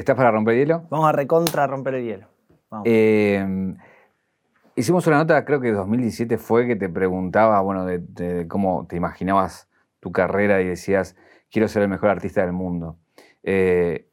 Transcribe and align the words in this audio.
¿Estás 0.00 0.16
para 0.16 0.30
romper 0.30 0.56
hielo? 0.56 0.86
Vamos 0.88 1.06
a 1.10 1.12
recontra 1.12 1.66
romper 1.66 1.96
el 1.96 2.04
hielo. 2.06 2.26
Vamos. 2.70 2.86
Eh, 2.88 3.74
hicimos 4.74 5.06
una 5.06 5.18
nota, 5.18 5.44
creo 5.44 5.60
que 5.60 5.72
2017 5.72 6.38
fue, 6.38 6.66
que 6.66 6.74
te 6.74 6.88
preguntaba, 6.88 7.60
bueno, 7.60 7.84
de, 7.84 7.98
de 7.98 8.48
cómo 8.48 8.86
te 8.88 8.96
imaginabas 8.96 9.68
tu 10.00 10.10
carrera 10.10 10.62
y 10.62 10.68
decías, 10.68 11.16
quiero 11.50 11.68
ser 11.68 11.82
el 11.82 11.88
mejor 11.88 12.08
artista 12.08 12.40
del 12.40 12.54
mundo. 12.54 12.96
Eh, 13.42 14.08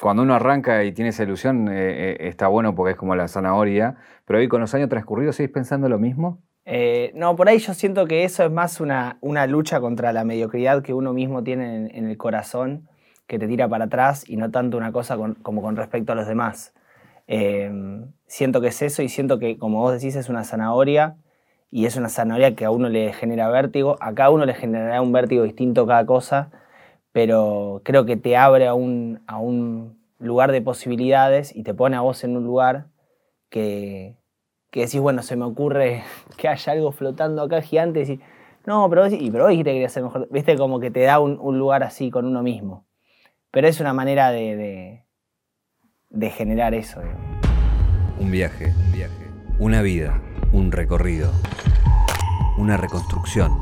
cuando 0.00 0.22
uno 0.22 0.34
arranca 0.34 0.84
y 0.84 0.92
tiene 0.92 1.08
esa 1.08 1.24
ilusión, 1.24 1.66
eh, 1.66 2.12
eh, 2.12 2.16
está 2.28 2.46
bueno 2.46 2.76
porque 2.76 2.92
es 2.92 2.96
como 2.96 3.16
la 3.16 3.26
zanahoria, 3.26 3.96
pero 4.24 4.38
hoy 4.38 4.46
con 4.46 4.60
los 4.60 4.72
años 4.76 4.88
transcurridos, 4.88 5.34
¿seguís 5.34 5.50
pensando 5.50 5.88
lo 5.88 5.98
mismo? 5.98 6.38
Eh, 6.64 7.10
no, 7.16 7.34
por 7.34 7.48
ahí 7.48 7.58
yo 7.58 7.74
siento 7.74 8.06
que 8.06 8.22
eso 8.22 8.44
es 8.44 8.52
más 8.52 8.80
una, 8.80 9.18
una 9.20 9.48
lucha 9.48 9.80
contra 9.80 10.12
la 10.12 10.22
mediocridad 10.22 10.80
que 10.80 10.94
uno 10.94 11.12
mismo 11.12 11.42
tiene 11.42 11.74
en, 11.74 11.90
en 11.92 12.08
el 12.08 12.16
corazón, 12.16 12.88
que 13.28 13.38
te 13.40 13.48
tira 13.48 13.68
para 13.68 13.86
atrás 13.86 14.28
y 14.28 14.36
no 14.38 14.50
tanto 14.52 14.78
una 14.78 14.92
cosa 14.92 15.16
con- 15.18 15.36
como 15.36 15.62
con 15.62 15.76
respecto 15.76 16.12
a 16.12 16.16
los 16.16 16.28
demás. 16.28 16.74
Eh, 17.28 17.70
siento 18.26 18.60
que 18.60 18.68
es 18.68 18.82
eso 18.82 19.02
y 19.02 19.08
siento 19.08 19.38
que, 19.38 19.58
como 19.58 19.80
vos 19.80 19.92
decís, 19.94 20.16
es 20.16 20.28
una 20.30 20.44
zanahoria 20.44 21.16
y 21.70 21.86
es 21.86 21.96
una 21.96 22.08
zanahoria 22.08 22.56
que 22.56 22.64
a 22.64 22.70
uno 22.70 22.88
le 22.88 23.12
genera 23.12 23.48
vértigo. 23.50 23.96
A 24.00 24.14
cada 24.14 24.30
uno 24.30 24.46
le 24.46 24.54
generará 24.54 25.02
un 25.02 25.12
vértigo 25.12 25.44
distinto 25.44 25.86
cada 25.86 26.06
cosa, 26.06 26.50
pero 27.12 27.82
creo 27.84 28.06
que 28.06 28.16
te 28.16 28.36
abre 28.36 28.66
a 28.68 28.74
un, 28.74 29.22
a 29.26 29.38
un 29.38 29.98
lugar 30.18 30.52
de 30.52 30.62
posibilidades 30.62 31.54
y 31.56 31.62
te 31.64 31.74
pone 31.74 31.96
a 31.96 32.00
vos 32.02 32.24
en 32.24 32.36
un 32.36 32.44
lugar 32.44 32.88
que, 33.50 34.16
que 34.72 34.82
decís, 34.82 35.00
bueno, 35.00 35.22
se 35.22 35.36
me 35.36 35.46
ocurre 35.46 36.04
que 36.38 36.48
haya 36.48 36.72
algo 36.74 36.92
flotando 36.92 37.42
acá 37.42 37.62
gigante 37.62 38.00
y 38.02 38.04
decís, 38.06 38.26
no, 38.66 38.88
pero 38.90 39.04
vos, 39.04 39.12
y, 39.14 39.30
pero 39.32 39.44
vos 39.46 39.50
dijiste 39.52 39.70
que 39.72 39.76
querías 39.76 39.92
ser 39.94 40.04
mejor. 40.04 40.28
Viste, 40.32 40.58
como 40.58 40.80
que 40.80 40.90
te 40.92 41.02
da 41.02 41.20
un, 41.20 41.38
un 41.40 41.58
lugar 41.60 41.84
así 41.84 42.10
con 42.10 42.26
uno 42.26 42.42
mismo. 42.44 42.86
Pero 43.50 43.68
es 43.68 43.80
una 43.80 43.92
manera 43.94 44.30
de, 44.30 44.56
de, 44.56 45.06
de 46.10 46.30
generar 46.30 46.74
eso. 46.74 47.00
digamos. 47.00 47.46
Un 48.18 48.30
viaje, 48.30 48.66
un 48.66 48.92
viaje. 48.92 49.30
Una 49.58 49.82
vida, 49.82 50.20
un 50.52 50.70
recorrido. 50.72 51.32
Una 52.58 52.76
reconstrucción. 52.76 53.58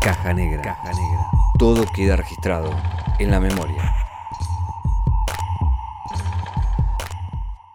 Caja 0.00 0.32
negra. 0.32 0.62
Caja 0.62 0.90
negra. 0.92 1.26
Todo 1.58 1.84
queda 1.94 2.16
registrado 2.16 2.70
en 3.18 3.30
la 3.30 3.40
memoria. 3.40 3.94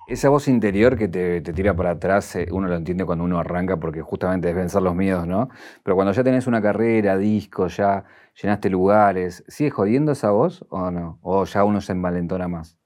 Esa 0.08 0.30
voz 0.30 0.48
interior 0.48 0.98
que 0.98 1.08
te, 1.08 1.42
te 1.42 1.54
tira 1.54 1.76
para 1.76 1.92
atrás, 1.92 2.36
eh, 2.36 2.48
uno 2.52 2.68
lo 2.68 2.76
entiende 2.76 3.06
cuando 3.06 3.26
uno 3.26 3.40
arranca 3.40 3.78
porque 3.78 4.02
justamente 4.02 4.50
es 4.50 4.56
vencer 4.56 4.82
los 4.82 4.96
miedos, 4.96 5.28
¿no? 5.28 5.50
Pero 5.84 5.96
cuando 5.96 6.14
ya 6.14 6.24
tenés 6.24 6.48
una 6.48 6.62
carrera, 6.62 7.18
discos, 7.18 7.78
ya 7.78 8.06
llenaste 8.42 8.70
lugares, 8.70 9.44
¿sigue 9.48 9.70
jodiendo 9.70 10.14
esa 10.14 10.32
voz 10.32 10.66
o 10.70 10.90
no? 10.92 11.20
¿O 11.22 11.44
ya 11.46 11.64
uno 11.66 11.82
se 11.82 11.92
envalentona 11.92 12.48
más? 12.48 12.78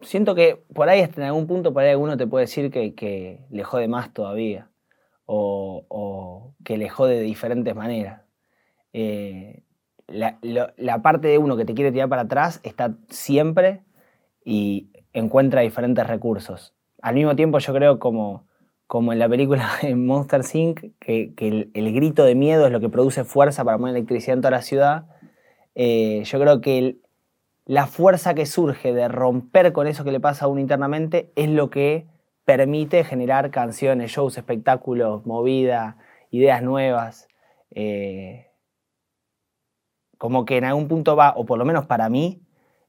Siento 0.00 0.34
que 0.34 0.56
por 0.74 0.88
ahí, 0.88 1.00
hasta 1.00 1.20
en 1.20 1.28
algún 1.28 1.46
punto, 1.46 1.72
por 1.72 1.82
ahí 1.84 1.90
alguno 1.90 2.16
te 2.16 2.26
puede 2.26 2.44
decir 2.46 2.70
que, 2.70 2.94
que 2.94 3.40
le 3.50 3.62
jode 3.64 3.86
más 3.88 4.12
todavía. 4.12 4.70
O, 5.26 5.86
o 5.88 6.54
que 6.64 6.76
le 6.78 6.88
jode 6.90 7.16
de 7.16 7.22
diferentes 7.22 7.74
maneras. 7.76 8.22
Eh, 8.94 9.62
la, 10.08 10.38
lo- 10.42 10.72
la 10.78 11.02
parte 11.02 11.28
de 11.28 11.38
uno 11.38 11.56
que 11.56 11.64
te 11.66 11.74
quiere 11.74 11.92
tirar 11.92 12.08
para 12.10 12.22
atrás 12.22 12.60
está 12.64 12.96
siempre 13.10 13.84
y 14.44 14.92
encuentra 15.12 15.62
diferentes 15.62 16.06
recursos. 16.06 16.74
Al 17.00 17.14
mismo 17.14 17.36
tiempo, 17.36 17.58
yo 17.58 17.74
creo 17.74 17.98
como, 17.98 18.46
como 18.86 19.12
en 19.12 19.18
la 19.18 19.28
película 19.28 19.70
de 19.82 19.94
Monster 19.94 20.42
Inc., 20.52 20.80
que, 20.98 21.34
que 21.34 21.70
el, 21.72 21.92
grito 21.92 22.24
de 22.24 22.34
miedo 22.34 22.66
es 22.66 22.72
lo 22.72 22.80
que 22.80 22.88
produce 22.88 23.24
fuerza 23.24 23.64
para 23.64 23.78
poner 23.78 23.96
electricidad 23.96 24.34
en 24.34 24.40
toda 24.40 24.52
la 24.52 24.62
ciudad, 24.62 25.06
eh, 25.74 26.22
yo 26.24 26.38
creo 26.40 26.60
que 26.60 26.98
la 27.64 27.86
fuerza 27.86 28.34
que 28.34 28.46
surge 28.46 28.92
de 28.92 29.08
romper 29.08 29.72
con 29.72 29.86
eso 29.86 30.04
que 30.04 30.12
le 30.12 30.20
pasa 30.20 30.44
a 30.44 30.48
uno 30.48 30.60
internamente 30.60 31.32
es 31.36 31.48
lo 31.48 31.70
que 31.70 32.06
permite 32.44 33.04
generar 33.04 33.50
canciones, 33.50 34.10
shows, 34.10 34.36
espectáculos, 34.36 35.24
movida, 35.26 35.96
ideas 36.30 36.62
nuevas. 36.62 37.28
Eh, 37.70 38.48
como 40.18 40.44
que 40.44 40.56
en 40.56 40.64
algún 40.64 40.88
punto 40.88 41.16
va, 41.16 41.34
o 41.36 41.44
por 41.44 41.58
lo 41.58 41.64
menos 41.64 41.86
para 41.86 42.08
mí, 42.08 42.42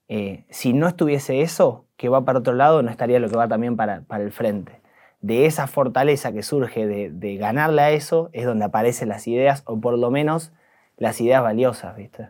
eh, 0.08 0.46
si 0.50 0.74
no 0.74 0.88
estuviese 0.88 1.42
eso, 1.42 1.83
que 1.98 2.10
va 2.10 2.26
para 2.26 2.40
otro 2.40 2.54
lado, 2.54 2.82
no 2.82 2.90
estaría 2.90 3.20
lo 3.20 3.30
que 3.30 3.36
va 3.36 3.48
también 3.48 3.76
para, 3.76 4.02
para 4.02 4.24
el 4.24 4.32
frente. 4.32 4.82
De 5.22 5.46
esa 5.46 5.68
fortaleza 5.68 6.34
que 6.34 6.44
surge 6.44 6.86
de, 6.86 7.38
ganarle 7.38 7.82
a 7.82 7.92
eso 7.92 8.30
es 8.34 8.46
donde 8.46 8.66
aparecen 8.66 9.08
las 9.08 9.26
ideas, 9.28 9.64
o 9.66 9.80
por 9.80 9.98
lo 9.98 10.12
menos 10.12 10.52
las 10.98 11.22
ideas 11.22 11.42
valiosas, 11.42 11.96
¿viste? 11.96 12.30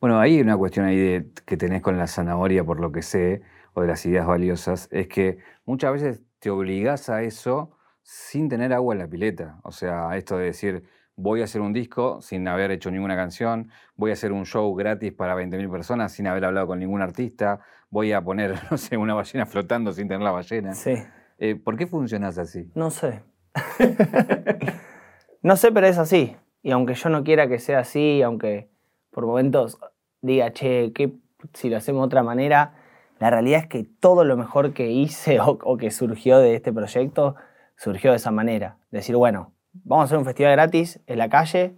Bueno, 0.00 0.18
hay 0.18 0.40
una 0.40 0.56
cuestión 0.56 0.86
ahí 0.86 1.30
que 1.44 1.56
tenés 1.56 1.82
con 1.82 1.98
la 1.98 2.06
zanahoria, 2.06 2.64
por 2.64 2.80
lo 2.80 2.92
que 2.92 3.02
sé, 3.02 3.42
o 3.74 3.82
de 3.82 3.88
las 3.88 4.06
ideas 4.06 4.26
valiosas, 4.26 4.88
es 4.90 5.08
que 5.08 5.38
muchas 5.66 5.92
veces 5.92 6.22
te 6.38 6.48
obligás 6.48 7.10
a 7.10 7.22
eso 7.22 7.76
sin 8.02 8.48
tener 8.48 8.72
agua 8.72 8.94
en 8.94 9.00
la 9.00 9.08
pileta. 9.08 9.58
O 9.62 9.72
sea, 9.72 10.16
esto 10.16 10.38
de 10.38 10.46
decir, 10.46 10.84
voy 11.16 11.40
a 11.42 11.44
hacer 11.44 11.60
un 11.60 11.72
disco 11.72 12.20
sin 12.22 12.46
haber 12.48 12.70
hecho 12.70 12.90
ninguna 12.90 13.16
canción, 13.16 13.70
voy 13.96 14.10
a 14.10 14.14
hacer 14.14 14.32
un 14.32 14.46
show 14.46 14.74
gratis 14.74 15.12
para 15.12 15.36
20.000 15.36 15.70
personas 15.70 16.12
sin 16.12 16.26
haber 16.26 16.44
hablado 16.44 16.66
con 16.66 16.78
ningún 16.78 17.02
artista, 17.02 17.60
voy 17.94 18.12
a 18.12 18.20
poner, 18.20 18.56
no 18.72 18.76
sé, 18.76 18.96
una 18.96 19.14
ballena 19.14 19.46
flotando 19.46 19.92
sin 19.92 20.08
tener 20.08 20.20
la 20.22 20.32
ballena. 20.32 20.74
Sí. 20.74 20.94
Eh, 21.38 21.54
¿Por 21.54 21.76
qué 21.76 21.86
funcionas 21.86 22.38
así? 22.38 22.68
No 22.74 22.90
sé. 22.90 23.22
no 25.42 25.56
sé, 25.56 25.70
pero 25.72 25.86
es 25.86 25.98
así. 25.98 26.36
Y 26.62 26.72
aunque 26.72 26.94
yo 26.94 27.08
no 27.08 27.22
quiera 27.22 27.46
que 27.48 27.58
sea 27.60 27.78
así, 27.80 28.20
aunque 28.22 28.68
por 29.10 29.26
momentos 29.26 29.78
diga, 30.22 30.52
che, 30.52 30.92
¿qué, 30.92 31.12
si 31.52 31.68
lo 31.70 31.76
hacemos 31.76 32.02
de 32.02 32.06
otra 32.06 32.22
manera, 32.24 32.74
la 33.20 33.30
realidad 33.30 33.60
es 33.60 33.66
que 33.68 33.84
todo 33.84 34.24
lo 34.24 34.36
mejor 34.36 34.72
que 34.72 34.90
hice 34.90 35.38
o, 35.40 35.58
o 35.62 35.76
que 35.76 35.90
surgió 35.92 36.38
de 36.38 36.56
este 36.56 36.72
proyecto 36.72 37.36
surgió 37.76 38.10
de 38.10 38.16
esa 38.16 38.32
manera. 38.32 38.78
Decir, 38.90 39.14
bueno, 39.16 39.52
vamos 39.84 40.02
a 40.02 40.06
hacer 40.06 40.18
un 40.18 40.24
festival 40.24 40.52
gratis 40.52 41.00
en 41.06 41.18
la 41.18 41.28
calle 41.28 41.74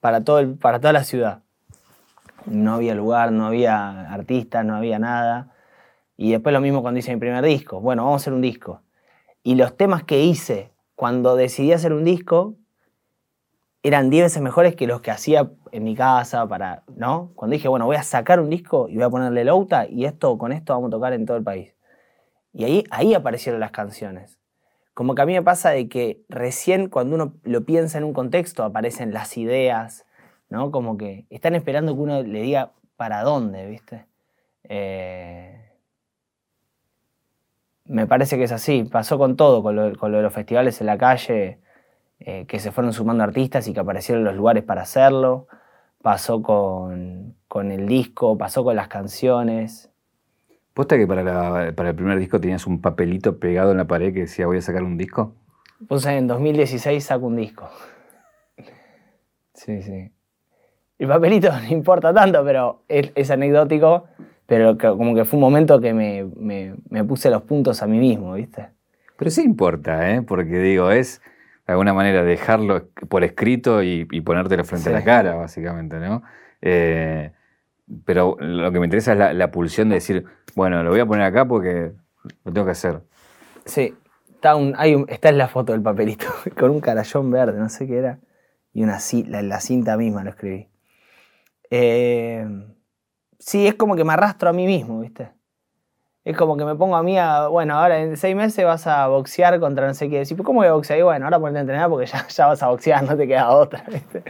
para, 0.00 0.22
todo 0.24 0.40
el- 0.40 0.56
para 0.56 0.80
toda 0.80 0.92
la 0.92 1.04
ciudad. 1.04 1.42
No 2.46 2.74
había 2.74 2.94
lugar, 2.94 3.32
no 3.32 3.46
había 3.46 4.12
artistas, 4.12 4.64
no 4.64 4.76
había 4.76 4.98
nada. 4.98 5.52
Y 6.16 6.32
después 6.32 6.52
lo 6.52 6.60
mismo 6.60 6.82
cuando 6.82 7.00
hice 7.00 7.12
mi 7.12 7.20
primer 7.20 7.44
disco. 7.44 7.80
Bueno, 7.80 8.04
vamos 8.04 8.20
a 8.20 8.22
hacer 8.22 8.32
un 8.32 8.40
disco. 8.40 8.82
Y 9.42 9.56
los 9.56 9.76
temas 9.76 10.04
que 10.04 10.22
hice 10.22 10.72
cuando 10.94 11.36
decidí 11.36 11.72
hacer 11.72 11.92
un 11.92 12.04
disco 12.04 12.56
eran 13.82 14.08
10 14.08 14.24
veces 14.24 14.42
mejores 14.42 14.74
que 14.74 14.86
los 14.86 15.02
que 15.02 15.10
hacía 15.10 15.50
en 15.70 15.84
mi 15.84 15.94
casa 15.94 16.48
para, 16.48 16.84
¿no? 16.96 17.32
Cuando 17.34 17.52
dije, 17.52 17.68
bueno, 17.68 17.84
voy 17.84 17.96
a 17.96 18.02
sacar 18.02 18.40
un 18.40 18.48
disco 18.48 18.88
y 18.88 18.94
voy 18.94 19.04
a 19.04 19.10
ponerle 19.10 19.44
Louta 19.44 19.86
y 19.86 20.06
esto 20.06 20.38
con 20.38 20.52
esto 20.52 20.72
vamos 20.72 20.88
a 20.88 20.92
tocar 20.92 21.12
en 21.12 21.26
todo 21.26 21.36
el 21.36 21.42
país. 21.42 21.74
Y 22.54 22.64
ahí, 22.64 22.84
ahí 22.90 23.12
aparecieron 23.12 23.60
las 23.60 23.72
canciones. 23.72 24.38
Como 24.94 25.14
que 25.14 25.22
a 25.22 25.26
mí 25.26 25.34
me 25.34 25.42
pasa 25.42 25.70
de 25.70 25.88
que 25.88 26.22
recién 26.28 26.88
cuando 26.88 27.16
uno 27.16 27.34
lo 27.42 27.64
piensa 27.64 27.98
en 27.98 28.04
un 28.04 28.14
contexto 28.14 28.62
aparecen 28.62 29.12
las 29.12 29.36
ideas, 29.36 30.06
¿no? 30.48 30.70
Como 30.70 30.96
que 30.96 31.26
están 31.30 31.54
esperando 31.54 31.94
que 31.94 32.00
uno 32.00 32.22
le 32.22 32.42
diga 32.42 32.72
para 32.96 33.22
dónde, 33.22 33.66
¿viste? 33.66 34.06
Eh, 34.64 35.72
me 37.86 38.06
parece 38.06 38.36
que 38.36 38.44
es 38.44 38.52
así. 38.52 38.84
Pasó 38.84 39.18
con 39.18 39.36
todo, 39.36 39.62
con 39.62 39.76
lo, 39.76 39.96
con 39.96 40.10
lo 40.12 40.18
de 40.18 40.22
los 40.24 40.32
festivales 40.32 40.80
en 40.80 40.86
la 40.86 40.98
calle, 40.98 41.58
eh, 42.20 42.46
que 42.46 42.58
se 42.58 42.72
fueron 42.72 42.92
sumando 42.92 43.24
artistas 43.24 43.68
y 43.68 43.72
que 43.74 43.80
aparecieron 43.80 44.24
los 44.24 44.34
lugares 44.34 44.64
para 44.64 44.82
hacerlo. 44.82 45.46
Pasó 46.02 46.42
con, 46.42 47.36
con 47.48 47.70
el 47.72 47.86
disco, 47.86 48.36
pasó 48.38 48.64
con 48.64 48.76
las 48.76 48.88
canciones. 48.88 49.90
¿Posta 50.74 50.96
que 50.96 51.06
para, 51.06 51.22
la- 51.22 51.72
para 51.72 51.90
el 51.90 51.94
primer 51.96 52.18
disco 52.18 52.40
tenías 52.40 52.66
un 52.66 52.80
papelito 52.80 53.38
pegado 53.38 53.70
en 53.72 53.78
la 53.78 53.86
pared 53.86 54.12
que 54.12 54.20
decía 54.22 54.46
voy 54.46 54.58
a 54.58 54.62
sacar 54.62 54.82
un 54.82 54.98
disco? 54.98 55.34
Puse 55.88 56.16
en 56.16 56.26
2016 56.26 57.04
saco 57.04 57.26
un 57.26 57.36
disco. 57.36 57.68
Sí, 59.54 59.82
sí. 59.82 60.10
El 60.98 61.08
papelito 61.08 61.50
no 61.62 61.68
importa 61.72 62.12
tanto, 62.14 62.44
pero 62.44 62.82
es, 62.88 63.12
es 63.14 63.30
anecdótico. 63.30 64.04
Pero 64.46 64.76
que- 64.76 64.88
como 64.88 65.14
que 65.14 65.24
fue 65.24 65.38
un 65.38 65.42
momento 65.42 65.80
que 65.80 65.94
me, 65.94 66.24
me- 66.36 66.74
me 66.90 67.02
puse 67.04 67.30
los 67.30 67.42
puntos 67.42 67.82
a 67.82 67.86
mí 67.86 67.98
mismo, 67.98 68.34
¿viste? 68.34 68.68
Pero 69.16 69.30
sí 69.30 69.42
importa, 69.42 70.10
¿eh? 70.10 70.20
Porque 70.22 70.58
digo, 70.58 70.90
es 70.90 71.22
de 71.66 71.72
alguna 71.72 71.94
manera 71.94 72.22
dejarlo 72.22 72.88
por 73.08 73.24
escrito 73.24 73.82
y, 73.82 74.06
y 74.10 74.20
ponértelo 74.20 74.64
frente 74.64 74.90
a 74.90 74.92
la 74.92 75.02
cara, 75.02 75.34
básicamente, 75.34 75.98
¿no? 75.98 76.22
Eh, 76.60 77.32
pero 78.04 78.36
lo 78.38 78.70
que 78.70 78.80
me 78.80 78.86
interesa 78.86 79.12
es 79.12 79.18
la, 79.18 79.32
la 79.32 79.50
pulsión 79.50 79.88
de 79.88 79.94
decir, 79.96 80.26
bueno, 80.54 80.82
lo 80.82 80.90
voy 80.90 81.00
a 81.00 81.06
poner 81.06 81.24
acá 81.24 81.46
porque 81.46 81.92
lo 82.44 82.52
tengo 82.52 82.66
que 82.66 82.72
hacer. 82.72 83.00
Sí, 83.64 83.94
está, 84.34 84.56
un, 84.56 84.74
hay 84.76 84.94
un, 84.94 85.06
está 85.08 85.30
en 85.30 85.38
la 85.38 85.48
foto 85.48 85.72
del 85.72 85.80
papelito, 85.80 86.26
con 86.58 86.70
un 86.70 86.80
carallón 86.80 87.30
verde, 87.30 87.58
no 87.58 87.70
sé 87.70 87.86
qué 87.86 87.96
era, 87.96 88.18
y 88.74 88.82
una 88.82 88.98
la, 89.28 89.40
la 89.40 89.60
cinta 89.60 89.96
misma 89.96 90.22
lo 90.22 90.30
escribí. 90.30 90.68
Eh, 91.76 92.46
sí, 93.38 93.66
es 93.66 93.74
como 93.74 93.96
que 93.96 94.04
me 94.04 94.12
arrastro 94.12 94.48
a 94.48 94.52
mí 94.52 94.64
mismo, 94.64 95.00
¿viste? 95.00 95.32
Es 96.22 96.36
como 96.36 96.56
que 96.56 96.64
me 96.64 96.76
pongo 96.76 96.94
a 96.94 97.02
mí 97.02 97.18
a, 97.18 97.48
bueno, 97.48 97.76
ahora 97.76 98.00
en 98.00 98.16
seis 98.16 98.36
meses 98.36 98.64
vas 98.64 98.86
a 98.86 99.08
boxear 99.08 99.58
contra 99.58 99.86
no 99.86 99.92
sé 99.92 100.08
qué. 100.08 100.24
¿cómo 100.44 100.60
voy 100.60 100.68
a 100.68 100.72
boxear? 100.72 101.00
Y 101.00 101.02
bueno, 101.02 101.26
ahora 101.26 101.40
ponete 101.40 101.58
a 101.58 101.60
entrenar 101.62 101.90
porque 101.90 102.06
ya, 102.06 102.46
vas 102.46 102.62
a 102.62 102.68
boxear, 102.68 103.02
no 103.02 103.16
te 103.16 103.26
queda 103.26 103.50
otra, 103.50 103.84
¿viste? 103.90 104.22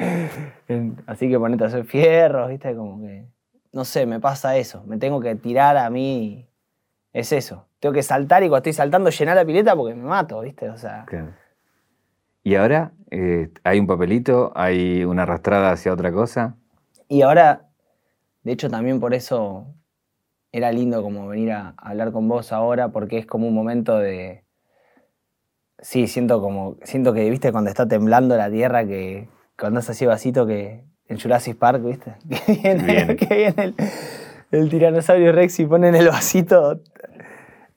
Así 1.07 1.29
que 1.29 1.39
ponete 1.39 1.65
a 1.65 1.67
hacer 1.67 1.85
fierros, 1.85 2.49
¿viste? 2.49 2.75
Como 2.75 3.01
que 3.01 3.27
no 3.75 3.85
sé, 3.85 4.07
me 4.07 4.21
pasa 4.21 4.57
eso. 4.57 4.85
Me 4.87 4.97
tengo 4.97 5.21
que 5.21 5.35
tirar 5.35 5.77
a 5.77 5.91
mí. 5.91 6.49
Es 7.13 7.33
eso. 7.33 7.69
Tengo 7.79 7.93
que 7.93 8.03
saltar 8.03 8.43
y 8.43 8.49
cuando 8.49 8.59
estoy 8.59 8.73
saltando 8.73 9.11
llenar 9.11 9.37
la 9.37 9.45
pileta 9.45 9.77
porque 9.77 9.95
me 9.95 10.05
mato, 10.05 10.41
¿viste? 10.41 10.71
O 10.71 10.79
sea. 10.79 11.05
Y 12.43 12.55
ahora 12.55 12.93
eh, 13.11 13.51
hay 13.65 13.79
un 13.81 13.87
papelito, 13.87 14.53
hay 14.55 15.05
una 15.05 15.25
arrastrada 15.25 15.73
hacia 15.73 15.93
otra 15.93 16.13
cosa. 16.13 16.57
Y 17.09 17.23
ahora, 17.23 17.69
de 18.43 18.53
hecho, 18.53 18.69
también 18.71 19.01
por 19.01 19.15
eso 19.15 19.67
era 20.53 20.71
lindo 20.73 21.03
como 21.03 21.29
venir 21.29 21.53
a 21.53 21.75
hablar 21.79 22.13
con 22.13 22.29
vos 22.29 22.53
ahora, 22.53 22.89
porque 22.89 23.19
es 23.19 23.27
como 23.27 23.47
un 23.49 23.55
momento 23.55 23.99
de. 23.99 24.45
Sí, 25.81 26.07
siento 26.07 26.41
como. 26.41 26.77
Siento 26.85 27.13
que, 27.13 27.29
viste, 27.29 27.53
cuando 27.53 27.71
está 27.71 27.87
temblando 27.87 28.37
la 28.37 28.51
tierra, 28.51 28.87
que 28.87 29.29
cuando 29.59 29.81
es 29.81 29.91
así 29.91 30.07
vasito 30.07 30.47
que. 30.47 30.85
En 31.07 31.21
Jurassic 31.21 31.59
Park, 31.59 31.83
¿viste? 31.85 32.15
Que 32.47 32.53
viene, 32.55 32.83
Bien. 32.85 33.17
que 33.19 33.35
viene 33.37 33.63
el, 33.65 33.75
el 34.53 34.71
tiranosaurio 34.71 35.33
Rex 35.33 35.61
y 35.61 35.67
ponen 35.67 35.95
el 35.95 36.09
vasito. 36.09 36.81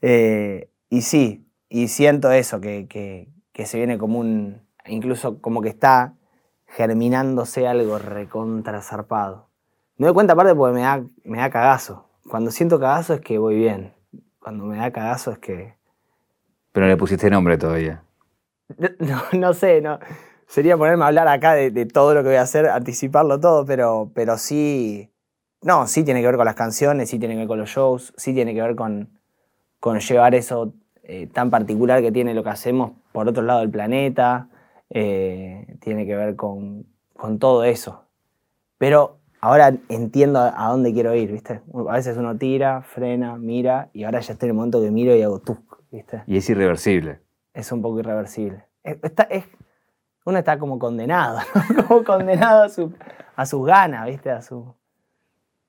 Eh, 0.02 0.70
y 0.90 1.02
sí, 1.02 1.46
y 1.68 1.90
siento 1.90 2.32
eso, 2.32 2.62
que, 2.62 2.88
que- 2.88 3.28
que 3.52 3.66
se 3.66 3.78
viene 3.80 3.98
como 3.98 4.20
un. 4.20 4.62
Incluso 4.86 5.42
como 5.42 5.62
que 5.62 5.68
está 5.70 6.14
germinándose 6.68 7.68
algo 7.68 7.98
recontra 7.98 8.82
zarpado. 8.82 9.48
Me 9.98 10.06
doy 10.08 10.14
cuenta 10.14 10.34
aparte 10.34 10.54
porque 10.54 10.76
me 10.76 10.82
da, 10.82 11.04
me 11.24 11.40
da 11.40 11.50
cagazo. 11.50 12.08
Cuando 12.30 12.52
siento 12.52 12.80
cagazo 12.80 13.14
es 13.16 13.22
que 13.22 13.38
voy 13.38 13.56
bien. 13.56 13.94
Cuando 14.40 14.66
me 14.66 14.78
da 14.78 14.92
cagazo 14.92 15.32
es 15.32 15.40
que. 15.40 15.76
Pero 16.72 16.86
no 16.86 16.92
le 16.92 16.98
pusiste 16.98 17.30
nombre 17.30 17.58
todavía. 17.58 18.04
No, 19.00 19.22
no 19.32 19.54
sé, 19.54 19.82
no. 19.82 19.98
Sería 20.46 20.78
ponerme 20.78 21.06
a 21.06 21.08
hablar 21.08 21.28
acá 21.30 21.54
de, 21.54 21.72
de 21.72 21.86
todo 21.86 22.14
lo 22.14 22.22
que 22.22 22.30
voy 22.30 22.38
a 22.38 22.42
hacer, 22.42 22.68
anticiparlo 22.68 23.40
todo, 23.40 23.66
pero, 23.66 24.12
pero 24.14 24.38
sí. 24.38 25.10
No, 25.62 25.88
sí 25.88 26.04
tiene 26.04 26.22
que 26.22 26.28
ver 26.28 26.36
con 26.36 26.46
las 26.46 26.56
canciones, 26.56 27.10
sí 27.10 27.18
tiene 27.18 27.36
que 27.36 27.40
ver 27.40 27.48
con 27.48 27.60
los 27.60 27.70
shows, 27.70 28.14
sí 28.18 28.34
tiene 28.34 28.54
que 28.54 28.62
ver 28.62 28.76
con, 28.76 29.10
con 29.80 30.00
llevar 30.00 30.36
eso 30.36 30.74
eh, 31.04 31.28
tan 31.28 31.50
particular 31.50 32.02
que 32.02 32.12
tiene 32.12 32.34
lo 32.34 32.44
que 32.44 32.50
hacemos 32.50 32.92
por 33.14 33.28
otro 33.28 33.42
lado 33.42 33.62
del 33.62 33.70
planeta. 33.70 34.50
Eh, 34.90 35.78
tiene 35.82 36.06
que 36.06 36.16
ver 36.16 36.36
con, 36.36 36.86
con 37.16 37.40
todo 37.40 37.64
eso. 37.64 38.04
Pero 38.78 39.20
ahora 39.42 39.74
entiendo 39.90 40.40
a, 40.40 40.68
dónde 40.70 40.94
quiero 40.94 41.14
ir, 41.16 41.32
¿viste? 41.32 41.62
A 41.90 41.94
veces 41.94 42.18
uno 42.18 42.38
tira, 42.38 42.82
frena, 42.84 43.36
mira, 43.38 43.90
y 43.94 44.04
ahora 44.04 44.20
ya 44.20 44.34
estoy 44.34 44.48
en 44.48 44.52
el 44.52 44.56
momento 44.56 44.82
que 44.82 44.92
miro 44.92 45.16
y 45.16 45.22
hago 45.22 45.40
tuc, 45.40 45.82
¿viste? 45.92 46.24
Y 46.28 46.38
es 46.38 46.50
irreversible. 46.50 47.20
es 47.54 47.72
un 47.72 47.82
poco 47.82 48.00
irreversible. 48.00 48.64
Está- 48.84 49.24
es- 49.24 49.46
uno 50.26 50.38
está 50.40 50.60
como 50.60 50.78
condenado, 50.78 51.40
¿no? 51.76 51.88
como 51.88 52.04
condenado 52.04 52.64
a, 52.64 52.70
su- 52.70 52.94
a 53.36 53.46
sus 53.46 53.66
ganas, 53.66 54.06
¿viste? 54.08 54.30
A 54.30 54.42
su... 54.42 54.76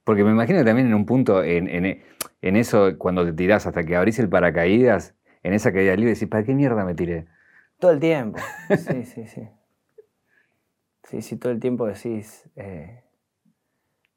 Porque 0.05 0.25
me 0.25 0.31
imagino 0.31 0.59
que 0.61 0.65
también 0.65 0.89
en 0.89 0.95
un 0.95 1.07
punto, 1.07 1.43
en, 1.43 1.69
en- 1.69 2.03
en 2.43 2.57
eso, 2.57 2.97
cuando 2.99 3.25
te 3.25 3.33
tirás 3.33 3.67
hasta 3.67 3.85
que 3.85 3.97
abrís 3.97 4.19
el 4.19 4.29
paracaídas, 4.29 5.15
en 5.43 5.53
esa 5.55 5.73
caída 5.73 5.95
libre, 5.97 6.13
decís, 6.15 6.29
¿para 6.29 6.45
qué 6.45 6.55
mierda 6.55 6.85
me 6.85 6.95
tiré? 6.95 7.27
Todo 7.79 7.93
el 7.93 8.01
tiempo. 8.01 8.39
Sí, 8.77 9.05
sí, 9.05 9.27
sí. 9.27 9.49
Sí, 11.05 11.23
sí, 11.23 11.37
todo 11.37 11.53
el 11.53 11.61
tiempo 11.61 11.87
decís. 11.87 12.49
eh, 12.57 13.03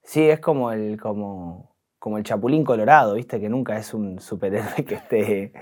Sí, 0.03 0.29
es 0.29 0.39
como 0.39 0.71
el, 0.71 0.99
como, 0.99 1.75
como 1.99 2.17
el 2.17 2.23
chapulín 2.23 2.63
colorado, 2.65 3.13
¿viste? 3.13 3.39
Que 3.39 3.49
nunca 3.49 3.77
es 3.77 3.93
un 3.93 4.19
superhéroe 4.19 4.83
que 4.83 4.95
esté 4.95 5.53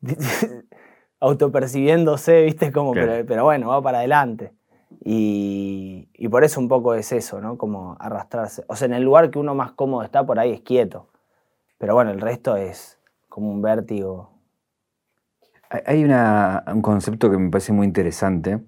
autopercibiéndose, 1.20 2.42
¿viste? 2.42 2.72
Como, 2.72 2.92
pero 2.94 3.44
bueno, 3.44 3.68
va 3.68 3.82
para 3.82 3.98
adelante. 3.98 4.52
Y, 5.04 6.08
y 6.14 6.28
por 6.28 6.42
eso 6.44 6.58
un 6.60 6.68
poco 6.68 6.94
es 6.94 7.12
eso, 7.12 7.40
¿no? 7.40 7.58
Como 7.58 7.96
arrastrarse. 8.00 8.64
O 8.66 8.76
sea, 8.76 8.86
en 8.86 8.94
el 8.94 9.02
lugar 9.04 9.30
que 9.30 9.38
uno 9.38 9.54
más 9.54 9.72
cómodo 9.72 10.02
está, 10.02 10.24
por 10.26 10.38
ahí 10.38 10.52
es 10.52 10.62
quieto. 10.62 11.08
Pero 11.78 11.94
bueno, 11.94 12.10
el 12.10 12.20
resto 12.20 12.56
es 12.56 12.98
como 13.28 13.50
un 13.50 13.62
vértigo. 13.62 14.31
Hay- 15.86 16.04
un 16.04 16.82
concepto 16.82 17.30
que 17.30 17.38
me 17.38 17.50
parece 17.50 17.72
muy 17.72 17.86
interesante, 17.86 18.60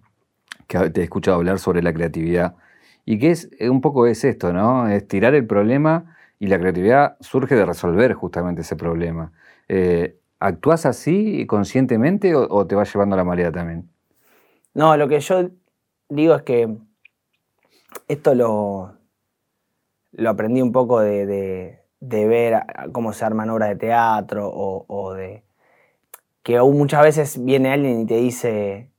que 0.67 0.89
te 0.91 1.03
he 1.03 1.05
escuchado 1.05 1.37
hablar 1.37 1.59
sobre 1.59 1.83
la 1.83 1.93
creatividad, 1.93 2.57
y 3.05 3.19
que 3.19 3.31
es 3.31 3.51
eh, 3.59 3.69
un 3.69 3.83
poco 3.83 4.07
es 4.07 4.25
esto, 4.25 4.53
¿no? 4.55 4.89
Es 4.89 5.07
tirar 5.07 5.35
el 5.35 5.47
problema 5.47 6.17
y 6.39 6.47
la 6.47 6.59
creatividad 6.59 7.17
surge 7.21 7.55
de 7.57 7.67
resolver 7.67 8.15
justamente 8.15 8.63
ese 8.63 8.77
problema. 8.77 9.33
Eh, 9.69 10.17
¿Actúas 10.41 10.87
así 10.87 11.47
conscientemente 11.47 12.35
o, 12.35 12.67
te 12.67 12.75
va 12.75 12.85
llevando 12.85 13.17
la 13.17 13.25
marea 13.25 13.53
también? 13.53 13.89
No, 14.73 14.97
lo 14.97 15.07
que 15.09 15.21
yo 15.21 15.51
digo 16.09 16.35
es 16.35 16.43
que 16.43 16.75
esto 18.09 18.35
lo, 18.35 18.95
lo 20.13 20.31
aprendí 20.31 20.63
un 20.63 20.73
poco 20.73 21.01
de, 21.01 21.27
de- 21.27 22.27
ver 22.27 22.63
cómo 22.93 23.13
se 23.13 23.25
arman 23.25 23.51
obras 23.51 23.71
de 23.71 23.77
teatro 23.77 24.51
o 24.51 25.15
de 25.15 25.45
que 26.45 26.59
aún 26.59 26.77
muchas 26.77 27.03
veces 27.03 27.43
viene 27.43 27.73
alguien 27.73 28.03
y 28.03 28.07
te 28.07 28.17
dice, 28.17 28.91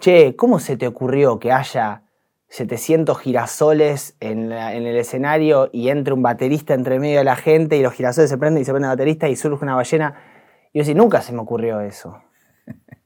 che, 0.00 0.34
¿cómo 0.34 0.58
se 0.58 0.78
te 0.78 0.88
ocurrió 0.88 1.38
que 1.38 1.52
haya 1.52 2.02
700 2.48 3.18
girasoles 3.18 4.16
en, 4.20 4.50
el 4.50 4.96
escenario 4.96 5.68
y 5.70 5.90
entre 5.90 6.14
un 6.14 6.22
baterista 6.22 6.72
entre 6.72 6.98
medio 6.98 7.18
de 7.18 7.24
la 7.24 7.36
gente 7.36 7.76
y 7.76 7.82
los 7.82 7.92
girasoles 7.92 8.30
se 8.30 8.38
prenden 8.38 8.62
y 8.62 8.64
se 8.64 8.72
prende 8.72 8.88
el 8.88 8.92
baterista 8.92 9.28
y 9.28 9.36
surge 9.36 9.64
una 9.64 9.76
ballena? 9.76 10.14
Y 10.72 10.78
yo 10.78 10.80
decía, 10.80 10.94
nunca 10.94 11.20
se 11.20 11.34
me 11.34 11.40
ocurrió 11.40 11.80
eso. 11.80 12.22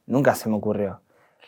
nunca 0.06 0.36
se 0.36 0.48
me 0.48 0.54
ocurrió. 0.54 1.00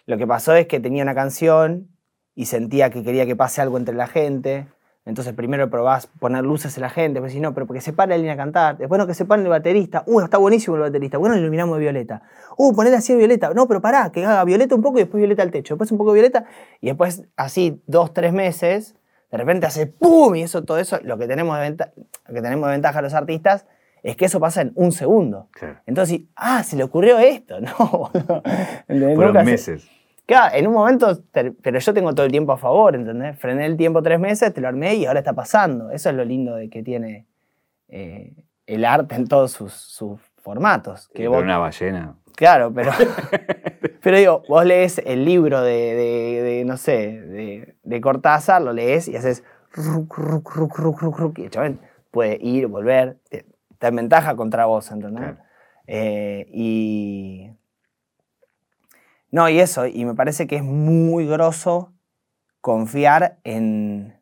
Lo 0.07 0.19
que 0.19 0.27
pasó 0.27 0.57
es 0.57 0.67
que 0.67 0.81
tenía 0.81 1.05
una 1.05 1.15
canción 1.15 1.89
y 2.35 2.47
sentía 2.47 2.91
que 2.91 3.05
quería 3.05 3.27
que 3.27 3.37
pase 3.37 3.63
algo 3.63 3.79
entre 3.79 3.95
la 3.95 4.09
gente. 4.09 4.67
Entonces 5.05 5.33
primero 5.35 5.69
probás 5.69 6.07
poner 6.07 6.45
luces 6.45 6.77
en 6.77 6.83
la 6.83 6.89
gente, 6.91 7.15
después 7.15 7.33
decís, 7.33 7.43
no, 7.43 7.55
pero 7.55 7.67
porque 7.67 7.81
se 7.81 7.93
pare 7.93 8.15
alguien 8.15 8.33
a 8.33 8.37
cantar. 8.37 8.79
Después 8.79 8.99
no, 9.01 9.07
que 9.07 9.15
se 9.15 9.25
pare 9.25 9.43
el 9.43 9.49
baterista. 9.49 10.05
Uh, 10.07 10.21
está 10.21 10.39
buenísimo 10.39 10.77
el 10.77 10.83
baterista. 10.83 11.19
Bueno, 11.19 11.37
iluminamos 11.37 11.77
de 11.77 11.83
violeta. 11.83 12.23
Uh, 12.57 12.73
poner 12.73 12.95
así 12.95 13.15
violeta. 13.17 13.53
No, 13.53 13.67
pero 13.67 13.81
pará, 13.81 14.13
que 14.13 14.25
haga 14.25 14.45
violeta 14.45 14.75
un 14.77 14.83
poco 14.83 14.99
y 14.99 15.03
después 15.03 15.19
violeta 15.21 15.43
al 15.43 15.51
techo. 15.51 15.75
Después 15.75 15.91
un 15.91 15.99
poco 15.99 16.13
de 16.13 16.21
violeta 16.21 16.45
y 16.81 16.87
después 16.87 17.25
así 17.37 17.83
dos, 17.89 18.15
tres 18.15 18.33
meses, 18.33 18.95
de 19.33 19.39
repente 19.39 19.67
hace 19.67 19.87
¡pum! 19.89 20.37
Y 20.37 20.43
eso, 20.43 20.63
todo 20.63 20.79
eso, 20.79 20.99
lo 21.03 21.19
que 21.19 21.27
tenemos 21.27 21.57
de, 21.57 21.63
venta- 21.63 21.93
lo 22.29 22.35
que 22.35 22.43
tenemos 22.43 22.67
de 22.69 22.73
ventaja 22.73 23.03
los 23.03 23.15
artistas 23.15 23.67
es 24.05 24.15
que 24.17 24.27
eso 24.27 24.39
pasa 24.39 24.61
en 24.63 24.73
un 24.77 24.93
segundo. 24.93 25.49
Entonces, 25.87 26.21
ah, 26.37 26.63
se 26.63 26.77
le 26.77 26.85
ocurrió 26.85 27.19
esto. 27.19 27.57
No. 27.61 28.11
Fueron 29.17 29.33
se- 29.35 29.45
meses. 29.45 29.89
Claro, 30.27 30.55
en 30.57 30.67
un 30.69 30.75
momento, 30.75 31.23
pero 31.33 31.79
yo 31.79 31.93
tengo 31.95 32.15
todo 32.15 32.25
el 32.27 32.33
tiempo 32.33 32.53
a 32.53 32.57
favor, 32.57 32.95
¿entendés? 32.95 33.39
Frené 33.39 33.67
el 33.67 33.77
tiempo 33.77 34.03
tres 34.03 34.21
meses, 34.21 34.55
te 34.55 34.61
lo 34.61 34.69
armé 34.69 34.95
y 34.95 35.07
ahora 35.07 35.19
está 35.19 35.33
pasando. 35.33 35.91
Eso 35.91 36.11
es 36.11 36.15
lo 36.17 36.25
lindo 36.25 36.55
de 36.55 36.71
que 36.71 36.83
tiene 36.83 37.27
eh, 37.89 38.33
el 38.67 38.85
arte 38.85 39.17
en 39.17 39.27
todos 39.27 39.51
sus, 39.53 39.73
sus 39.73 40.21
formatos. 40.39 41.09
Que 41.09 41.21
Pero 41.21 41.33
vos- 41.33 41.43
una 41.43 41.59
ballena. 41.59 42.17
Claro, 42.37 42.73
pero, 42.73 42.93
pero 44.03 44.17
digo, 44.17 44.43
vos 44.49 44.65
lees 44.65 44.99
el 45.05 45.25
libro 45.25 45.61
de, 45.61 45.95
de- 45.95 46.43
de, 46.43 46.65
no 46.65 46.77
sé, 46.77 47.21
de, 47.21 47.77
de 47.83 48.01
Cortázar, 48.01 48.63
lo 48.63 48.73
lees 48.73 49.09
y 49.09 49.17
haces 49.17 49.45
ruc, 49.73 50.17
ruc, 50.17 50.51
ruc, 50.55 50.79
ruc, 50.79 51.01
ruc, 51.03 51.19
ruc, 51.19 51.39
y 51.41 51.45
el 51.45 51.51
chabón 51.51 51.81
puede 52.11 52.39
ir, 52.41 52.69
volver, 52.69 53.19
te- 53.29 53.45
en 53.81 53.97
ventaja 53.97 54.35
contra 54.37 54.65
vos, 54.67 54.91
¿entendés? 54.91 55.21
Claro. 55.25 55.39
Eh, 55.89 56.47
y. 56.53 57.51
No, 59.33 59.49
y 59.49 59.59
eso, 59.61 59.87
y 59.87 60.05
me 60.05 60.15
parece 60.15 60.47
que 60.47 60.57
es 60.57 60.63
muy 60.63 61.27
grosso 61.27 61.95
confiar 62.61 63.41
en, 63.45 64.21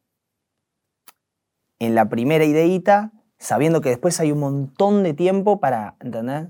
en 1.80 1.94
la 1.96 2.08
primera 2.08 2.44
ideita, 2.44 3.10
sabiendo 3.36 3.80
que 3.80 3.88
después 3.88 4.20
hay 4.20 4.30
un 4.30 4.38
montón 4.38 5.02
de 5.02 5.12
tiempo 5.12 5.58
para, 5.58 5.96
¿entendés? 5.98 6.48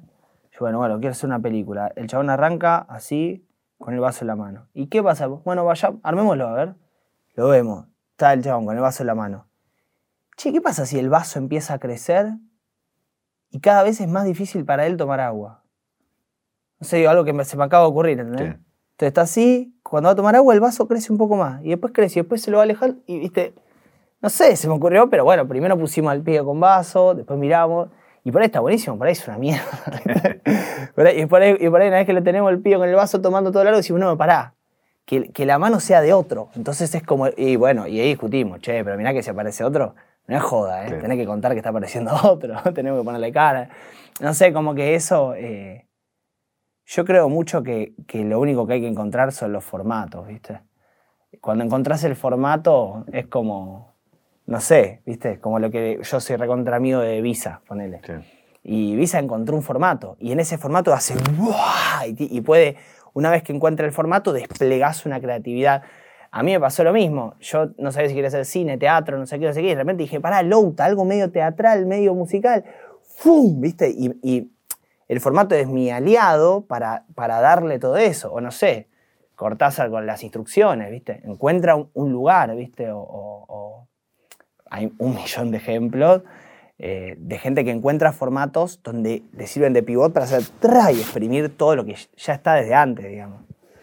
Yo, 0.53 0.59
bueno, 0.61 0.77
bueno, 0.77 1.01
quiero 1.01 1.13
hacer 1.13 1.27
una 1.27 1.41
película. 1.41 1.91
El 1.97 2.07
chabón 2.07 2.29
arranca 2.29 2.77
así, 2.77 3.49
con 3.79 3.95
el 3.95 4.01
vaso 4.01 4.25
en 4.25 4.27
la 4.27 4.37
mano. 4.37 4.69
¿Y 4.75 4.89
qué 4.89 5.03
pasa? 5.03 5.27
Bueno, 5.27 5.65
vaya, 5.65 5.95
armémoslo, 6.03 6.47
a 6.47 6.53
ver. 6.53 6.75
Lo 7.35 7.49
vemos. 7.49 7.87
Está 8.11 8.35
el 8.35 8.45
chabón 8.45 8.67
con 8.67 8.77
el 8.77 8.83
vaso 8.83 9.03
en 9.03 9.07
la 9.07 9.15
mano. 9.15 9.49
Che, 10.37 10.53
¿qué 10.53 10.61
pasa 10.61 10.85
si 10.85 10.99
el 10.99 11.09
vaso 11.09 11.39
empieza 11.39 11.75
a 11.75 11.79
crecer 11.79 12.35
y 13.51 13.61
cada 13.61 13.83
vez 13.83 14.03
es 14.03 14.09
más 14.09 14.27
difícil 14.27 14.67
para 14.67 14.87
él 14.87 14.99
tomar 14.99 15.21
agua? 15.21 15.60
No 16.81 16.87
sé, 16.87 17.07
algo 17.07 17.25
que 17.25 17.33
me- 17.33 17.45
se 17.45 17.57
me 17.57 17.65
acaba 17.65 17.85
de 17.85 17.91
ocurrir, 17.91 18.19
¿entendés? 18.21 18.55
Sí. 18.57 18.61
Entonces 18.93 19.09
está 19.09 19.21
así, 19.23 19.75
cuando 19.83 20.09
va 20.09 20.13
a 20.13 20.17
tomar 20.17 20.35
agua 20.37 20.53
el 20.55 20.61
vaso 20.61 20.87
crece 20.89 21.13
un 21.13 21.19
poco 21.19 21.37
más. 21.37 21.63
Y 21.65 21.69
después 21.71 21.93
crece, 21.95 22.19
y 22.19 22.23
después 22.23 22.43
se 22.43 22.51
lo 22.51 22.57
va 22.59 22.63
a 22.63 22.65
alejar 22.65 22.95
y, 23.07 23.19
viste, 23.19 23.55
no 24.21 24.29
sé, 24.29 24.57
se 24.57 24.69
me 24.69 24.75
ocurrió, 24.75 25.09
pero 25.09 25.25
bueno, 25.25 25.47
primero 25.49 25.79
pusimos 25.79 26.13
al 26.13 26.21
pie 26.23 26.43
con 26.45 26.61
vaso, 26.61 27.15
después 27.15 27.39
miramos. 27.39 27.89
Y 28.25 28.31
por 28.33 28.43
ahí 28.43 28.47
está 28.47 28.61
buenísimo, 28.61 28.99
por 28.99 29.07
ahí 29.07 29.13
es 29.13 29.27
una 29.27 29.39
mierda. 29.39 29.65
Por 30.95 31.07
ahí- 31.07 31.21
y, 31.23 31.27
por 31.27 31.41
ahí, 31.41 31.57
y 31.59 31.69
por 31.71 31.81
ahí 31.81 31.89
una 31.89 31.99
vez 31.99 32.07
que 32.07 32.13
le 32.13 32.21
tenemos 32.21 32.51
el 32.51 32.61
pío 32.61 32.79
con 32.79 32.89
el 32.89 32.95
vaso 32.95 33.21
tomando 33.21 33.51
todo 33.51 33.63
el 33.63 33.67
largo, 33.67 33.79
decimos, 33.79 34.01
no, 34.01 34.17
pará, 34.19 34.55
que, 35.07 35.31
que 35.31 35.47
la 35.47 35.59
mano 35.59 35.81
sea 35.81 36.01
de 36.03 36.13
otro. 36.13 36.49
Entonces 36.57 36.95
es 36.95 37.03
como, 37.03 37.29
y 37.37 37.57
bueno, 37.57 37.87
y 37.87 37.99
ahí 38.01 38.09
discutimos, 38.09 38.61
che, 38.61 38.85
pero 38.85 38.97
mirá 38.99 39.13
que 39.15 39.23
si 39.23 39.31
aparece 39.31 39.65
otro, 39.65 39.95
no 40.27 40.37
es 40.37 40.43
joda, 40.43 40.83
¿eh? 40.83 40.87
Claro. 40.89 41.03
tenés 41.03 41.19
que 41.19 41.27
contar 41.27 41.53
que 41.53 41.59
está 41.59 41.71
apareciendo 41.71 42.13
otro, 42.25 42.55
tenemos 42.75 43.01
que 43.01 43.05
ponerle 43.05 43.33
cara. 43.33 43.71
No 44.21 44.35
sé, 44.35 44.53
como 44.53 44.75
que 44.75 44.95
eso, 44.97 45.35
eh, 45.35 45.87
yo 46.91 47.05
creo 47.05 47.29
mucho 47.29 47.63
que, 47.63 47.95
que 48.09 48.25
lo 48.25 48.41
único 48.41 48.67
que 48.67 48.73
hay 48.75 48.81
que 48.81 48.89
encontrar 48.89 49.31
son 49.31 49.53
los 49.53 49.63
formatos, 49.63 50.27
¿viste? 50.27 50.61
Cuando 51.41 51.63
encontrás 51.63 52.03
el 52.03 52.17
formato 52.17 53.05
es 53.13 53.29
como, 53.29 53.95
no 54.47 54.61
sé, 54.61 55.01
¿viste? 55.07 55.39
Como 55.39 55.61
lo 55.61 55.71
que 55.71 56.01
yo 56.03 56.21
soy 56.21 56.35
recontra 56.35 56.77
amigo 56.77 56.99
de 56.99 57.23
Visa, 57.23 57.63
ponele. 57.69 58.01
Sí. 58.05 58.13
Y 58.65 58.97
Visa 58.97 59.21
encontró 59.21 59.55
un 59.55 59.63
formato. 59.63 60.17
Y 60.19 60.33
en 60.33 60.41
ese 60.41 60.59
formato 60.59 60.93
hace 60.93 61.15
¡buah! 61.37 62.09
y, 62.09 62.37
y 62.37 62.41
puede, 62.41 62.77
una 63.13 63.31
vez 63.31 63.45
que 63.45 63.53
encuentra 63.53 63.87
el 63.87 63.93
formato, 63.93 64.33
desplegás 64.33 65.07
una 65.07 65.21
creatividad. 65.21 65.83
A 66.33 66.43
mí 66.43 66.51
me 66.51 66.59
pasó 66.59 66.83
lo 66.83 66.93
mismo. 66.93 67.35
Yo 67.39 67.71
no 67.79 67.93
sabía 67.93 68.09
si 68.09 68.17
quería 68.17 68.29
hacer 68.29 68.45
cine, 68.45 68.79
teatro, 68.79 69.17
no 69.17 69.27
sé 69.27 69.39
qué, 69.39 69.47
no 69.47 69.53
sé 69.53 69.61
qué. 69.61 69.69
Y 69.69 69.71
de 69.71 69.77
repente 69.77 70.03
dije, 70.03 70.19
pará, 70.19 70.43
Louta, 70.43 70.87
algo 70.87 71.05
medio 71.05 71.31
teatral, 71.31 71.87
medio 71.87 72.17
musical. 72.17 72.65
¡Fum! 73.01 73.61
¿Viste? 73.61 73.89
Y, 73.91 74.11
y 74.23 74.51
el 75.11 75.19
formato 75.21 75.57
es 75.57 75.67
mi 75.67 75.91
aliado 75.91 76.67
para, 76.67 77.05
para 77.17 77.41
darle 77.41 77.81
todo 77.81 77.97
eso. 77.97 78.33
O 78.33 78.41
no 78.41 78.53
sé, 78.53 78.87
Cortázar 79.35 79.91
con 79.91 80.07
las 80.07 80.23
instrucciones, 80.23 80.89
¿viste? 80.89 81.21
Encuentra 81.25 81.75
un, 81.75 82.13
lugar, 82.13 82.55
¿viste? 82.55 82.91
O, 82.93 83.89
hay 84.71 84.93
un 84.99 85.17
millón 85.17 85.51
de 85.51 85.57
ejemplos 85.57 86.23
eh, 86.79 87.17
de 87.19 87.39
gente 87.39 87.65
que 87.65 87.73
encuentra 87.73 88.13
formatos 88.13 88.83
donde 88.85 89.25
le 89.33 89.49
sirven 89.49 89.73
de 89.73 89.83
pivot 89.83 90.13
para 90.13 90.27
hacer 90.27 90.43
tra 90.61 90.93
y 90.93 91.01
exprimir 91.01 91.57
todo 91.57 91.75
lo 91.75 91.85
que 91.85 91.97
ya 92.17 92.35
está 92.35 92.55
desde 92.55 92.75
antes, 92.75 93.09
digamos. 93.09 93.43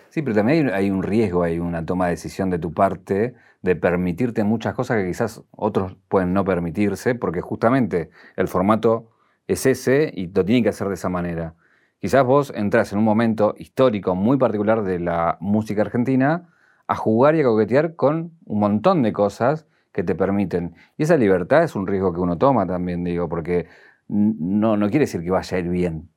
Sí, 0.10 0.22
pero 0.22 0.34
también 0.34 0.70
hay 0.70 0.90
un 0.90 1.04
riesgo, 1.04 1.44
hay 1.44 1.60
una 1.60 1.86
toma 1.86 2.06
de 2.06 2.12
decisión 2.12 2.50
de 2.50 2.60
tu 2.60 2.72
parte 2.72 3.36
de 3.62 3.76
permitirte 3.76 4.46
muchas 4.46 4.76
cosas 4.76 4.98
que 4.98 5.08
quizás 5.08 5.44
otros 5.52 5.98
pueden 6.08 6.32
no 6.32 6.46
permitirse, 6.46 7.16
porque 7.16 7.42
justamente 7.42 8.12
el 8.38 8.48
formato 8.48 9.10
es 9.48 9.66
ese 9.66 10.12
y 10.14 10.28
lo 10.28 10.46
tienen 10.46 10.64
que 10.64 10.70
hacer 10.70 10.88
de 10.88 10.96
esa 10.96 11.10
manera. 11.10 11.56
Quizás 12.00 12.24
vos 12.24 12.54
entras 12.56 12.92
en 12.92 13.00
un 13.00 13.06
momento 13.06 13.56
histórico 13.58 14.14
muy 14.14 14.38
particular 14.38 14.84
de 14.84 15.00
la 15.00 15.38
música 15.40 15.82
argentina 15.82 16.50
a 16.86 16.96
jugar 16.96 17.36
y 17.36 17.42
a 17.42 17.44
coquetear 17.44 17.96
con 17.96 18.34
un 18.46 18.60
montón 18.60 19.02
de 19.02 19.12
cosas 19.14 19.66
que 19.92 20.04
te 20.04 20.14
permiten. 20.14 20.76
Y 20.98 21.04
esa 21.04 21.18
libertad 21.18 21.64
es 21.64 21.76
un 21.76 21.88
riesgo 21.88 22.14
que 22.14 22.20
uno 22.20 22.38
toma 22.38 22.68
también, 22.68 23.04
digo, 23.04 23.28
porque 23.28 23.68
no, 24.08 24.78
no 24.78 24.90
quiere 24.90 25.06
decir 25.06 25.24
que 25.24 25.32
vaya 25.32 25.58
a 25.58 25.60
ir 25.60 25.70
bien. 25.70 26.10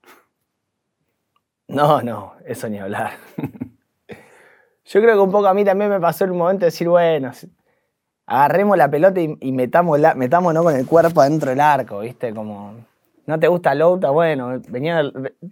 No, 1.66 2.02
no, 2.02 2.34
eso 2.44 2.68
ni 2.68 2.78
hablar. 2.78 3.12
Yo 4.84 5.00
creo 5.00 5.14
que 5.14 5.20
un 5.20 5.30
poco 5.30 5.46
a 5.46 5.54
mí 5.54 5.64
también 5.64 5.88
me 5.88 6.00
pasó 6.00 6.24
un 6.24 6.36
momento 6.36 6.60
de 6.60 6.66
decir, 6.66 6.88
bueno, 6.88 7.30
agarremos 8.26 8.76
la 8.76 8.90
pelota 8.90 9.20
y, 9.20 9.36
y 9.40 9.52
metámonos 9.52 10.64
con 10.64 10.74
el 10.74 10.86
cuerpo 10.86 11.20
adentro 11.20 11.50
del 11.50 11.60
arco, 11.60 12.00
¿viste? 12.00 12.34
Como, 12.34 12.74
no 13.26 13.38
te 13.38 13.48
gusta 13.48 13.74
Louta, 13.74 14.10
bueno, 14.10 14.60
venía, 14.68 15.02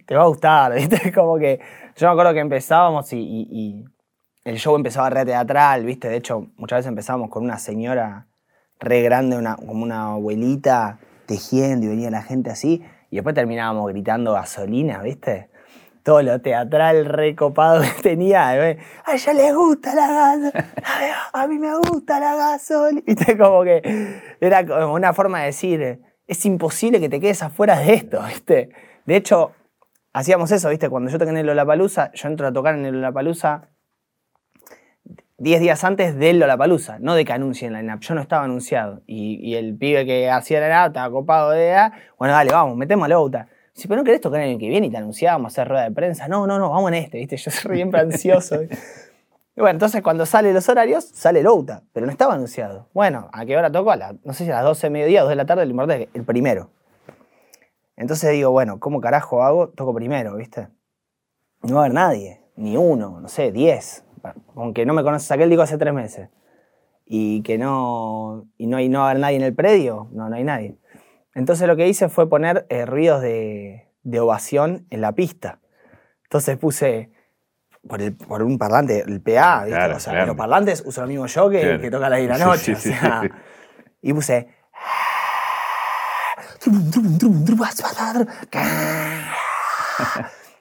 te 0.05 0.15
va 0.15 0.23
a 0.23 0.27
gustar, 0.27 0.73
¿viste? 0.75 1.11
Como 1.13 1.37
que 1.37 1.59
yo 1.95 2.07
me 2.07 2.11
acuerdo 2.11 2.33
que 2.33 2.39
empezábamos 2.39 3.11
y, 3.13 3.85
el 4.45 4.57
show 4.57 4.75
empezaba 4.75 5.09
re 5.09 5.25
teatral, 5.25 5.85
¿viste? 5.85 6.09
De 6.09 6.15
hecho, 6.15 6.47
muchas 6.55 6.79
veces 6.79 6.89
empezábamos 6.89 7.29
con 7.29 7.43
una 7.43 7.59
señora 7.59 8.27
re 8.79 9.01
grande, 9.01 9.37
una, 9.37 9.57
como 9.57 9.83
una 9.83 10.13
abuelita 10.13 10.97
tejiendo 11.27 11.85
y 11.85 11.89
venía 11.89 12.09
la 12.09 12.23
gente 12.23 12.49
así, 12.49 12.83
y 13.11 13.17
después 13.17 13.35
terminábamos 13.35 13.91
gritando 13.91 14.33
gasolina, 14.33 15.03
¿viste? 15.03 15.49
Todo 16.03 16.23
lo 16.23 16.41
teatral 16.41 17.05
recopado 17.05 17.81
que 17.81 18.01
tenía. 18.01 18.57
¿eh? 18.57 18.79
A 19.05 19.13
ella 19.13 19.33
le 19.33 19.53
gusta 19.53 19.93
la 19.93 20.07
gasolina, 20.07 20.71
a 21.33 21.47
mí 21.47 21.59
me 21.59 21.75
gusta 21.77 22.19
la 22.19 22.35
gasolina. 22.35 23.01
¿Viste? 23.05 23.37
Como 23.37 23.63
que 23.63 24.21
era 24.39 24.65
como 24.65 24.93
una 24.93 25.13
forma 25.13 25.41
de 25.41 25.45
decir, 25.47 25.99
es 26.29 26.45
imposible 26.45 26.99
que 26.99 27.09
te 27.09 27.19
quedes 27.19 27.41
afuera 27.41 27.79
de 27.79 27.93
esto, 27.93 28.21
¿viste? 28.27 28.69
De 29.05 29.15
hecho, 29.15 29.51
hacíamos 30.13 30.51
eso, 30.51 30.69
¿viste? 30.69 30.87
Cuando 30.87 31.09
yo 31.11 31.17
toqué 31.17 31.31
en 31.31 31.37
el 31.37 31.47
Lollapalooza, 31.47 32.11
yo 32.13 32.29
entro 32.29 32.47
a 32.47 32.53
tocar 32.53 32.75
en 32.75 32.85
el 32.85 32.93
Lollapalooza 32.95 33.69
10 35.39 35.61
días 35.61 35.83
antes 35.83 36.15
del 36.17 36.39
Lollapalooza, 36.39 36.99
no 36.99 37.15
de 37.15 37.25
que 37.25 37.33
anuncien 37.33 37.73
la 37.73 37.81
line 37.81 37.97
Yo 37.99 38.13
no 38.13 38.21
estaba 38.21 38.43
anunciado. 38.43 39.01
Y, 39.07 39.39
y 39.41 39.55
el 39.55 39.75
pibe 39.75 40.05
que 40.05 40.29
hacía 40.29 40.59
la 40.59 40.67
line 40.67 40.87
estaba 40.87 41.11
copado 41.11 41.51
de 41.51 41.69
edad. 41.69 41.93
Bueno, 42.19 42.35
dale, 42.35 42.51
vamos, 42.51 42.77
metemos 42.77 43.05
a 43.05 43.09
Louta. 43.09 43.47
Si 43.73 43.87
pero 43.87 44.01
no 44.01 44.03
querés 44.03 44.21
tocar 44.21 44.41
el 44.41 44.49
año 44.49 44.59
que 44.59 44.67
viene 44.67 44.87
y 44.87 44.89
te 44.91 44.97
anunciábamos, 44.97 45.53
hacer 45.53 45.67
rueda 45.67 45.83
de 45.85 45.91
prensa. 45.91 46.27
No, 46.27 46.45
no, 46.45 46.59
no, 46.59 46.69
vamos 46.69 46.91
en 46.91 46.95
este, 46.95 47.17
¿viste? 47.17 47.37
Yo 47.37 47.49
soy 47.49 47.75
siempre 47.75 48.01
ansioso. 48.01 48.59
Y 49.55 49.61
bueno, 49.61 49.75
entonces 49.75 50.01
cuando 50.01 50.25
salen 50.25 50.53
los 50.53 50.69
horarios, 50.69 51.05
sale 51.05 51.43
Louta, 51.43 51.83
pero 51.91 52.05
no 52.05 52.11
estaba 52.11 52.33
anunciado. 52.35 52.89
Bueno, 52.93 53.29
¿a 53.33 53.45
qué 53.45 53.57
hora 53.57 53.71
tocó? 53.71 53.91
A 53.91 53.95
la- 53.97 54.15
no 54.23 54.33
sé 54.33 54.45
si 54.45 54.51
a 54.51 54.55
las 54.55 54.63
12 54.63 54.87
de 54.87 54.91
mediodía, 54.91 55.21
2 55.21 55.29
de 55.29 55.35
la 55.35 55.45
tarde, 55.45 55.63
el 56.13 56.23
primero. 56.23 56.71
Entonces 57.97 58.31
digo, 58.31 58.51
bueno, 58.51 58.79
¿cómo 58.79 59.01
carajo 59.01 59.43
hago? 59.43 59.69
Toco 59.69 59.93
primero, 59.93 60.35
¿viste? 60.37 60.69
No 61.63 61.75
va 61.75 61.81
a 61.81 61.85
haber 61.85 61.93
nadie, 61.93 62.41
ni 62.55 62.77
uno, 62.77 63.19
no 63.19 63.27
sé, 63.27 63.51
10. 63.51 64.05
Aunque 64.55 64.85
no 64.85 64.93
me 64.93 65.03
conoces 65.03 65.29
aquel, 65.31 65.49
digo 65.49 65.61
hace 65.61 65.77
tres 65.77 65.93
meses. 65.93 66.29
Y 67.05 67.41
que 67.41 67.57
no, 67.57 68.47
y 68.57 68.67
no, 68.67 68.77
hay, 68.77 68.87
no 68.87 68.99
va 68.99 69.07
a 69.07 69.09
haber 69.09 69.21
nadie 69.21 69.35
en 69.37 69.43
el 69.43 69.55
predio, 69.55 70.07
no, 70.11 70.29
no 70.29 70.35
hay 70.35 70.43
nadie. 70.45 70.77
Entonces 71.33 71.67
lo 71.67 71.75
que 71.75 71.87
hice 71.89 72.07
fue 72.07 72.29
poner 72.29 72.65
eh, 72.69 72.85
ruidos 72.85 73.21
de, 73.21 73.89
de 74.03 74.19
ovación 74.19 74.85
en 74.89 75.01
la 75.01 75.11
pista. 75.13 75.59
Entonces 76.23 76.57
puse 76.57 77.11
por, 77.87 78.01
el- 78.01 78.15
por 78.15 78.43
un 78.43 78.57
parlante, 78.57 78.99
el 79.07 79.21
PA, 79.21 79.63
¿viste? 79.65 79.77
Claro, 79.77 79.95
o 79.97 79.99
sea, 79.99 80.13
claro. 80.13 80.27
los 80.27 80.35
parlantes 80.35 80.83
uso 80.85 81.01
lo 81.01 81.07
mismo 81.07 81.25
yo 81.27 81.49
que, 81.49 81.61
Claro. 81.61 81.81
que 81.81 81.91
toca 81.91 82.09
la 82.09 82.17
de 82.17 82.27
la 82.27 82.37
Sí, 82.37 82.43
noche. 82.43 82.75
sí, 82.75 82.89
o 82.89 82.93
sea, 82.99 83.21
sí. 83.23 83.29
Y 84.01 84.13
puse. 84.13 84.47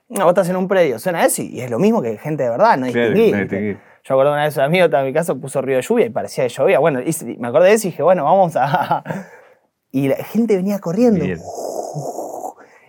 No, 0.09 0.25
vos 0.25 0.31
estás 0.33 0.49
en 0.49 0.57
un 0.57 0.67
predio, 0.69 0.99
suena 0.99 1.25
eso 1.25 1.43
y 1.43 1.61
es 1.61 1.71
lo 1.71 1.79
mismo 1.79 2.01
que 2.01 2.17
gente 2.17 2.43
de 2.45 2.49
verdad, 2.51 2.79
no 2.79 2.87
distinguí. 2.87 3.31
no 3.31 3.39
distinguí. 3.41 3.79
Yo 4.05 4.15
acuerdo 4.15 4.33
una 4.33 4.45
vez 4.45 4.57
un 4.57 4.63
amigo 4.63 4.87
en 4.87 5.05
mi 5.05 5.13
caso 5.13 5.39
puso 5.39 5.61
río 5.61 5.77
de 5.77 5.83
lluvia 5.83 6.07
y 6.07 6.11
parecía 6.11 6.45
que 6.45 6.49
llovía. 6.51 6.79
Bueno, 6.79 7.01
y 7.03 7.37
me 7.39 7.49
acordé 7.49 7.69
de 7.69 7.75
eso 7.75 7.89
y 7.89 7.91
dije, 7.91 8.03
bueno, 8.03 8.25
vamos 8.25 8.57
a. 8.57 9.03
Y 9.91 10.07
la 10.09 10.17
gente 10.17 10.55
venía 10.55 10.79
corriendo. 10.81 11.25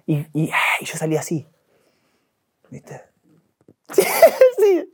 Y, 0.06 0.16
y, 0.34 0.52
y 0.82 0.86
yo 0.86 0.98
salía 0.98 1.22
así. 1.22 1.48
¿Viste? 2.70 3.04
Sí. 4.60 4.94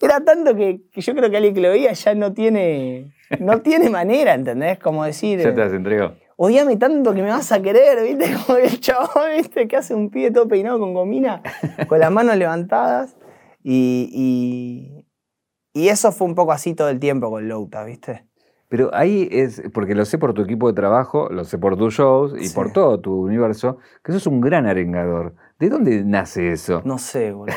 Era 0.00 0.20
tanto 0.22 0.54
que, 0.54 0.82
que 0.92 1.00
yo 1.00 1.14
creo 1.14 1.30
que 1.30 1.36
alguien 1.36 1.54
que 1.54 1.60
lo 1.60 1.70
veía 1.70 1.92
ya 1.92 2.14
no 2.14 2.32
tiene. 2.32 3.12
No 3.38 3.60
tiene 3.62 3.88
manera, 3.88 4.34
¿entendés? 4.34 4.78
Como 4.78 5.04
decir. 5.04 5.38
Ya 5.38 5.54
te 5.54 5.60
las 5.60 5.72
entregó. 5.72 6.12
Odiame 6.36 6.76
tanto 6.76 7.14
que 7.14 7.22
me 7.22 7.28
vas 7.28 7.52
a 7.52 7.62
querer, 7.62 8.02
¿viste? 8.02 8.34
Como 8.46 8.58
el 8.58 8.80
chabón, 8.80 9.36
¿viste? 9.36 9.68
Que 9.68 9.76
hace 9.76 9.94
un 9.94 10.10
pie 10.10 10.30
todo 10.30 10.48
peinado 10.48 10.78
con 10.78 10.94
gomina, 10.94 11.42
con 11.86 12.00
las 12.00 12.10
manos 12.10 12.36
levantadas. 12.36 13.16
Y, 13.62 14.10
y, 14.12 15.80
y 15.82 15.88
eso 15.88 16.12
fue 16.12 16.26
un 16.26 16.34
poco 16.34 16.52
así 16.52 16.74
todo 16.74 16.88
el 16.88 16.98
tiempo 16.98 17.30
con 17.30 17.46
Louta, 17.48 17.84
¿viste? 17.84 18.26
Pero 18.68 18.90
ahí 18.94 19.28
es, 19.30 19.62
porque 19.74 19.94
lo 19.94 20.04
sé 20.04 20.16
por 20.18 20.32
tu 20.32 20.42
equipo 20.42 20.68
de 20.68 20.74
trabajo, 20.74 21.28
lo 21.28 21.44
sé 21.44 21.58
por 21.58 21.76
tus 21.76 21.94
shows 21.94 22.34
y 22.40 22.46
Sí. 22.48 22.54
por 22.54 22.72
todo 22.72 23.00
tu 23.00 23.14
universo, 23.22 23.78
que 24.04 24.12
sos 24.12 24.26
un 24.26 24.40
gran 24.40 24.66
arengador. 24.66 25.34
¿De 25.60 25.68
dónde 25.68 26.02
nace 26.04 26.50
eso? 26.52 26.82
No 26.84 26.98
sé, 26.98 27.32
boludo. 27.32 27.54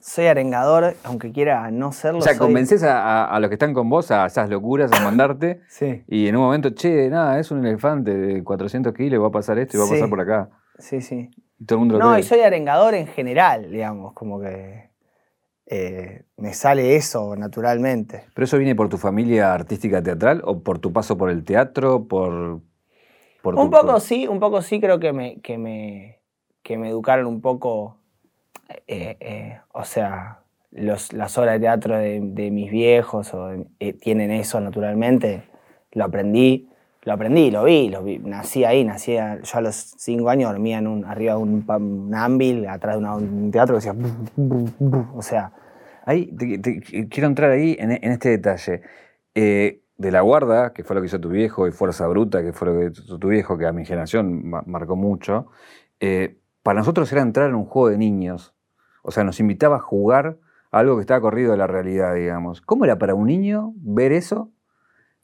Soy 0.00 0.26
arengador, 0.26 0.94
aunque 1.04 1.32
quiera 1.32 1.70
no 1.70 1.92
serlo. 1.92 2.18
o 2.18 2.22
sea, 2.22 2.32
soy- 2.34 2.40
convences 2.40 2.82
a, 2.82 3.02
a- 3.02 3.24
a 3.24 3.40
los 3.40 3.48
que 3.48 3.54
están 3.54 3.72
con 3.72 3.88
vos 3.88 4.10
a 4.10 4.26
esas 4.26 4.48
locuras, 4.50 4.92
a 4.92 5.02
mandarte, 5.04 5.60
Sí, 5.68 6.04
y 6.08 6.26
en 6.28 6.36
un 6.36 6.42
momento, 6.42 6.70
che, 6.70 7.08
nada, 7.08 7.38
es 7.40 7.50
un 7.50 7.64
elefante 7.64 8.12
de 8.14 8.44
400 8.44 8.92
kilos, 8.94 9.22
va 9.22 9.28
a 9.28 9.30
pasar 9.30 9.58
esto 9.58 9.76
y 9.76 9.80
va 9.80 9.86
a 9.86 9.88
pasar 9.88 10.10
por 10.10 10.20
acá. 10.20 10.50
sí, 10.78 11.00
sí. 11.00 11.30
Y 11.58 11.64
todo 11.64 11.76
el 11.76 11.80
mundo 11.80 11.94
lo 11.98 12.04
No, 12.04 12.10
cree. 12.12 12.20
y 12.20 12.22
soy 12.24 12.40
arengador 12.40 12.94
en 12.94 13.06
general, 13.06 13.70
digamos, 13.70 14.12
como 14.14 14.40
que 14.40 14.90
eh, 15.66 16.24
me 16.36 16.52
sale 16.52 16.96
eso 16.96 17.34
naturalmente. 17.36 18.24
¿Pero 18.34 18.44
eso 18.44 18.58
viene 18.58 18.74
por 18.74 18.88
tu 18.88 18.98
familia 18.98 19.54
artística 19.54 20.02
teatral 20.02 20.42
o 20.44 20.62
por 20.62 20.80
tu 20.80 20.92
paso 20.92 21.16
por 21.16 21.30
el 21.30 21.44
teatro, 21.44 22.06
por... 22.08 22.60
por 23.40 23.54
Un 23.54 23.66
tu- 23.66 23.70
poco 23.70 23.86
por- 23.92 24.00
sí, 24.00 24.26
un 24.26 24.40
poco 24.40 24.60
sí 24.60 24.80
creo 24.80 24.98
que 24.98 25.12
me, 25.12 25.40
que 25.40 25.56
me, 25.56 26.18
que 26.62 26.78
me 26.78 26.88
educaron 26.88 27.26
un 27.26 27.40
poco, 27.40 27.96
eh, 28.86 29.16
eh, 29.20 29.60
o 29.72 29.84
sea, 29.84 30.40
los, 30.70 31.12
las 31.12 31.36
obras 31.38 31.54
de 31.54 31.60
teatro 31.60 31.98
de, 31.98 32.50
mis 32.50 32.70
viejos 32.70 33.32
eh, 33.80 33.92
tienen 33.94 34.30
eso 34.30 34.60
naturalmente, 34.60 35.42
lo 35.92 36.04
aprendí, 36.04 36.68
lo 37.02 37.12
aprendí, 37.12 37.50
lo 37.50 37.64
vi, 37.64 37.88
lo 37.88 38.02
vi, 38.02 38.18
nací 38.18 38.64
ahí, 38.64 38.84
nací, 38.84 39.14
yo 39.14 39.58
a 39.58 39.60
los 39.60 39.74
cinco 39.98 40.30
años 40.30 40.50
dormía 40.50 40.80
arriba 41.06 41.34
de 41.34 41.40
un, 41.40 41.64
un 41.68 42.14
ámbil, 42.14 42.66
atrás 42.68 42.98
de 42.98 43.06
un 43.06 43.50
teatro 43.50 43.78
que 43.78 43.86
decía, 43.86 43.94
o 45.14 45.22
sea, 45.22 45.52
Ahí, 46.04 46.34
quiero 47.10 47.28
entrar 47.28 47.52
ahí 47.52 47.76
en, 47.78 47.92
este 47.92 48.30
detalle. 48.30 48.82
De 49.34 50.10
la 50.10 50.20
guarda, 50.20 50.72
que 50.72 50.82
fue 50.82 50.96
lo 50.96 51.00
que 51.00 51.06
hizo 51.06 51.20
tu 51.20 51.28
viejo, 51.28 51.68
y 51.68 51.70
Fuerza 51.70 52.08
Bruta, 52.08 52.42
que 52.42 52.52
fue 52.52 52.68
lo 52.68 52.78
que 52.78 53.00
hizo 53.00 53.18
tu 53.18 53.28
viejo, 53.28 53.56
que 53.56 53.66
a 53.66 53.72
mi 53.72 53.84
generación 53.84 54.48
ma- 54.48 54.64
marcó 54.66 54.96
mucho, 54.96 55.46
para 56.62 56.78
nosotros 56.78 57.10
era 57.12 57.22
entrar 57.22 57.48
en 57.48 57.54
un 57.54 57.64
juego 57.64 57.88
de 57.88 57.98
niños. 57.98 58.54
O 59.02 59.10
sea, 59.10 59.24
nos 59.24 59.40
invitaba 59.40 59.76
a 59.76 59.80
jugar 59.80 60.36
a 60.70 60.78
algo 60.78 60.96
que 60.96 61.00
estaba 61.02 61.20
corrido 61.20 61.52
de 61.52 61.58
la 61.58 61.66
realidad, 61.66 62.14
digamos. 62.14 62.60
¿Cómo 62.60 62.84
era 62.84 62.98
para 62.98 63.14
un 63.14 63.26
niño 63.26 63.72
ver 63.76 64.12
eso? 64.12 64.50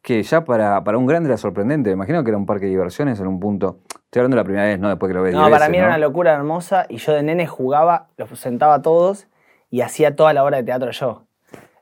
Que 0.02 0.23
ya 0.23 0.45
para, 0.45 0.83
para 0.85 0.99
un 0.99 1.07
grande 1.07 1.28
era 1.28 1.37
sorprendente. 1.37 1.90
Me 1.90 1.95
imagino 1.95 2.23
que 2.25 2.30
era 2.30 2.38
un 2.38 2.47
parque 2.47 2.66
de 2.66 2.73
diversiones 2.73 3.21
en 3.21 3.26
un 3.26 3.40
punto. 3.40 3.80
Estoy 4.04 4.21
hablando 4.21 4.37
la 4.37 4.45
primera 4.45 4.64
vez, 4.66 4.78
¿no? 4.80 4.88
Después 4.88 5.11
que 5.11 5.14
lo 5.14 5.23
ves 5.23 5.35
No, 5.35 5.42
para 5.42 5.52
veces, 5.54 5.71
mí 5.71 5.78
era 5.78 5.88
una 5.88 5.99
locura 5.99 6.33
hermosa 6.35 6.87
y 6.88 6.97
yo 6.97 7.12
de 7.12 7.23
nene 7.23 7.47
jugaba, 7.47 8.09
los 8.16 8.38
sentaba 8.38 8.75
a 8.75 8.83
todos 8.83 9.26
y 9.71 9.80
hacía 9.83 10.16
toda 10.16 10.33
la 10.33 10.45
obra 10.45 10.59
de 10.59 10.64
teatro 10.64 10.90
yo. 10.90 11.25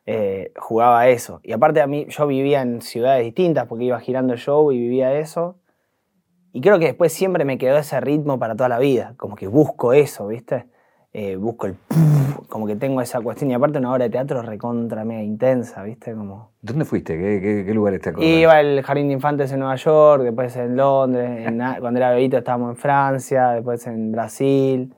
eh, 0.07 0.53
jugaba 0.57 1.09
eso. 1.09 1.41
Y 1.43 1.53
aparte 1.53 1.81
a 1.81 1.87
mí, 1.87 2.07
yo 2.09 2.27
vivía 2.27 2.63
en 2.63 2.81
ciudades 2.81 3.25
distintas 3.25 3.67
porque 3.67 3.85
iba 3.85 3.99
girando 4.01 4.35
el 4.35 4.39
show 4.39 4.71
y 4.71 4.79
vivía 4.79 5.13
eso. 5.19 5.57
Y 6.57 6.63
creo 6.63 6.79
que 6.79 6.87
después 6.87 7.13
siempre 7.13 7.45
me 7.45 7.59
quedó 7.59 7.77
ese 7.77 8.01
ritmo 8.01 8.39
para 8.39 8.57
toda 8.57 8.71
la 8.71 8.79
vida, 8.79 9.13
como 9.19 9.37
que 9.37 9.47
busco 9.47 9.93
eso, 9.93 10.27
¿viste? 10.29 10.65
Eh, 11.13 11.37
busco 11.37 11.67
el... 11.67 11.77
Como 12.49 12.67
que 12.67 12.77
tengo 12.77 13.03
esa 13.03 13.21
cuestión. 13.21 13.51
Y 13.51 13.55
aparte 13.55 13.77
una 13.79 13.93
obra 13.93 14.05
de 14.05 14.11
teatro 14.11 14.41
recontra 14.41 15.05
mega 15.05 15.23
intensa, 15.23 15.83
¿viste? 15.83 16.15
Como... 16.15 16.53
¿Dónde 16.63 16.87
fuiste? 16.87 17.19
¿Qué, 17.19 17.41
qué, 17.43 17.65
qué 17.67 17.75
lugares 17.75 18.01
te 18.01 18.09
acordás? 18.09 18.31
Iba 18.31 18.57
al 18.57 18.81
Jardín 18.83 19.09
de 19.09 19.13
Infantes 19.13 19.53
en 19.53 19.59
Nueva 19.59 19.77
York, 19.77 20.23
después 20.23 20.57
en 20.57 20.77
Londres, 20.79 21.47
en- 21.47 21.59
cuando 21.81 21.99
era 21.99 22.11
bebito 22.13 22.39
estábamos 22.39 22.71
en 22.71 22.77
Francia, 22.77 23.51
después 23.51 23.87
en 23.87 24.13
Brasil, 24.13 24.95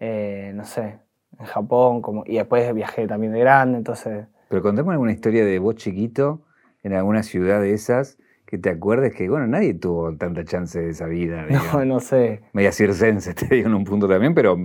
eh, 0.00 0.52
no 0.54 0.66
sé, 0.66 0.98
en 1.38 1.46
Japón, 1.46 2.02
como, 2.02 2.22
y 2.26 2.36
después 2.36 2.74
viajé 2.74 3.06
también 3.06 3.32
de 3.32 3.40
grande, 3.40 3.78
entonces... 3.78 4.26
Pero 4.50 4.60
contame 4.60 4.92
alguna 4.92 5.12
historia 5.12 5.42
de 5.42 5.58
vos 5.58 5.74
chiquito 5.76 6.42
en 6.82 6.92
alguna 6.92 7.22
ciudad 7.22 7.62
de 7.62 7.72
esas 7.72 8.18
que 8.48 8.56
te 8.56 8.70
acuerdes 8.70 9.14
que, 9.14 9.28
bueno, 9.28 9.46
nadie 9.46 9.74
tuvo 9.74 10.16
tanta 10.16 10.42
chance 10.42 10.80
de 10.80 10.90
esa 10.90 11.06
vida. 11.06 11.42
No, 11.50 11.60
digamos. 11.60 11.86
no 11.86 12.00
sé. 12.00 12.40
Media 12.54 12.72
circense, 12.72 13.34
te 13.34 13.46
digo 13.54 13.68
en 13.68 13.74
un 13.74 13.84
punto 13.84 14.08
también, 14.08 14.34
pero, 14.34 14.56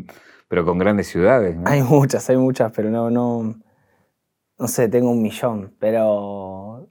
pero 0.48 0.64
con 0.64 0.78
grandes 0.78 1.08
ciudades. 1.08 1.58
¿no? 1.58 1.68
Hay 1.68 1.84
muchas, 1.84 2.30
hay 2.30 2.38
muchas, 2.38 2.72
pero 2.72 2.90
no, 2.90 3.10
no, 3.10 3.56
no 4.58 4.68
sé, 4.70 4.88
tengo 4.88 5.12
un 5.12 5.22
millón, 5.22 5.76
pero 5.80 6.90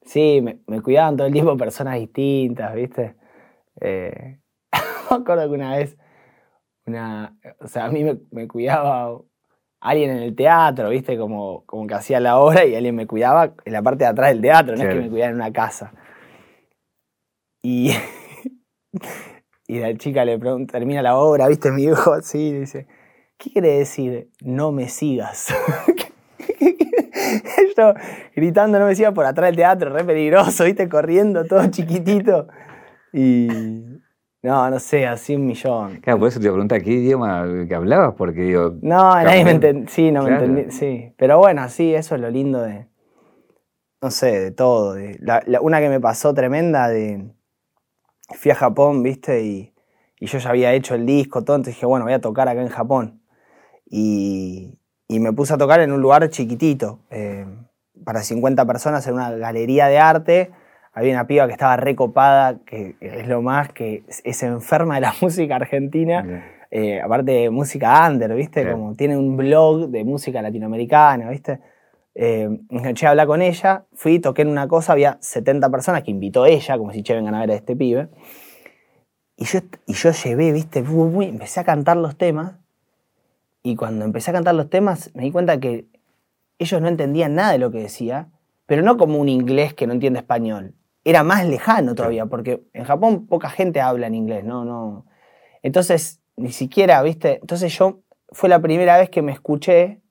sí, 0.00 0.40
me, 0.42 0.62
me 0.66 0.80
cuidaban 0.80 1.18
todo 1.18 1.26
el 1.26 1.34
tiempo 1.34 1.54
personas 1.58 1.96
distintas, 1.96 2.74
¿viste? 2.74 3.14
Eh, 3.82 4.38
me 5.10 5.16
acuerdo 5.16 5.50
que 5.50 5.54
una 5.54 5.76
vez, 5.76 5.98
una, 6.86 7.36
o 7.60 7.68
sea, 7.68 7.84
a 7.84 7.90
mí 7.90 8.04
me, 8.04 8.20
me 8.30 8.48
cuidaba 8.48 9.20
alguien 9.80 10.12
en 10.12 10.22
el 10.22 10.34
teatro, 10.34 10.88
¿viste? 10.88 11.18
Como, 11.18 11.66
como 11.66 11.86
que 11.86 11.92
hacía 11.92 12.20
la 12.20 12.38
obra 12.38 12.64
y 12.64 12.74
alguien 12.74 12.96
me 12.96 13.06
cuidaba 13.06 13.52
en 13.66 13.72
la 13.74 13.82
parte 13.82 14.04
de 14.04 14.10
atrás 14.10 14.30
del 14.30 14.40
teatro, 14.40 14.76
no 14.76 14.82
es 14.82 14.88
que 14.88 14.94
me 14.94 15.10
cuidara 15.10 15.30
en 15.32 15.36
una 15.36 15.52
casa. 15.52 15.92
Y, 17.62 17.92
y 19.68 19.78
la 19.78 19.96
chica 19.96 20.24
le 20.24 20.38
pregunta, 20.38 20.72
termina 20.72 21.00
la 21.02 21.16
obra, 21.16 21.48
¿viste? 21.48 21.70
Mi 21.70 21.84
hijo 21.84 22.12
así, 22.14 22.48
y 22.48 22.52
dice, 22.60 22.86
¿qué 23.38 23.50
quiere 23.52 23.78
decir 23.78 24.30
no 24.42 24.72
me 24.72 24.88
sigas? 24.88 25.54
Yo 27.76 27.94
gritando 28.36 28.78
no 28.78 28.86
me 28.86 28.94
sigas 28.94 29.14
por 29.14 29.24
atrás 29.24 29.48
del 29.48 29.56
teatro, 29.56 29.90
re 29.90 30.04
peligroso, 30.04 30.64
¿viste? 30.64 30.88
Corriendo 30.88 31.44
todo 31.46 31.66
chiquitito. 31.68 32.48
Y 33.12 33.48
no, 34.42 34.68
no 34.70 34.78
sé, 34.78 35.06
así 35.06 35.36
un 35.36 35.46
millón. 35.46 36.00
Claro, 36.00 36.18
por 36.18 36.28
eso 36.28 36.40
te 36.40 36.48
preguntaba 36.50 36.80
qué 36.80 36.90
idioma 36.90 37.46
que 37.68 37.74
hablabas, 37.74 38.14
porque 38.16 38.42
digo, 38.42 38.74
No, 38.82 39.14
nadie 39.14 39.44
me 39.44 39.52
entendía. 39.52 39.88
Sí, 39.88 40.10
no 40.12 40.24
Claro. 40.26 40.40
me 40.40 40.46
entendí. 40.46 40.70
Sí. 40.76 41.14
Pero 41.16 41.38
bueno, 41.38 41.66
sí, 41.68 41.94
eso 41.94 42.14
es 42.16 42.20
lo 42.20 42.28
lindo 42.30 42.60
de. 42.60 42.86
No 44.02 44.10
sé, 44.10 44.40
de 44.40 44.50
todo. 44.50 44.94
de- 44.94 45.16
la- 45.20 45.42
la- 45.46 45.60
una 45.60 45.80
que 45.80 45.88
me 45.88 46.00
pasó 46.00 46.34
tremenda 46.34 46.88
de. 46.88 47.30
Fui 48.34 48.50
a 48.50 48.54
Japón, 48.54 49.02
viste, 49.02 49.42
y, 49.44 49.72
y 50.18 50.26
yo 50.26 50.38
ya 50.38 50.50
había 50.50 50.72
hecho 50.72 50.94
el 50.94 51.06
disco, 51.06 51.42
todo, 51.44 51.56
entonces 51.56 51.74
dije, 51.76 51.86
bueno, 51.86 52.04
voy 52.04 52.14
a 52.14 52.20
tocar 52.20 52.48
acá 52.48 52.60
en 52.62 52.68
Japón. 52.68 53.20
Y, 53.88 54.78
y 55.08 55.20
me 55.20 55.32
puse 55.32 55.54
a 55.54 55.58
tocar 55.58 55.80
en 55.80 55.92
un 55.92 56.00
lugar 56.00 56.28
chiquitito, 56.30 57.00
eh, 57.10 57.46
para 58.04 58.22
50 58.22 58.64
personas, 58.66 59.06
en 59.06 59.14
una 59.14 59.30
galería 59.32 59.86
de 59.86 59.98
arte. 59.98 60.50
Había 60.94 61.12
una 61.12 61.26
piba 61.26 61.46
que 61.46 61.52
estaba 61.52 61.76
recopada, 61.76 62.58
que 62.66 62.96
es 63.00 63.26
lo 63.28 63.42
más, 63.42 63.70
que 63.72 64.04
es- 64.08 64.20
es 64.24 64.42
enferma 64.42 64.96
de 64.96 65.02
la 65.02 65.14
música 65.22 65.56
argentina 65.56 66.22
eh, 66.70 67.00
aparte 67.02 67.32
de 67.32 67.50
música 67.50 68.08
under, 68.08 68.34
¿viste? 68.34 68.64
Como 68.72 68.94
tiene 68.94 69.16
un 69.16 69.36
blog 69.36 69.88
de 69.90 70.04
música 70.04 70.40
latinoamericana, 70.40 71.28
¿viste? 71.30 71.60
Eh, 72.14 72.48
me 72.68 72.78
enganché 72.78 73.06
a 73.06 73.10
hablar 73.10 73.26
con 73.26 73.40
ella, 73.42 73.86
fui, 73.94 74.18
toqué 74.18 74.42
en 74.42 74.48
una 74.48 74.68
cosa, 74.68 74.92
había 74.92 75.18
70 75.20 75.70
personas 75.70 76.02
que 76.02 76.10
invitó 76.10 76.44
ella, 76.46 76.76
como 76.76 76.92
si 76.92 77.02
che, 77.02 77.14
vengan 77.14 77.34
a 77.34 77.40
ver 77.40 77.50
a 77.52 77.54
este 77.54 77.74
pibe. 77.74 78.08
Y 79.36 79.44
yo, 79.46 79.60
y 79.86 79.94
yo 79.94 80.10
llevé, 80.12 80.52
¿viste? 80.52 80.84
Bu- 80.84 81.10
bu- 81.10 81.28
Empecé 81.28 81.60
a 81.60 81.64
cantar 81.64 81.96
los 81.96 82.16
temas, 82.16 82.54
y 83.62 83.76
cuando 83.76 84.04
empecé 84.04 84.30
a 84.30 84.34
cantar 84.34 84.54
los 84.54 84.68
temas 84.68 85.10
me 85.14 85.22
di 85.22 85.30
cuenta 85.30 85.58
que 85.60 85.86
ellos 86.58 86.80
no 86.82 86.88
entendían 86.88 87.34
nada 87.34 87.52
de 87.52 87.58
lo 87.58 87.70
que 87.70 87.78
decía, 87.78 88.28
pero 88.66 88.82
no 88.82 88.96
como 88.96 89.18
un 89.18 89.28
inglés 89.28 89.72
que 89.74 89.86
no 89.86 89.92
entiende 89.92 90.18
español. 90.20 90.74
Era 91.04 91.22
más 91.24 91.46
lejano 91.46 91.94
todavía, 91.94 92.26
porque 92.26 92.62
en 92.74 92.84
Japón 92.84 93.26
poca 93.26 93.48
gente 93.50 93.80
habla 93.80 94.06
en 94.06 94.14
inglés, 94.14 94.44
¿no? 94.44 94.64
no 94.64 95.06
entonces, 95.62 96.20
ni 96.36 96.50
siquiera, 96.52 97.00
¿viste? 97.02 97.38
Entonces 97.40 97.76
yo, 97.78 98.00
fue 98.30 98.48
la 98.48 98.60
primera 98.60 98.98
vez 98.98 99.10
que 99.10 99.22
me 99.22 99.32
escuché 99.32 100.01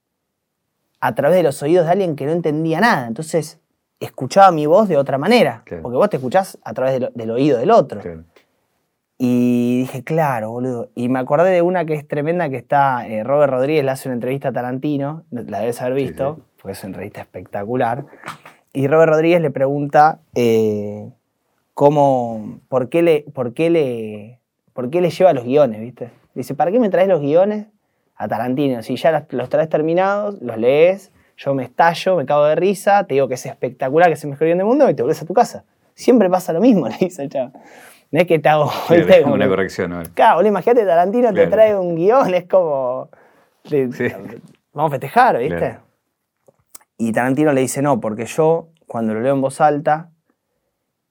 a 1.02 1.16
través 1.16 1.36
de 1.38 1.44
los 1.44 1.62
oídos 1.64 1.86
de 1.86 1.92
alguien 1.92 2.16
que 2.16 2.26
no 2.26 2.32
entendía 2.32 2.80
nada. 2.80 3.08
Entonces, 3.08 3.60
escuchaba 4.00 4.52
mi 4.52 4.66
voz 4.66 4.88
de 4.88 4.98
otra 4.98 5.18
manera. 5.18 5.64
Claro. 5.66 5.84
Porque 5.84 5.98
vos 5.98 6.10
te 6.10 6.18
escuchás 6.18 6.58
a 6.64 6.74
través 6.74 7.00
del, 7.00 7.12
del 7.14 7.32
oído 7.32 7.58
del 7.58 7.72
otro. 7.72 8.00
Claro. 8.02 8.24
Y 9.18 9.82
dije, 9.82 10.04
claro, 10.04 10.50
boludo. 10.52 10.90
Y 10.96 11.08
me 11.10 11.20
acordé 11.20 11.52
de 11.52 11.62
una 11.62 11.86
que 11.86 11.94
es 11.94 12.08
tremenda, 12.08 12.50
que 12.50 12.58
está, 12.58 13.08
eh, 13.08 13.24
Robert 13.24 13.52
Rodríguez 13.54 13.84
le 13.86 13.92
hace 13.92 14.10
una 14.10 14.16
entrevista 14.16 14.48
a 14.48 14.52
Tarantino, 14.52 15.26
la 15.30 15.60
debes 15.60 15.80
haber 15.82 15.98
Sí, 16.00 16.04
visto, 16.06 16.36
sí. 16.38 16.42
porque 16.60 16.72
es 16.74 16.84
una 16.84 16.88
entrevista 16.90 17.22
espectacular. 17.22 18.06
Y 18.74 18.88
Robert 18.88 19.12
Rodríguez 19.12 19.42
le 19.42 19.52
pregunta 19.52 20.22
eh, 20.34 21.08
cómo, 21.76 22.62
por 22.68 22.90
qué 22.90 23.02
le, 23.04 23.26
por 23.34 23.54
qué 23.54 23.70
le, 23.70 24.40
por 24.74 24.90
qué 24.90 25.02
le 25.02 25.12
lleva 25.12 25.34
los 25.34 25.44
guiones, 25.46 25.82
¿viste? 25.82 26.10
Dice, 26.34 26.56
¿para 26.56 26.72
qué 26.72 26.80
me 26.80 26.90
traes 26.90 27.08
los 27.08 27.22
guiones 27.22 27.68
a 28.24 28.28
Tarantino? 28.28 28.82
Si 28.84 28.96
ya 28.96 29.26
los 29.30 29.50
traes 29.50 29.70
terminados, 29.70 30.42
los 30.42 30.58
lees, 30.58 31.12
yo 31.38 31.54
me 31.54 31.64
estallo, 31.64 32.16
me 32.18 32.26
cago 32.26 32.46
de 32.46 32.56
risa, 32.56 33.06
te 33.06 33.16
digo 33.16 33.28
que 33.28 33.34
es 33.34 33.46
espectacular, 33.46 34.08
que 34.10 34.14
es 34.14 34.24
el 34.24 34.30
mejor 34.30 34.46
guion 34.48 34.58
del 34.60 34.68
mundo 34.68 34.90
y 34.90 34.94
te 34.94 35.02
volvés 35.02 35.22
a 35.22 35.26
tu 35.26 35.34
casa. 35.34 35.64
Siempre 35.96 36.30
pasa 36.30 36.54
lo 36.54 36.62
mismo, 36.62 36.88
le 36.90 36.98
dice 37.00 37.24
el 37.24 37.30
chavo. 37.30 37.52
No 38.12 38.20
es 38.20 38.28
que 38.28 38.40
te 38.40 38.50
hago... 38.50 38.70
¿viste? 38.90 39.18
es 39.18 39.22
como 39.24 39.36
una 39.36 39.46
que- 39.46 39.50
corrección. 39.50 39.92
¿no? 39.92 40.04
Claro, 40.14 40.46
imagínate, 40.46 40.86
Tarantino 40.86 41.34
te 41.34 41.48
trae 41.48 41.78
un 41.78 41.96
guion, 41.96 42.34
es 42.34 42.46
como. 42.48 43.10
te- 43.68 43.92
Sí. 43.92 44.08
Vamos 44.74 44.90
a 44.90 44.92
festejar, 44.92 45.38
¿viste? 45.38 45.58
Claro. 45.58 45.80
Y 46.98 47.12
Tarantino 47.14 47.52
le 47.54 47.62
dice, 47.62 47.82
no, 47.82 48.00
porque 48.00 48.26
yo, 48.26 48.68
cuando 48.86 49.14
lo 49.14 49.22
leo 49.22 49.34
en 49.34 49.42
voz 49.42 49.60
alta, 49.62 50.12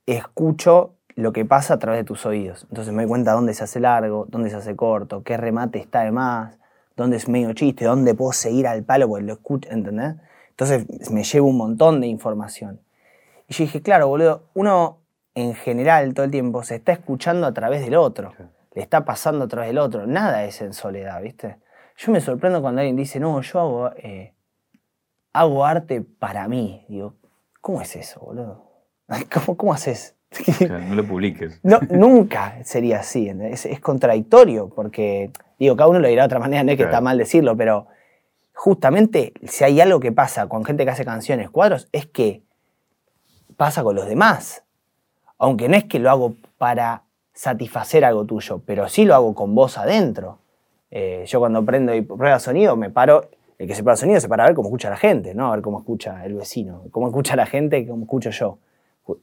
escucho 0.07 0.95
lo 1.17 1.33
que 1.33 1.45
pasa 1.45 1.75
a 1.75 1.79
través 1.79 2.01
de 2.01 2.05
tus 2.05 2.25
oídos. 2.27 2.67
Entonces 2.71 2.93
me 2.95 3.03
doy 3.03 3.09
cuenta 3.09 3.33
dónde 3.33 3.53
se 3.55 3.65
hace 3.65 3.81
largo, 3.81 4.27
dónde 4.29 4.51
se 4.51 4.57
hace 4.57 4.77
corto, 4.77 5.23
qué 5.23 5.37
remate 5.37 5.79
está 5.79 6.03
de 6.03 6.13
más, 6.13 6.59
dónde 6.97 7.17
es 7.17 7.29
medio 7.29 7.53
chiste, 7.53 7.85
dónde 7.85 8.15
puedo 8.15 8.33
seguir 8.33 8.67
al 8.67 8.85
palo 8.85 9.09
porque 9.09 9.25
lo 9.25 9.33
escucho, 9.35 9.71
¿entendés? 9.71 10.17
Entonces 10.51 11.11
me 11.11 11.25
llevo 11.25 11.49
un 11.49 11.57
montón 11.57 12.01
de 12.01 12.07
información. 12.07 12.81
Y 13.49 13.55
yo 13.55 13.65
dije, 13.65 13.83
claro, 13.83 14.09
boludo, 14.09 14.45
uno 14.55 14.99
en 15.35 15.55
general 15.55 16.15
todo 16.15 16.25
el 16.25 16.31
tiempo 16.31 16.63
se 16.63 16.77
está 16.77 16.93
escuchando 16.93 17.47
a 17.47 17.53
través 17.53 17.83
del 17.83 17.95
otro. 17.95 18.33
Le 18.75 18.83
está 18.83 19.05
pasando 19.05 19.47
a 19.47 19.49
través 19.49 19.71
del 19.71 19.79
otro. 19.79 20.07
Nada 20.07 20.45
es 20.45 20.61
en 20.61 20.73
soledad, 20.73 21.21
¿viste? 21.23 21.57
Yo 21.97 22.13
me 22.13 22.21
sorprendo 22.21 22.63
cuando 22.63 22.81
alguien 22.81 22.97
dice, 22.97 23.21
no, 23.21 23.41
yo 23.41 23.61
hago, 23.61 23.91
eh, 23.97 24.35
hago 25.33 25.65
arte 25.65 26.01
para 26.01 26.49
mí. 26.49 26.85
Digo, 26.89 27.15
¿cómo 27.61 27.81
es 27.83 27.97
eso, 27.97 28.21
boludo? 28.21 28.71
¿Cómo, 29.33 29.57
cómo 29.57 29.73
haces? 29.73 30.17
No 30.69 30.95
lo 30.95 31.07
publiques. 31.07 31.61
No, 31.65 31.81
nunca 31.91 32.63
sería 32.65 33.01
así. 33.01 33.29
Es, 33.29 33.67
es 33.67 33.81
contradictorio 33.81 34.69
porque, 34.69 35.33
digo, 35.65 35.77
cada 35.77 35.89
uno 35.91 35.99
lo 36.01 36.09
dirá 36.09 36.23
de 36.23 36.27
otra 36.27 36.39
manera, 36.39 36.63
no 36.65 36.71
es 36.71 36.77
que 36.77 36.83
Claro. 36.85 36.91
está 36.93 37.01
mal 37.01 37.19
decirlo, 37.19 37.57
pero 37.57 37.87
justamente 38.55 39.33
si 39.45 39.65
hay 39.65 39.81
algo 39.81 40.01
que 40.01 40.13
pasa 40.13 40.49
con 40.49 40.65
gente 40.65 40.85
que 40.85 40.91
hace 40.91 41.05
canciones, 41.05 41.51
cuadros, 41.51 41.89
es 41.93 42.07
que 42.07 42.43
pasa 43.57 43.83
con 43.83 43.95
los 43.95 44.07
demás. 44.07 44.65
Aunque 45.39 45.69
no 45.69 45.77
es 45.77 45.85
que 45.85 45.99
lo 45.99 46.11
hago 46.11 46.35
para 46.59 47.05
satisfacer 47.33 48.05
algo 48.05 48.25
tuyo, 48.25 48.61
pero 48.67 48.89
sí 48.89 49.05
lo 49.05 49.15
hago 49.15 49.35
con 49.35 49.55
vos 49.55 49.79
adentro. 49.79 50.39
Eh, 50.91 51.25
yo 51.27 51.39
cuando 51.39 51.65
prendo 51.65 51.95
y 51.95 52.03
prueba 52.03 52.39
sonido, 52.39 52.77
me 52.77 52.91
paro, 52.91 53.29
el 53.59 53.67
que 53.67 53.75
se 53.75 53.83
para 53.85 53.97
sonido 53.97 54.21
se 54.21 54.29
para 54.29 54.45
a 54.45 54.47
ver 54.47 54.55
cómo 54.57 54.69
escucha 54.69 54.91
la 54.91 54.97
gente, 54.97 55.35
no 55.35 55.49
a 55.49 55.55
ver 55.57 55.63
cómo 55.63 55.79
escucha 55.79 56.25
el 56.25 56.35
vecino, 56.35 56.83
cómo 56.91 57.07
escucha 57.09 57.37
la 57.37 57.47
gente, 57.47 57.87
cómo 57.87 58.03
escucho 58.05 58.31
yo. 58.31 58.59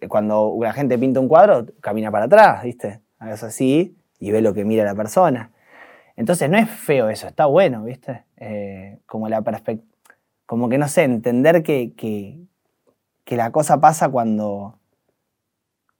Cuando 0.07 0.55
la 0.61 0.73
gente 0.73 0.97
pinta 0.97 1.19
un 1.19 1.27
cuadro, 1.27 1.65
camina 1.81 2.11
para 2.11 2.25
atrás, 2.25 2.63
¿viste? 2.63 3.01
Hagas 3.19 3.43
así 3.43 3.95
y 4.19 4.31
ve 4.31 4.41
lo 4.41 4.53
que 4.53 4.65
mira 4.65 4.83
la 4.83 4.95
persona. 4.95 5.51
Entonces 6.17 6.49
no 6.49 6.57
es 6.57 6.67
feo 6.67 7.09
eso, 7.09 7.27
está 7.27 7.45
bueno, 7.45 7.83
¿viste? 7.83 8.25
Eh, 8.37 8.99
como 9.05 9.29
la 9.29 9.43
perspectiva, 9.43 9.87
como 10.47 10.67
que 10.67 10.79
no 10.79 10.87
sé, 10.87 11.03
entender 11.03 11.61
que, 11.61 11.93
que, 11.95 13.35
la 13.35 13.51
cosa 13.51 13.79
pasa 13.79 14.09
cuando, 14.09 14.79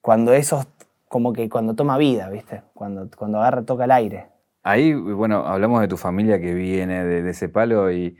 cuando 0.01 0.34
eso, 0.34 0.65
como 1.08 1.34
que 1.34 1.49
cuando 1.49 1.75
toma 1.75 1.99
vida, 1.99 2.30
¿viste? 2.30 2.63
Cuando, 2.73 3.08
cuando 3.15 3.38
agarra, 3.38 3.63
toca 3.63 3.84
el 3.84 3.91
aire. 3.91 4.25
Ahí, 4.63 4.93
bueno, 4.93 5.45
hablamos 5.45 5.82
de 5.82 5.88
tu 5.88 5.97
familia 5.97 6.41
que 6.41 6.53
viene 6.56 7.03
de, 7.03 7.30
ese 7.30 7.47
palo 7.47 7.91
y, 7.91 8.17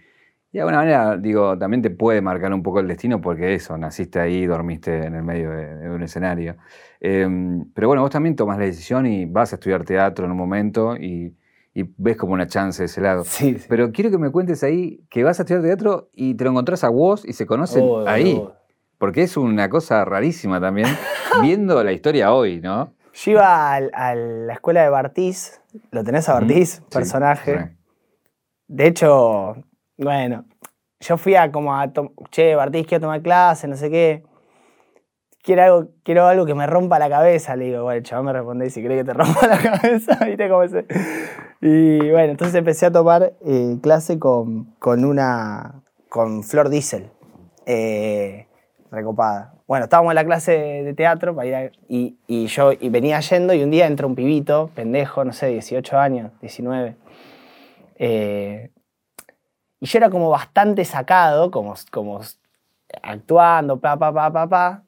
de 0.52 0.60
alguna 0.60 0.78
manera, 0.78 1.18
digo, 1.18 1.58
también 1.58 1.82
te 1.82 1.90
puede 1.90 2.22
marcar 2.22 2.54
un 2.54 2.62
poco 2.62 2.80
el 2.80 2.88
destino 2.88 3.22
porque 3.22 3.56
eso, 3.56 3.76
naciste 3.76 4.20
ahí, 4.20 4.46
dormiste 4.46 5.06
en 5.06 5.16
el 5.16 5.24
medio 5.24 5.50
de, 5.50 5.90
un 5.90 6.04
escenario. 6.04 6.58
Eh, 7.00 7.28
pero 7.74 7.88
bueno, 7.88 8.04
vos 8.04 8.12
también 8.12 8.36
tomas 8.36 8.60
la 8.60 8.66
decisión 8.66 9.08
y 9.08 9.26
vas 9.26 9.52
a 9.54 9.56
estudiar 9.56 9.84
teatro 9.84 10.26
en 10.26 10.32
un 10.32 10.38
momento 10.38 10.96
y, 10.96 11.34
y 11.80 11.94
ves 11.98 12.18
como 12.18 12.34
una 12.34 12.48
chance 12.48 12.82
de 12.82 12.86
ese 12.88 13.02
lado. 13.02 13.24
Sí, 13.24 13.60
sí. 13.60 13.66
Pero 13.70 13.92
quiero 13.92 14.10
que 14.10 14.18
me 14.18 14.32
cuentes 14.32 14.64
ahí 14.64 15.02
que 15.12 15.24
vas 15.24 15.40
a 15.40 15.44
estudiar 15.44 15.62
teatro 15.64 16.10
y 16.14 16.34
te 16.34 16.44
lo 16.44 16.50
encontrás 16.50 16.84
a 16.84 16.90
vos 16.90 17.24
y 17.24 17.34
se 17.34 17.46
conocen 17.46 17.84
Oh, 17.86 18.04
ahí. 18.08 18.44
Porque 18.98 19.22
es 19.22 19.38
una 19.38 19.70
cosa 19.70 20.04
rarísima 20.04 20.60
también, 20.60 20.88
viendo 21.44 21.84
la 21.84 21.92
historia 21.92 22.34
hoy, 22.34 22.62
¿no? 22.62 22.94
Yo 23.14 23.32
iba 23.34 23.74
al- 23.74 23.92
a, 23.94 24.16
la 24.16 24.54
escuela 24.54 24.82
de 24.82 24.90
Bartiz, 24.90 25.62
¿lo 25.92 26.04
tenés 26.04 26.28
a 26.30 26.34
Bartiz? 26.34 26.82
Personaje. 26.92 27.60
sí. 27.60 27.76
De 28.70 28.88
hecho, 28.88 29.56
bueno, 29.98 30.46
yo 31.00 31.18
fui 31.18 31.36
a 31.36 31.52
como 31.52 31.76
a, 31.76 31.92
che, 32.32 32.56
Bartiz, 32.56 32.88
quiero 32.88 33.02
tomar 33.04 33.22
clase, 33.22 33.68
no 33.68 33.76
sé 33.76 33.92
qué. 33.92 34.24
Quiero 35.44 35.64
algo, 35.64 35.90
quiero 36.04 36.26
algo 36.26 36.46
que 36.48 36.56
me 36.56 36.66
rompa 36.68 36.98
la 37.00 37.08
cabeza. 37.10 37.56
Le 37.56 37.66
digo, 37.66 37.84
bueno, 37.84 37.98
el 38.00 38.04
chaval 38.04 38.26
me 38.26 38.34
responde, 38.34 38.70
si 38.72 38.84
cree 38.84 38.98
que 38.98 39.04
te 39.06 39.14
rompa 39.14 39.48
la 39.48 39.58
cabeza, 39.60 40.18
¿viste 40.26 40.50
cómo 40.50 40.68
se...? 40.68 40.86
Y 41.62 41.98
bueno, 42.12 42.32
entonces 42.32 42.56
empecé 42.56 42.86
a 42.86 42.92
tomar 42.92 43.34
eh, 43.46 43.78
clase 43.82 44.20
con, 44.20 44.66
con 44.80 45.04
una, 45.06 45.82
con 46.10 46.44
Flor 46.44 46.70
Diesel, 46.70 47.10
eh, 47.66 48.48
recopada. 48.92 49.54
Bueno, 49.68 49.86
estábamos 49.86 50.12
en 50.12 50.16
la 50.16 50.26
clase 50.26 50.52
de 50.52 50.94
teatro 50.94 51.36
para 51.36 51.72
ir 51.90 52.18
y 52.28 52.46
yo 52.48 52.72
y 52.72 52.90
venía 52.90 53.20
yendo 53.20 53.54
y 53.54 53.64
un 53.64 53.72
día 53.72 53.88
entra 53.88 54.08
un 54.08 54.16
pibito, 54.16 54.70
pendejo, 54.76 55.26
no 55.26 55.34
sé, 55.34 55.48
18 55.48 55.98
años, 55.98 56.32
19. 56.42 56.96
Eh, 58.00 58.72
y 59.80 59.86
yo 59.86 59.98
era 59.98 60.10
como 60.10 60.30
bastante 60.30 60.86
sacado, 60.86 61.52
como, 61.52 61.74
como 61.92 62.22
actuando, 63.02 63.80
pa, 63.80 63.98
pa, 63.98 64.14
pa, 64.14 64.32
pa, 64.32 64.48
pa. 64.48 64.84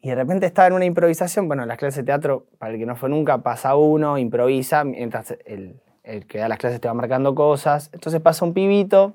Y 0.00 0.08
de 0.10 0.14
repente 0.14 0.46
estaba 0.46 0.68
en 0.68 0.74
una 0.74 0.84
improvisación. 0.84 1.48
Bueno, 1.48 1.62
en 1.62 1.68
las 1.68 1.78
clases 1.78 1.98
de 1.98 2.04
teatro, 2.04 2.46
para 2.58 2.72
el 2.72 2.78
que 2.78 2.86
no 2.86 2.96
fue 2.96 3.08
nunca, 3.08 3.38
pasa 3.38 3.76
uno, 3.76 4.18
improvisa, 4.18 4.84
mientras 4.84 5.36
el, 5.44 5.80
el 6.04 6.26
que 6.26 6.38
da 6.38 6.48
las 6.48 6.58
clases 6.58 6.80
te 6.80 6.88
va 6.88 6.94
marcando 6.94 7.34
cosas. 7.34 7.90
Entonces 7.92 8.20
pasa 8.20 8.44
un 8.44 8.54
pibito, 8.54 9.14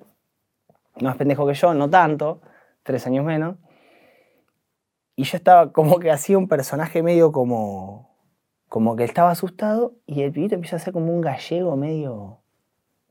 más 1.02 1.16
pendejo 1.16 1.48
que 1.48 1.54
yo, 1.54 1.74
no 1.74 1.90
tanto, 1.90 2.42
tres 2.84 3.08
años 3.08 3.26
menos. 3.26 3.56
Y 5.16 5.24
yo 5.24 5.38
estaba 5.38 5.72
como 5.72 6.00
que 6.00 6.12
hacía 6.12 6.38
un 6.38 6.48
personaje 6.48 7.04
medio 7.04 7.32
como, 7.32 8.16
como 8.68 8.96
que 8.96 9.04
estaba 9.04 9.32
asustado 9.32 9.94
y 10.06 10.24
el 10.24 10.32
pibito 10.32 10.56
empieza 10.56 10.78
a 10.78 10.80
ser 10.80 10.94
como 10.94 11.14
un 11.14 11.22
gallego 11.22 11.76
medio, 11.78 12.40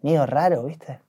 medio 0.03 0.27
raro, 0.27 0.65
¿viste? 0.65 1.01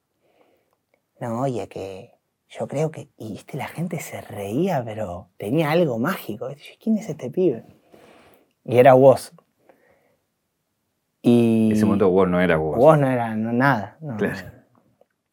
No, 1.19 1.41
oye, 1.41 1.67
que 1.67 2.10
yo 2.59 2.67
creo 2.67 2.91
que, 2.91 3.09
y 3.17 3.31
viste, 3.31 3.55
la 3.57 3.67
gente 3.67 3.99
se 3.99 4.19
reía, 4.21 4.83
pero 4.83 5.29
tenía 5.37 5.71
algo 5.71 5.97
mágico. 5.99 6.49
¿Quién 6.81 6.97
es 6.97 7.07
este 7.09 7.29
pibe? 7.31 7.63
Y 8.65 8.77
era 8.77 8.93
vos. 8.93 9.33
Y 11.21 11.67
En 11.67 11.71
ese 11.73 11.85
momento 11.85 12.09
vos 12.09 12.27
no 12.27 12.41
era 12.41 12.57
vos. 12.57 12.77
vos 12.77 12.97
no 12.97 13.07
era 13.09 13.35
no, 13.35 13.53
nada. 13.53 13.97
no. 14.01 14.17
Claro. 14.17 14.39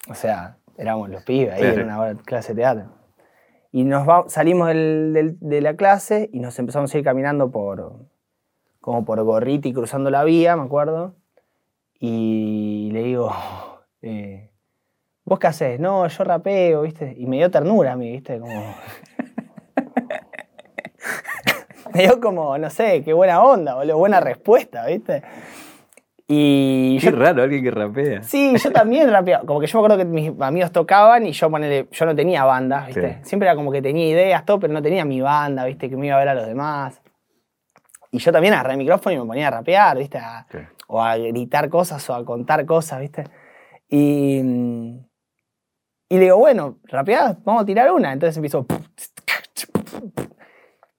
O 0.09 0.15
sea, 0.15 0.59
éramos 0.77 1.09
los 1.09 1.25
pibes 1.25 1.53
ahí 1.55 1.61
Claro. 1.61 1.81
en 1.81 1.87
una 1.87 2.23
clase 2.23 2.55
de 2.55 2.61
teatro. 2.63 2.93
Y 3.73 3.85
nos 3.85 4.09
va- 4.09 4.25
salimos 4.29 4.69
del- 4.69 5.13
del- 5.13 5.37
de 5.41 5.61
la 5.61 5.77
clase 5.77 6.31
y 6.33 6.41
nos 6.41 6.59
empezamos 6.59 6.95
a 6.95 6.99
ir 6.99 7.05
caminando 7.05 7.51
por, 7.51 8.07
como 8.81 9.05
por 9.05 9.23
Gorriti, 9.25 9.73
cruzando 9.73 10.11
la 10.11 10.25
vía, 10.25 10.57
me 10.57 10.63
acuerdo. 10.63 11.17
Y 11.99 12.91
le 12.93 13.03
digo, 13.03 13.31
eh, 14.03 14.51
¿vos 15.29 15.39
qué 15.39 15.47
haces? 15.49 15.79
No, 15.81 16.07
yo 16.09 16.25
rapeo, 16.25 16.83
¿viste? 16.83 17.15
Y 17.17 17.27
me 17.27 17.37
dio 17.37 17.51
ternura 17.51 17.93
a 17.93 17.97
mí, 17.97 18.11
¿viste? 18.11 18.39
Como... 18.39 18.53
me 21.95 22.03
dio 22.03 22.21
como, 22.21 22.57
no 22.59 22.71
sé, 22.71 23.03
qué 23.03 23.13
buena 23.13 23.43
onda, 23.43 23.75
boludo, 23.75 23.99
buena 23.99 24.21
respuesta, 24.21 24.87
¿viste? 24.87 25.23
Y 26.31 26.99
Qué 27.01 27.07
yo 27.11 27.17
raro, 27.17 27.43
alguien 27.43 27.65
que 27.65 27.71
rapea. 27.71 28.23
Sí, 28.23 28.55
yo 28.63 28.71
también 28.71 29.11
rapeaba. 29.11 29.47
Como 29.47 29.61
que 29.61 29.67
yo 29.67 29.79
me 29.79 29.87
acuerdo 29.87 29.97
que 29.97 30.05
mis 30.05 30.31
amigos 30.43 30.71
tocaban 30.73 31.25
y 31.27 31.33
yo 31.33 31.51
ponele, 31.51 31.89
yo 31.91 32.05
no 32.05 32.15
tenía 32.15 32.45
banda, 32.45 32.85
¿viste? 32.87 33.15
Sí. 33.23 33.31
Siempre 33.31 33.49
era 33.49 33.57
como 33.57 33.73
que 33.73 33.81
tenía 33.81 34.07
ideas, 34.07 34.45
todo, 34.45 34.61
pero 34.61 34.75
no 34.75 34.83
tenía 34.83 35.07
mi 35.07 35.23
banda, 35.23 35.65
¿viste? 35.65 35.89
Que 35.89 35.97
me 35.97 36.07
iba 36.09 36.17
a 36.17 36.19
ver 36.19 36.29
a 36.29 36.35
los 36.35 36.47
demás. 36.47 37.01
Y 38.11 38.19
yo 38.19 38.31
también 38.31 38.53
agarré 38.53 38.73
el 38.73 38.79
micrófono 38.79 39.17
y 39.17 39.19
me 39.19 39.25
ponía 39.25 39.49
a 39.49 39.53
rapear, 39.53 39.97
¿viste? 39.97 40.19
A- 40.19 40.47
Sí. 40.51 40.59
o 40.89 41.01
a 41.03 41.17
gritar 41.17 41.71
cosas 41.71 42.09
o 42.11 42.15
a 42.15 42.23
contar 42.27 42.67
cosas, 42.67 43.01
¿viste? 43.01 43.25
Y, 43.89 44.43
mm, 44.43 44.99
y 46.09 46.17
le 46.17 46.25
digo, 46.25 46.39
bueno, 46.39 46.79
rapeás, 46.85 47.37
vamos 47.45 47.63
a 47.63 47.67
tirar 47.67 47.91
una. 47.93 48.13
Entonces 48.13 48.37
empiezo. 48.37 48.67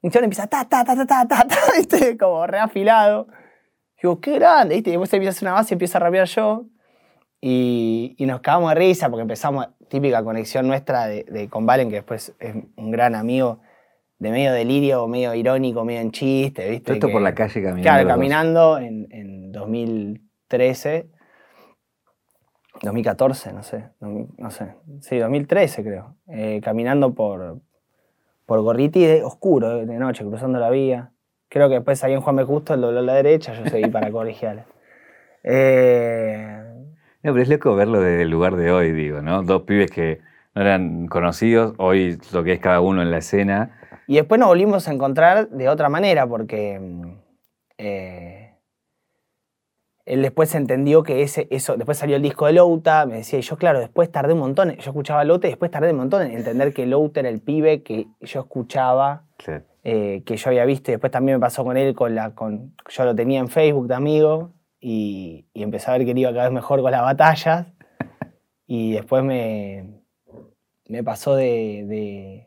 Y 0.01 0.07
empieza 0.17 0.47
ta, 0.47 0.67
ta, 0.67 0.83
ta, 0.83 0.95
ta, 0.95 1.05
ta, 1.05 1.27
ta, 1.27 1.47
ta, 1.47 1.55
¿viste? 1.77 2.17
Como 2.17 2.45
reafilado. 2.47 3.27
Digo, 4.01 4.21
qué 4.21 4.35
grande, 4.35 4.75
¿viste? 4.75 4.91
Y 4.91 4.93
después 4.93 5.11
empieza 5.13 5.29
a 5.29 5.35
hacer 5.35 5.47
una 5.47 5.53
base 5.55 5.73
y 5.73 5.75
empiezo 5.75 5.97
a 5.97 6.01
rapear 6.01 6.27
yo. 6.27 6.65
Y, 7.41 8.15
y 8.17 8.25
nos 8.25 8.41
cagamos 8.41 8.69
de 8.69 8.75
risa 8.75 9.09
porque 9.09 9.21
empezamos, 9.23 9.67
típica 9.89 10.23
conexión 10.23 10.67
nuestra 10.67 11.07
de, 11.07 11.23
de 11.25 11.49
con 11.49 11.65
Valen, 11.65 11.89
que 11.89 11.95
después 11.95 12.33
es 12.39 12.55
un 12.75 12.91
gran 12.91 13.15
amigo, 13.15 13.59
de 14.19 14.31
medio 14.31 14.51
delirio, 14.53 15.07
medio 15.07 15.33
irónico, 15.33 15.83
medio 15.85 16.01
en 16.01 16.11
chiste, 16.11 16.69
¿viste? 16.69 16.85
Todo 16.85 16.93
esto 16.95 17.07
Que- 17.07 17.13
por 17.13 17.21
la 17.21 17.33
calle 17.33 17.53
caminando. 17.61 17.81
Claro, 17.81 18.07
caminando 18.07 18.77
en, 18.77 19.07
en 19.11 19.51
2013. 19.51 21.09
2014, 22.81 23.53
no 23.53 23.63
sé. 23.63 23.85
2000, 23.99 24.27
no 24.37 24.51
sé. 24.51 24.75
Sí, 25.01 25.17
2013 25.17 25.83
creo. 25.83 26.15
Eh, 26.27 26.61
caminando 26.63 27.13
por, 27.13 27.59
por 28.45 28.61
Gorriti 28.61 29.05
de 29.05 29.23
oscuro, 29.23 29.85
de 29.85 29.99
noche, 29.99 30.25
cruzando 30.25 30.59
la 30.59 30.69
vía. 30.69 31.11
Creo 31.49 31.67
que 31.67 31.75
después 31.75 32.03
ahí 32.03 32.13
en 32.13 32.21
Juan 32.21 32.35
B. 32.35 32.43
Justo, 32.43 32.73
el 32.73 32.81
dobló 32.81 32.99
a 32.99 33.03
la 33.03 33.13
derecha, 33.15 33.53
yo 33.53 33.65
seguí 33.69 33.89
para 33.89 34.11
colegiales. 34.11 34.65
Eh, 35.43 36.61
No, 37.23 37.31
pero 37.33 37.41
es 37.41 37.49
loco 37.49 37.75
verlo 37.75 37.99
desde 38.01 38.23
el 38.23 38.29
lugar 38.29 38.55
de 38.55 38.71
hoy, 38.71 38.91
digo, 38.91 39.21
¿no? 39.21 39.43
Dos 39.43 39.63
pibes 39.63 39.91
que 39.91 40.19
no 40.55 40.61
eran 40.61 41.07
conocidos, 41.07 41.73
hoy 41.77 42.17
lo 42.33 42.43
que 42.43 42.53
es 42.53 42.59
cada 42.59 42.81
uno 42.81 43.01
en 43.01 43.11
la 43.11 43.17
escena. 43.17 43.75
Y 44.07 44.15
después 44.15 44.39
nos 44.39 44.49
volvimos 44.49 44.87
a 44.87 44.93
encontrar 44.93 45.49
de 45.49 45.69
otra 45.69 45.89
manera, 45.89 46.25
porque 46.27 46.79
mm, 46.79 47.11
eh, 47.77 48.38
él 50.09 50.21
después 50.21 50.53
entendió 50.55 51.03
que 51.03 51.21
ese, 51.21 51.47
eso, 51.51 51.77
después 51.77 51.97
salió 51.97 52.15
el 52.15 52.21
disco 52.21 52.45
de 52.47 52.53
Louta, 52.53 53.05
me 53.05 53.15
decía, 53.17 53.39
y 53.39 53.41
yo 53.43 53.57
claro, 53.57 53.79
después 53.79 54.11
tardé 54.11 54.33
un 54.33 54.39
montón, 54.39 54.71
yo 54.71 54.89
escuchaba 54.91 55.23
Louta 55.23 55.47
y 55.47 55.51
después 55.51 55.71
tardé 55.71 55.91
un 55.91 55.97
montón 55.97 56.23
en 56.23 56.31
entender 56.37 56.73
que 56.73 56.85
Louta 56.85 57.19
era 57.21 57.29
el 57.29 57.41
pibe 57.41 57.83
que 57.83 58.07
yo 58.21 58.39
escuchaba, 58.41 59.23
Sí. 59.39 59.51
eh, 59.83 60.23
que 60.25 60.35
yo 60.35 60.49
había 60.49 60.65
visto, 60.65 60.91
y 60.91 60.93
después 60.95 61.11
también 61.11 61.37
me 61.37 61.41
pasó 61.41 61.63
con 61.63 61.77
él, 61.77 61.93
con 61.95 62.13
la, 62.15 62.35
con, 62.35 62.75
yo 62.89 63.05
lo 63.05 63.15
tenía 63.15 63.39
en 63.39 63.47
Facebook 63.47 63.87
de 63.87 63.95
amigo, 63.95 64.51
y, 64.81 65.45
y 65.53 65.63
empecé 65.63 65.89
a 65.89 65.93
ver 65.97 66.05
que 66.05 66.11
él 66.11 66.17
iba 66.17 66.31
cada 66.31 66.43
vez 66.45 66.53
mejor 66.53 66.81
con 66.81 66.91
las 66.91 67.01
batallas, 67.01 67.67
y 68.67 68.93
después 68.93 69.23
me, 69.23 70.01
me 70.87 71.03
pasó 71.03 71.35
de, 71.35 71.85
de- 71.87 72.45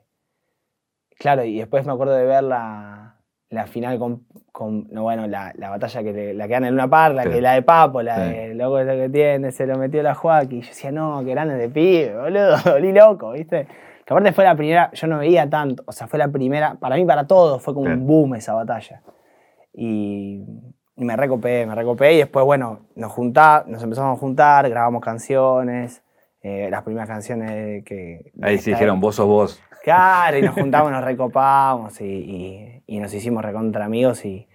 Claro, 1.19 1.45
y 1.45 1.59
después 1.59 1.87
me 1.87 1.93
acuerdo 1.93 2.15
de 2.15 2.25
ver 2.25 2.43
la, 2.43 3.12
la 3.53 3.67
final 3.67 3.99
con, 3.99 4.25
con- 4.51 4.89
no, 4.91 5.03
bueno, 5.03 5.27
la, 5.29 5.53
la 5.57 5.71
batalla 5.71 6.03
que 6.03 6.13
le- 6.13 6.35
la 6.35 6.47
que 6.47 6.53
gana 6.55 6.69
en 6.69 6.75
una 6.75 6.89
par, 6.89 7.15
la, 7.15 7.23
Sí. 7.25 7.29
que, 7.31 7.41
la 7.41 7.53
de 7.53 7.63
Papo, 7.63 8.03
la 8.03 8.17
Sí. 8.17 8.33
de 8.35 8.55
loco 8.55 8.79
es 8.81 8.87
lo 8.87 8.95
que 8.95 9.09
tiene, 9.09 9.53
se 9.53 9.67
lo 9.67 9.77
metió 9.79 10.03
la 10.03 10.15
Joaquín. 10.15 10.59
Y 10.59 10.63
yo 10.63 10.69
decía, 10.69 10.91
no, 10.91 11.23
que 11.25 11.31
grande 11.31 11.55
de 11.57 11.69
pibe, 11.69 12.17
boludo, 12.19 12.57
volví 12.65 12.93
loco, 12.93 13.33
¿viste? 13.33 13.67
Que 14.05 14.15
aparte 14.15 14.33
fue 14.33 14.45
la 14.45 14.57
primera, 14.57 14.91
yo 14.93 15.07
no 15.07 15.19
veía 15.19 15.49
tanto, 15.49 15.85
o 15.87 15.93
sea, 15.93 16.07
fue 16.09 16.19
la 16.19 16.29
primera, 16.29 16.75
para 16.75 16.97
mí, 16.97 17.05
para 17.05 17.27
todos, 17.27 17.63
fue 17.63 17.73
como 17.75 17.87
Sí. 17.87 17.93
un 17.93 18.07
boom 18.07 18.35
esa 18.35 18.55
batalla. 18.55 19.03
Y, 19.75 20.45
y 20.97 21.05
me 21.05 21.17
recopé, 21.17 21.67
me 21.67 21.75
recopé 21.75 22.15
y 22.15 22.19
después, 22.19 22.45
bueno, 22.45 22.81
nos 22.97 23.13
juntá, 23.13 23.65
nos 23.67 23.83
empezamos 23.83 24.17
a 24.17 24.21
juntar, 24.21 24.69
grabamos 24.69 25.01
canciones, 25.03 26.03
eh, 26.43 26.69
las 26.71 26.83
primeras 26.83 27.09
canciones 27.09 27.85
que... 27.85 28.33
Ahí 28.43 28.59
sí 28.59 28.71
dijeron, 28.73 28.99
vos 29.01 29.15
sos 29.17 29.27
vos. 29.27 29.63
Claro, 29.83 30.39
y 30.39 30.43
nos 30.43 30.55
juntamos, 30.55 30.93
nos 30.93 31.03
recopamos 31.05 32.01
y, 32.01 32.05
y- 32.05 32.83
y 32.87 32.99
nos 33.01 33.13
hicimos 33.15 33.43
recontra 33.43 33.85
amigos 33.85 34.25
y, 34.25 34.47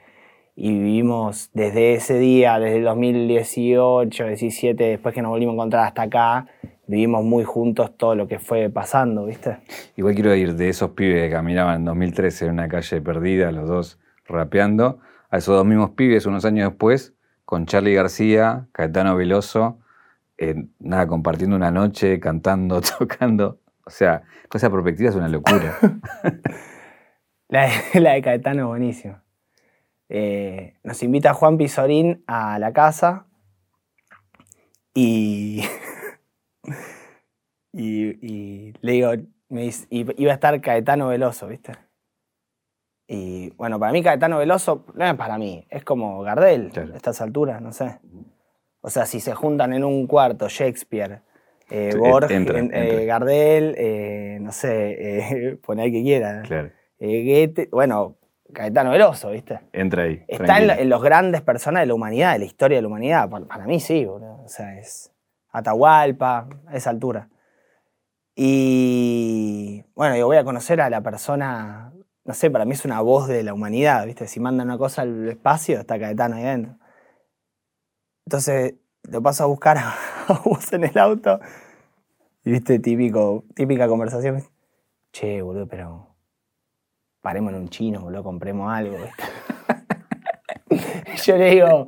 y 0.55 0.71
vivimos 0.71 1.49
desde 1.53 1.93
ese 1.95 2.17
día, 2.17 2.59
desde 2.59 2.77
el 2.77 2.83
2018, 2.85 4.25
17, 4.27 4.83
después 4.83 5.13
que 5.13 5.21
nos 5.21 5.29
volvimos 5.29 5.53
a 5.53 5.55
encontrar 5.55 5.85
hasta 5.87 6.03
acá, 6.03 6.47
vivimos 6.87 7.23
muy 7.23 7.43
juntos 7.43 7.97
todo 7.97 8.15
lo 8.15 8.27
que 8.27 8.39
fue 8.39 8.69
pasando, 8.69 9.25
¿viste? 9.25 9.57
Igual 9.97 10.15
quiero 10.15 10.33
ir 10.35 10.55
de 10.55 10.69
esos 10.69 10.91
pibes 10.91 11.23
que 11.23 11.31
caminaban 11.31 11.75
en 11.77 11.85
2013 11.85 12.45
en 12.45 12.51
una 12.51 12.67
calle 12.69 13.01
perdida, 13.01 13.51
los 13.51 13.67
dos 13.67 13.99
rapeando, 14.25 14.99
a 15.29 15.37
esos 15.37 15.55
dos 15.55 15.65
mismos 15.65 15.91
pibes 15.91 16.25
unos 16.25 16.45
años 16.45 16.69
después, 16.69 17.13
con 17.43 17.65
Charlie 17.65 17.93
García, 17.93 18.67
Caetano 18.71 19.15
Veloso, 19.15 19.79
eh, 20.37 20.55
nada, 20.79 21.07
compartiendo 21.07 21.55
una 21.55 21.71
noche, 21.71 22.19
cantando, 22.19 22.79
tocando. 22.99 23.59
O 23.87 23.89
sea, 23.89 24.21
con 24.49 24.59
esa 24.59 24.69
perspectiva 24.69 25.09
es 25.09 25.15
una 25.15 25.29
locura. 25.29 25.77
La 27.49 27.69
de, 27.93 28.01
la 28.01 28.11
de 28.11 28.21
Caetano 28.21 28.63
es 28.63 28.67
buenísima. 28.67 29.23
Eh, 30.09 30.75
nos 30.83 31.01
invita 31.01 31.33
Juan 31.33 31.57
Pizorín 31.57 32.21
a 32.27 32.59
la 32.59 32.73
casa 32.73 33.25
y, 34.93 35.63
y, 37.71 38.07
y 38.25 38.73
le 38.81 38.91
digo, 38.91 39.11
me 39.47 39.61
dice- 39.61 39.87
iba 39.89 40.31
a 40.31 40.35
estar 40.35 40.59
Caetano 40.59 41.07
Veloso, 41.07 41.47
¿viste? 41.47 41.71
Y 43.07 43.51
bueno, 43.51 43.79
para 43.79 43.93
mí 43.93 44.03
Caetano 44.03 44.39
Veloso 44.39 44.85
no 44.95 45.05
es 45.05 45.13
para 45.15 45.37
mí, 45.37 45.65
es 45.69 45.85
como 45.85 46.21
Gardel 46.23 46.71
Claro. 46.71 46.93
a 46.93 46.97
estas 46.97 47.21
alturas, 47.21 47.61
no 47.61 47.71
sé. 47.71 47.99
O 48.81 48.89
sea, 48.89 49.05
si 49.05 49.21
se 49.21 49.33
juntan 49.33 49.71
en 49.73 49.85
un 49.85 50.05
cuarto 50.07 50.49
Shakespeare, 50.49 51.21
eh, 51.69 51.89
Sí, 51.91 51.97
Borges, 51.97 52.31
entra, 52.31 52.59
en- 52.59 52.73
eh, 52.73 52.89
entra. 52.89 53.03
Gardel, 53.05 53.75
eh, 53.77 54.37
no 54.41 54.51
sé, 54.51 55.49
eh, 55.51 55.57
poné 55.65 55.85
el 55.85 55.91
que 55.91 56.01
quiera. 56.03 56.41
Claro. 56.43 56.71
Eh, 56.99 57.23
Goethe, 57.47 57.69
bueno, 57.71 58.17
Caetano 58.53 58.91
Veloso, 58.91 59.31
¿viste? 59.31 59.59
Entra 59.73 60.03
ahí. 60.03 60.23
Está 60.27 60.59
en, 60.61 60.69
en 60.69 60.89
los 60.89 61.03
grandes 61.03 61.41
personas 61.41 61.81
de 61.83 61.87
la 61.87 61.93
humanidad, 61.93 62.33
de 62.33 62.39
la 62.39 62.45
historia 62.45 62.77
de 62.77 62.81
la 62.81 62.87
humanidad. 62.87 63.29
Para, 63.29 63.45
para 63.45 63.65
mí 63.65 63.79
sí, 63.79 64.05
boludo. 64.05 64.41
O 64.43 64.47
sea, 64.47 64.77
es 64.79 65.11
Atahualpa, 65.51 66.47
a 66.67 66.75
esa 66.75 66.89
altura. 66.89 67.29
Y 68.39 69.83
bueno, 69.95 70.15
yo 70.15 70.27
voy 70.27 70.37
a 70.37 70.43
conocer 70.43 70.79
a 70.79 70.89
la 70.89 71.01
persona, 71.01 71.91
no 72.23 72.33
sé, 72.33 72.51
para 72.51 72.65
mí 72.65 72.73
es 72.73 72.85
una 72.85 73.01
voz 73.01 73.27
de 73.27 73.41
la 73.43 73.53
humanidad, 73.53 74.05
¿viste? 74.05 74.27
Si 74.27 74.39
mandan 74.39 74.67
una 74.67 74.77
cosa 74.77 75.01
al 75.01 75.27
espacio, 75.27 75.79
está 75.79 75.99
Caetano 75.99 76.35
ahí 76.35 76.43
dentro. 76.43 76.75
Entonces, 78.25 78.75
lo 79.07 79.21
paso 79.21 79.43
a 79.43 79.47
buscar 79.47 79.77
a, 79.79 79.95
vos 80.43 80.71
en 80.73 80.83
el 80.83 80.97
auto. 80.97 81.39
Y 82.43 82.51
viste, 82.51 82.79
típico, 82.79 83.43
típica 83.55 83.87
conversación. 83.87 84.43
Che, 85.11 85.41
boludo, 85.41 85.67
pero 85.67 86.15
paremos 87.21 87.53
en 87.53 87.59
un 87.59 87.69
chino, 87.69 88.01
boludo, 88.01 88.23
compremos 88.23 88.71
algo, 88.71 88.97
Yo 91.23 91.37
le 91.37 91.49
digo, 91.51 91.87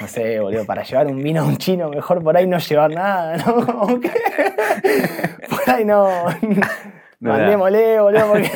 no 0.00 0.08
sé, 0.08 0.40
boludo, 0.40 0.66
para 0.66 0.82
llevar 0.82 1.06
un 1.06 1.22
vino 1.22 1.42
a 1.42 1.44
un 1.44 1.56
chino, 1.56 1.88
mejor 1.88 2.22
por 2.22 2.36
ahí 2.36 2.46
no 2.46 2.58
llevar 2.58 2.90
nada, 2.92 3.36
¿no? 3.38 3.66
Como 3.78 4.00
que 4.00 4.10
por 5.48 5.70
ahí 5.70 5.84
no. 5.84 6.08
No. 7.20 7.30
Mandémosle, 7.30 8.00
boludo, 8.00 8.28
porque. 8.28 8.50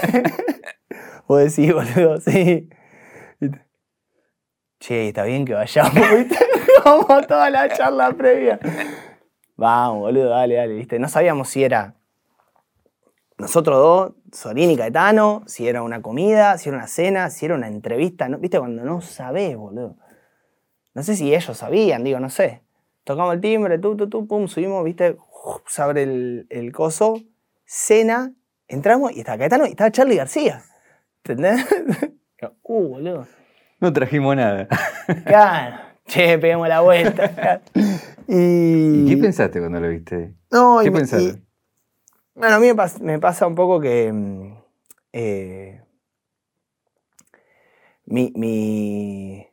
Vos 1.26 1.44
decís, 1.44 1.72
boludo, 1.72 2.20
sí. 2.20 2.68
Che, 4.88 5.08
está 5.08 5.24
bien 5.24 5.44
que 5.44 5.52
vayamos, 5.52 5.92
¿viste? 6.16 6.38
Como 6.82 7.20
toda 7.20 7.50
la 7.50 7.68
charla 7.68 8.10
previa. 8.12 8.58
Vamos, 9.54 9.98
boludo, 9.98 10.30
dale, 10.30 10.54
dale, 10.54 10.72
¿viste? 10.72 10.98
No 10.98 11.10
sabíamos 11.10 11.50
si 11.50 11.62
era 11.62 11.94
nosotros 13.36 13.76
dos, 13.76 14.12
Sorín 14.32 14.70
y 14.70 14.78
Caetano, 14.78 15.42
si 15.44 15.68
era 15.68 15.82
una 15.82 16.00
comida, 16.00 16.56
si 16.56 16.70
era 16.70 16.78
una 16.78 16.86
cena, 16.86 17.28
si 17.28 17.44
era 17.44 17.54
una 17.54 17.68
entrevista, 17.68 18.30
¿no? 18.30 18.38
¿viste? 18.38 18.58
Cuando 18.58 18.82
no 18.82 19.02
sabés, 19.02 19.58
boludo. 19.58 19.98
No 20.94 21.02
sé 21.02 21.16
si 21.16 21.34
ellos 21.34 21.54
sabían, 21.54 22.02
digo, 22.02 22.18
no 22.18 22.30
sé. 22.30 22.62
Tocamos 23.04 23.34
el 23.34 23.42
timbre, 23.42 23.78
tú, 23.78 23.94
tú, 23.94 24.08
tú, 24.08 24.26
pum, 24.26 24.48
subimos, 24.48 24.82
¿viste? 24.84 25.18
Uf, 25.44 25.60
Se 25.66 25.82
abre 25.82 26.04
el, 26.04 26.46
el 26.48 26.72
coso, 26.72 27.20
cena, 27.66 28.32
entramos 28.66 29.12
y 29.12 29.18
estaba 29.18 29.36
Caetano 29.36 29.66
y 29.66 29.70
estaba 29.72 29.90
Charlie 29.90 30.16
García. 30.16 30.62
¿Entendés? 31.24 31.66
uh, 32.62 32.88
boludo. 32.88 33.26
No 33.80 33.92
trajimos 33.92 34.34
nada. 34.36 34.66
Claro. 35.24 35.76
Che, 36.06 36.38
peguemos 36.38 36.68
la 36.68 36.80
vuelta. 36.80 37.60
y... 38.28 39.02
¿Y 39.02 39.06
qué 39.08 39.16
pensaste 39.18 39.58
cuando 39.60 39.78
lo 39.80 39.88
viste? 39.88 40.34
No, 40.50 40.80
¿Qué 40.82 40.88
y 40.88 40.90
pensaste? 40.90 41.38
y- 41.38 41.42
bueno, 42.34 42.56
a 42.56 42.58
mí 42.60 42.68
me 43.02 43.18
pasa 43.18 43.46
un 43.46 43.54
poco 43.54 43.80
que. 43.80 44.12
mm, 44.12 44.54
eh, 45.12 45.82
mi, 48.06 48.32
mi- 48.34 49.46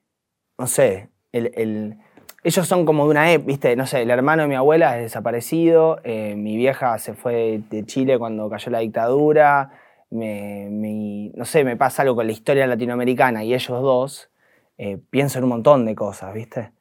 No 0.57 0.67
sé. 0.67 1.09
el- 1.31 1.51
el- 1.55 1.97
ellos 2.43 2.67
son 2.67 2.85
como 2.85 3.05
de 3.05 3.09
una 3.11 3.31
época, 3.31 3.47
¿viste? 3.47 3.75
No 3.75 3.87
sé, 3.87 4.03
el 4.03 4.09
hermano 4.11 4.43
de 4.43 4.47
mi 4.47 4.55
abuela 4.55 4.97
es 4.97 5.03
desaparecido. 5.03 5.99
eh, 6.03 6.35
mi 6.37 6.55
vieja 6.55 6.97
se 6.99 7.13
fue 7.15 7.61
de 7.69 7.83
Chile 7.85 8.17
cuando 8.19 8.49
cayó 8.49 8.71
la 8.71 8.79
dictadura. 8.79 9.71
Me- 10.09 11.31
no 11.35 11.45
sé, 11.45 11.63
me 11.63 11.77
pasa 11.77 12.01
algo 12.03 12.15
con 12.15 12.27
la 12.27 12.33
historia 12.33 12.67
latinoamericana 12.67 13.43
y 13.43 13.53
ellos 13.53 13.81
dos. 13.81 14.29
eh, 14.77 14.97
pienso 15.09 15.37
en 15.37 15.45
un 15.45 15.51
montón 15.51 15.85
de 15.85 15.95
cosas, 15.95 16.33
¿viste? 16.33 16.71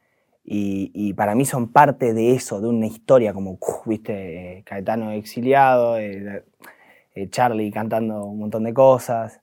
Y, 0.45 0.91
y 0.95 1.15
para 1.15 1.35
mí 1.37 1.45
son 1.47 1.73
parte 1.73 2.13
de 2.13 2.35
eso, 2.35 2.61
de 2.61 2.69
una 2.69 2.87
historia 2.87 3.33
como, 3.33 3.59
viste, 3.87 4.59
eh, 4.59 4.63
Caetano 4.65 5.13
exiliado, 5.13 5.97
eh, 5.99 6.45
eh, 7.15 7.29
Charlie 7.31 7.71
cantando 7.71 8.25
un 8.25 8.39
montón 8.41 8.65
de 8.65 8.75
cosas. 8.75 9.41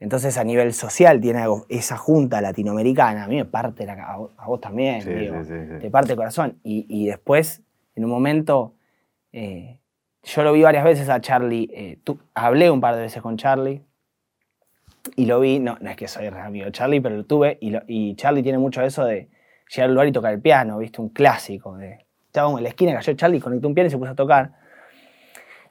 Entonces 0.00 0.36
a 0.36 0.44
nivel 0.44 0.72
social 0.74 1.20
tiene 1.20 1.40
algo, 1.42 1.64
esa 1.68 1.96
junta 1.96 2.40
latinoamericana, 2.40 3.24
a 3.24 3.28
mí 3.28 3.36
me 3.36 3.44
parte 3.44 3.86
la, 3.86 3.94
a 4.02 4.46
vos, 4.46 4.60
también, 4.60 5.00
Sí, 5.02 5.10
digo, 5.10 5.44
sí, 5.44 5.52
sí, 5.52 5.66
sí. 5.70 5.78
te 5.80 5.90
parte 5.90 6.12
el 6.12 6.16
corazón. 6.18 6.58
Y, 6.64 6.86
y 6.88 7.06
después, 7.06 7.62
en 7.94 8.04
un 8.04 8.10
momento, 8.10 8.74
eh, 9.32 9.78
yo 10.22 10.42
lo 10.42 10.52
vi 10.52 10.62
varias 10.62 10.84
veces 10.84 11.08
a 11.08 11.20
Charlie, 11.20 11.68
eh, 11.72 11.98
tú- 12.04 12.18
hablé 12.34 12.70
un 12.70 12.80
par 12.80 12.94
de 12.96 13.02
veces 13.02 13.22
con 13.22 13.36
Charlie, 13.36 13.82
y 15.16 15.26
lo 15.26 15.40
vi, 15.40 15.58
no, 15.58 15.76
no 15.80 15.90
es 15.90 15.96
que 15.96 16.06
soy 16.08 16.26
amigo 16.26 16.66
de 16.66 16.72
Charlie, 16.72 17.00
pero 17.00 17.16
lo 17.16 17.24
tuve, 17.24 17.58
y, 17.60 17.70
lo- 17.70 17.82
y 17.88 18.14
Charlie 18.14 18.42
tiene 18.42 18.58
mucho 18.58 18.82
eso 18.82 19.04
de 19.04 19.28
llegar 19.68 19.88
al 19.88 19.94
lugar 19.94 20.06
y 20.06 20.12
tocar 20.12 20.32
el 20.32 20.40
piano, 20.40 20.78
¿viste? 20.78 21.00
Un 21.00 21.08
clásico. 21.08 21.76
De, 21.76 22.06
estábamos 22.26 22.58
en 22.58 22.64
la 22.64 22.68
esquina, 22.68 22.94
cayó 22.94 23.14
Charlie, 23.14 23.40
conectó 23.40 23.66
un 23.68 23.74
piano 23.74 23.88
y 23.88 23.90
se 23.90 23.98
puso 23.98 24.12
a 24.12 24.14
tocar. 24.14 24.52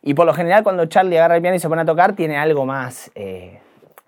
Y 0.02 0.14
por 0.16 0.26
lo 0.26 0.34
general, 0.34 0.64
cuando 0.64 0.86
Charlie 0.88 1.18
agarra 1.18 1.36
el 1.36 1.42
piano 1.42 1.56
y 1.56 1.60
se 1.60 1.70
pone 1.70 1.84
a 1.84 1.86
tocar, 1.86 2.16
tiene 2.16 2.36
algo 2.38 2.66
más. 2.66 3.12
Eh, 3.16 3.60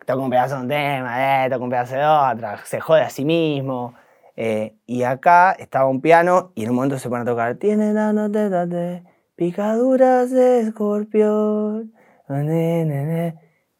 toca 0.06 0.19
un 0.19 0.29
pedazo 0.29 0.56
de 0.56 0.62
un 0.63 0.67
tema, 0.67 1.45
eh, 1.45 1.49
toca 1.49 1.63
un 1.63 1.69
pedazo 1.69 1.95
de 1.95 2.06
otra, 2.06 2.58
se 2.65 2.79
jode 2.79 3.01
a 3.01 3.10
sí 3.10 3.23
mismo. 3.25 3.93
Eh, 4.36 4.73
y 4.88 5.03
acá 5.03 5.51
estaba 5.51 5.88
un 5.88 6.01
piano 6.01 6.51
y 6.56 6.63
en 6.63 6.71
un 6.71 6.75
momento 6.77 6.97
se 6.97 7.08
pone 7.10 7.21
a 7.21 7.25
tocar. 7.25 7.56
Tiene 7.56 7.93
la 7.93 8.12
nota 8.12 8.65
de 8.65 9.03
picaduras 9.36 10.32
de 10.32 10.62
escorpión. 10.62 11.93
ne". 12.30 13.36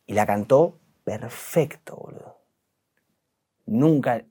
Y 0.06 0.14
la 0.14 0.26
cantó 0.26 0.80
perfecto, 1.04 1.96
boludo. 1.96 2.42
Nunca, 3.66 4.24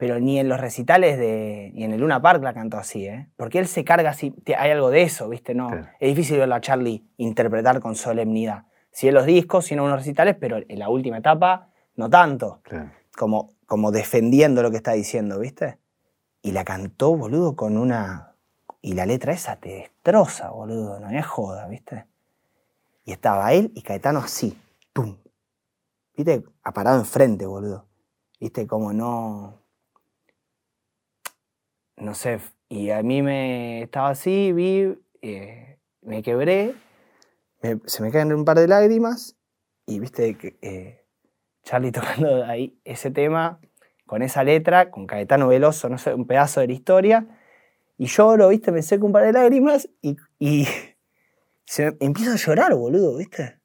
pero 0.00 0.18
ni 0.18 0.38
en 0.38 0.48
los 0.48 0.58
recitales 0.58 1.18
de. 1.18 1.72
ni 1.74 1.84
en 1.84 1.92
el 1.92 2.00
Luna 2.00 2.22
Park 2.22 2.42
la 2.42 2.54
cantó 2.54 2.78
así, 2.78 3.06
¿eh? 3.06 3.28
Porque 3.36 3.58
él 3.58 3.66
se 3.66 3.84
carga 3.84 4.08
así. 4.08 4.34
Hay 4.56 4.70
algo 4.70 4.88
de 4.88 5.02
eso, 5.02 5.28
¿viste? 5.28 5.54
No. 5.54 5.68
Claro. 5.68 5.88
Es 6.00 6.08
difícil 6.08 6.38
verlo 6.38 6.54
a 6.54 6.60
Charlie 6.62 7.04
interpretar 7.18 7.80
con 7.80 7.94
solemnidad. 7.94 8.64
Sí 8.92 9.08
en 9.08 9.14
los 9.14 9.26
discos, 9.26 9.66
sí 9.66 9.74
en 9.74 9.80
unos 9.80 9.98
recitales, 9.98 10.36
pero 10.40 10.56
en 10.66 10.78
la 10.78 10.88
última 10.88 11.18
etapa, 11.18 11.68
no 11.96 12.08
tanto. 12.08 12.60
Claro. 12.62 12.90
Como, 13.14 13.52
como 13.66 13.92
defendiendo 13.92 14.62
lo 14.62 14.70
que 14.70 14.78
está 14.78 14.92
diciendo, 14.92 15.38
¿viste? 15.38 15.76
Y 16.40 16.52
la 16.52 16.64
cantó, 16.64 17.14
boludo, 17.14 17.54
con 17.54 17.76
una. 17.76 18.29
Y 18.82 18.94
la 18.94 19.06
letra 19.06 19.32
esa 19.32 19.56
te 19.56 19.68
destroza, 19.70 20.50
boludo. 20.50 21.00
No 21.00 21.10
es 21.10 21.26
joda, 21.26 21.66
¿viste? 21.68 22.06
Y 23.04 23.12
estaba 23.12 23.52
él 23.52 23.72
y 23.74 23.82
Caetano 23.82 24.20
así. 24.20 24.58
¡Pum! 24.92 25.16
¿Viste? 26.16 26.44
Aparado 26.62 26.98
enfrente, 26.98 27.46
boludo. 27.46 27.86
¿Viste? 28.38 28.66
Como 28.66 28.92
no. 28.92 29.60
No 31.96 32.14
sé. 32.14 32.40
Y 32.68 32.90
a 32.90 33.02
mí 33.02 33.20
me 33.22 33.82
estaba 33.82 34.10
así, 34.10 34.52
vi, 34.52 34.96
eh, 35.22 35.78
me 36.02 36.22
quebré, 36.22 36.74
me- 37.62 37.80
se 37.86 38.02
me 38.02 38.10
caen 38.12 38.32
un 38.32 38.44
par 38.44 38.58
de 38.58 38.68
lágrimas 38.68 39.36
y 39.86 39.98
viste 39.98 40.36
eh, 40.62 41.04
Charlie 41.64 41.92
tocando 41.92 42.44
ahí 42.44 42.78
ese 42.84 43.10
tema 43.10 43.60
con 44.06 44.22
esa 44.22 44.44
letra, 44.44 44.90
con 44.90 45.06
Caetano 45.06 45.48
Veloso, 45.48 45.88
no 45.88 45.98
sé, 45.98 46.14
un 46.14 46.26
pedazo 46.26 46.60
de 46.60 46.68
la 46.68 46.72
historia. 46.72 47.26
Y 48.00 48.06
lloro, 48.06 48.48
viste, 48.48 48.72
me 48.72 48.80
seco 48.80 49.04
un 49.04 49.12
par 49.12 49.24
de 49.24 49.32
lágrimas 49.34 49.86
y, 50.00 50.16
y 50.38 50.66
se 51.66 51.94
empiezo 52.00 52.32
a 52.32 52.36
llorar, 52.36 52.74
boludo, 52.74 53.18
viste. 53.18 53.58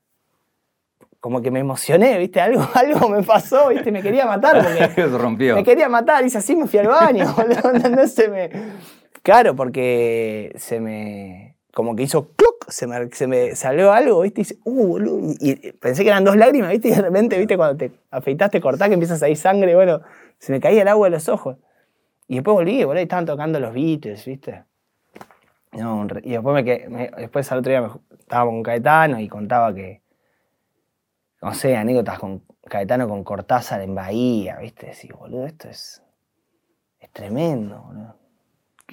Como 1.21 1.41
que 1.41 1.51
me 1.51 1.61
emocioné, 1.61 2.17
viste, 2.17 2.41
algo, 2.41 2.67
algo 2.73 3.07
me 3.07 3.23
pasó, 3.23 3.69
viste, 3.69 3.93
me 3.93 4.01
quería 4.01 4.25
matar 4.25 4.61
porque 4.61 5.05
rompió. 5.17 5.55
me 5.55 5.63
quería 5.63 5.87
matar, 5.87 6.25
hice 6.25 6.39
así, 6.39 6.53
me 6.53 6.67
fui 6.67 6.79
al 6.79 6.87
baño, 6.87 7.33
boludo, 7.33 7.75
¿entendés? 7.75 8.13
Se 8.13 8.27
me... 8.27 8.49
Claro, 9.23 9.55
porque 9.55 10.51
se 10.57 10.81
me... 10.81 11.55
Como 11.73 11.95
que 11.95 12.03
hizo. 12.03 12.31
Se 12.67 12.87
me, 12.87 13.09
se 13.13 13.27
me 13.27 13.55
salió 13.55 13.93
algo, 13.93 14.19
¿viste? 14.21 14.41
Y 14.41 14.43
dice, 14.43 14.57
¡uh, 14.65 14.87
boludo! 14.87 15.33
Y, 15.39 15.51
y 15.51 15.71
pensé 15.71 16.03
que 16.03 16.09
eran 16.09 16.25
dos 16.25 16.35
lágrimas, 16.35 16.71
¿viste? 16.71 16.89
Y 16.89 16.91
de 16.91 17.01
repente, 17.01 17.37
¿viste? 17.37 17.55
Cuando 17.55 17.77
te 17.77 17.91
afeitaste, 18.11 18.59
cortás, 18.59 18.89
que 18.89 18.95
empiezas 18.95 19.23
a 19.23 19.29
ir 19.29 19.37
sangre, 19.37 19.75
bueno, 19.75 20.01
se 20.39 20.51
me 20.51 20.59
caía 20.59 20.81
el 20.81 20.89
agua 20.89 21.07
de 21.07 21.11
los 21.11 21.29
ojos. 21.29 21.57
Y 22.27 22.35
después 22.35 22.55
volví, 22.55 22.83
boludo, 22.83 22.99
y 23.01 23.03
estaban 23.03 23.25
tocando 23.25 23.59
los 23.59 23.73
Beatles, 23.73 24.25
¿viste? 24.25 24.63
No, 25.73 26.07
y 26.23 26.31
después, 26.31 26.53
me 26.55 26.63
quedé- 26.63 26.89
me- 26.89 27.11
después 27.17 27.51
al 27.51 27.59
otro 27.59 27.69
día 27.71 27.81
me 27.81 27.89
estaba 28.17 28.45
con 28.45 28.63
Caetano 28.63 29.19
y 29.19 29.27
contaba 29.27 29.73
que, 29.75 30.01
no 31.41 31.53
sé, 31.53 31.75
anécdotas 31.75 32.17
con 32.19 32.43
Caetano 32.67 33.07
con 33.07 33.23
Cortázar 33.23 33.81
en 33.81 33.93
Bahía, 33.93 34.57
¿viste? 34.57 34.88
Decís, 34.88 35.11
boludo, 35.11 35.45
esto 35.45 35.67
es, 35.69 36.01
es 36.99 37.11
tremendo, 37.11 37.81
boludo. 37.81 38.15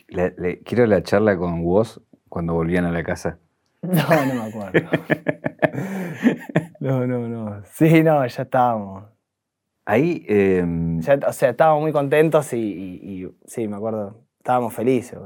Le- 0.09 0.35
le- 0.37 0.59
quiero 0.63 0.87
la 0.87 1.03
charla 1.03 1.37
con 1.37 1.63
vos 1.63 2.01
cuando 2.29 2.55
volvían 2.55 2.85
a 2.85 2.91
la 2.93 3.03
casa. 3.03 3.39
No, 3.83 4.27
no 4.27 4.35
me 4.35 4.49
acuerdo. 4.49 4.91
No, 6.81 7.07
no, 7.07 7.29
no. 7.29 7.63
Sí, 7.65 8.03
no, 8.03 8.27
ya 8.27 8.43
estábamos. 8.43 9.05
Ahí, 9.85 10.25
eh, 10.29 10.65
Ya, 11.01 11.19
o 11.27 11.33
sea, 11.33 11.51
estábamos 11.51 11.83
muy 11.83 11.93
contentos 11.93 12.53
y, 12.53 12.57
y- 12.59 13.25
y 13.25 13.29
sí, 13.47 13.67
me 13.69 13.77
acuerdo. 13.77 14.23
Estábamos 14.39 14.75
felices, 14.75 15.19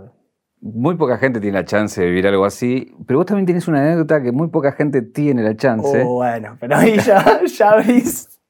muy 0.60 0.96
poca 0.96 1.18
gente 1.18 1.38
tiene 1.38 1.58
la 1.58 1.64
chance 1.64 2.00
de 2.00 2.06
vivir 2.08 2.26
algo 2.26 2.44
así, 2.44 2.90
pero 3.06 3.18
vos 3.18 3.26
también 3.26 3.46
tenés 3.46 3.68
una 3.68 3.80
anécdota 3.80 4.22
que 4.22 4.32
muy 4.32 4.48
poca 4.48 4.72
gente 4.72 5.02
tiene 5.02 5.42
la 5.42 5.54
chance. 5.54 6.02
Oh, 6.02 6.14
bueno, 6.16 6.56
pero 6.58 6.76
ahí 6.76 6.98
ya, 6.98 7.40
ya 7.46 7.70
abrís. 7.70 8.40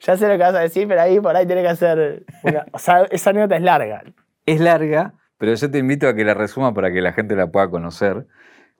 Ya 0.00 0.16
sé 0.16 0.26
lo 0.26 0.32
que 0.32 0.38
vas 0.42 0.54
a 0.54 0.60
decir, 0.60 0.88
pero 0.88 1.02
ahí 1.02 1.20
por 1.20 1.36
ahí 1.36 1.46
tenés 1.46 1.64
que 1.64 1.68
hacer. 1.70 2.24
una- 2.42 2.66
o 2.72 2.78
sea, 2.78 3.02
esa 3.10 3.30
anécdota 3.30 3.56
es 3.56 3.62
larga. 3.62 4.02
Es 4.46 4.60
larga, 4.60 5.14
pero 5.38 5.54
yo 5.54 5.70
te 5.70 5.78
invito 5.78 6.08
a 6.08 6.14
que 6.14 6.24
la 6.24 6.34
resuma 6.34 6.72
para 6.74 6.90
que 6.92 7.00
la 7.02 7.12
gente 7.12 7.36
la 7.36 7.48
pueda 7.48 7.68
conocer. 7.70 8.26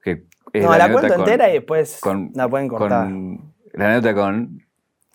Que 0.03 0.25
es 0.53 0.65
No, 0.65 0.71
la 0.77 0.85
anécdota 0.85 1.09
cuento 1.09 1.23
con- 1.23 1.33
entera 1.33 1.51
y 1.51 1.53
después 1.55 2.01
con- 2.01 2.33
la 2.35 2.49
pueden 2.49 2.69
cortar. 2.69 3.05
con- 3.07 3.55
la 3.75 3.87
anécdota 3.91 4.15
con. 4.15 4.63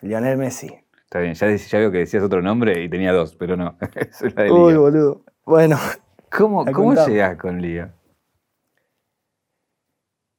Lionel 0.01 0.38
Messi. 0.38 0.69
Está 1.09 1.21
bien, 1.21 1.33
ya, 1.33 1.55
ya 1.55 1.79
veo 1.79 1.91
que 1.91 1.97
decías 1.97 2.21
otro 2.21 2.39
nombre 2.43 2.83
y 2.83 2.87
tenía 2.87 3.11
dos, 3.11 3.35
pero 3.35 3.57
no. 3.57 3.75
Es 3.95 4.21
la 4.35 4.43
de 4.43 4.51
Uy, 4.51 4.75
boludo. 4.75 5.25
Bueno, 5.43 5.75
¿Cómo, 6.31 6.63
cómo 6.71 6.93
llegás 6.93 7.35
con 7.37 7.59
Lía? 7.59 7.95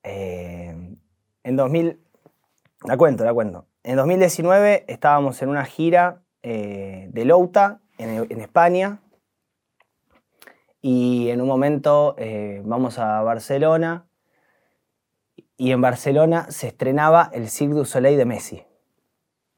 eh, 0.04 0.96
en 1.42 1.56
2000, 1.56 1.98
la 2.84 2.96
cuento, 2.96 3.24
la 3.24 3.34
cuento. 3.34 3.66
En 3.82 3.96
2019 3.96 4.84
estábamos 4.86 5.42
en 5.42 5.48
una 5.48 5.64
gira 5.64 6.22
eh, 6.44 7.08
de 7.10 7.24
Louta 7.24 7.80
en, 7.98 8.28
en 8.30 8.40
España 8.40 9.00
y 10.80 11.30
en 11.30 11.40
un 11.40 11.48
momento 11.48 12.14
eh, 12.16 12.62
vamos 12.64 13.00
a 13.00 13.22
Barcelona 13.22 14.06
y 15.56 15.72
en 15.72 15.80
Barcelona 15.80 16.46
se 16.48 16.68
estrenaba 16.68 17.28
el 17.32 17.48
Cirque 17.48 17.74
du 17.74 17.84
Soleil 17.84 18.16
de 18.16 18.24
Messi. 18.24 18.69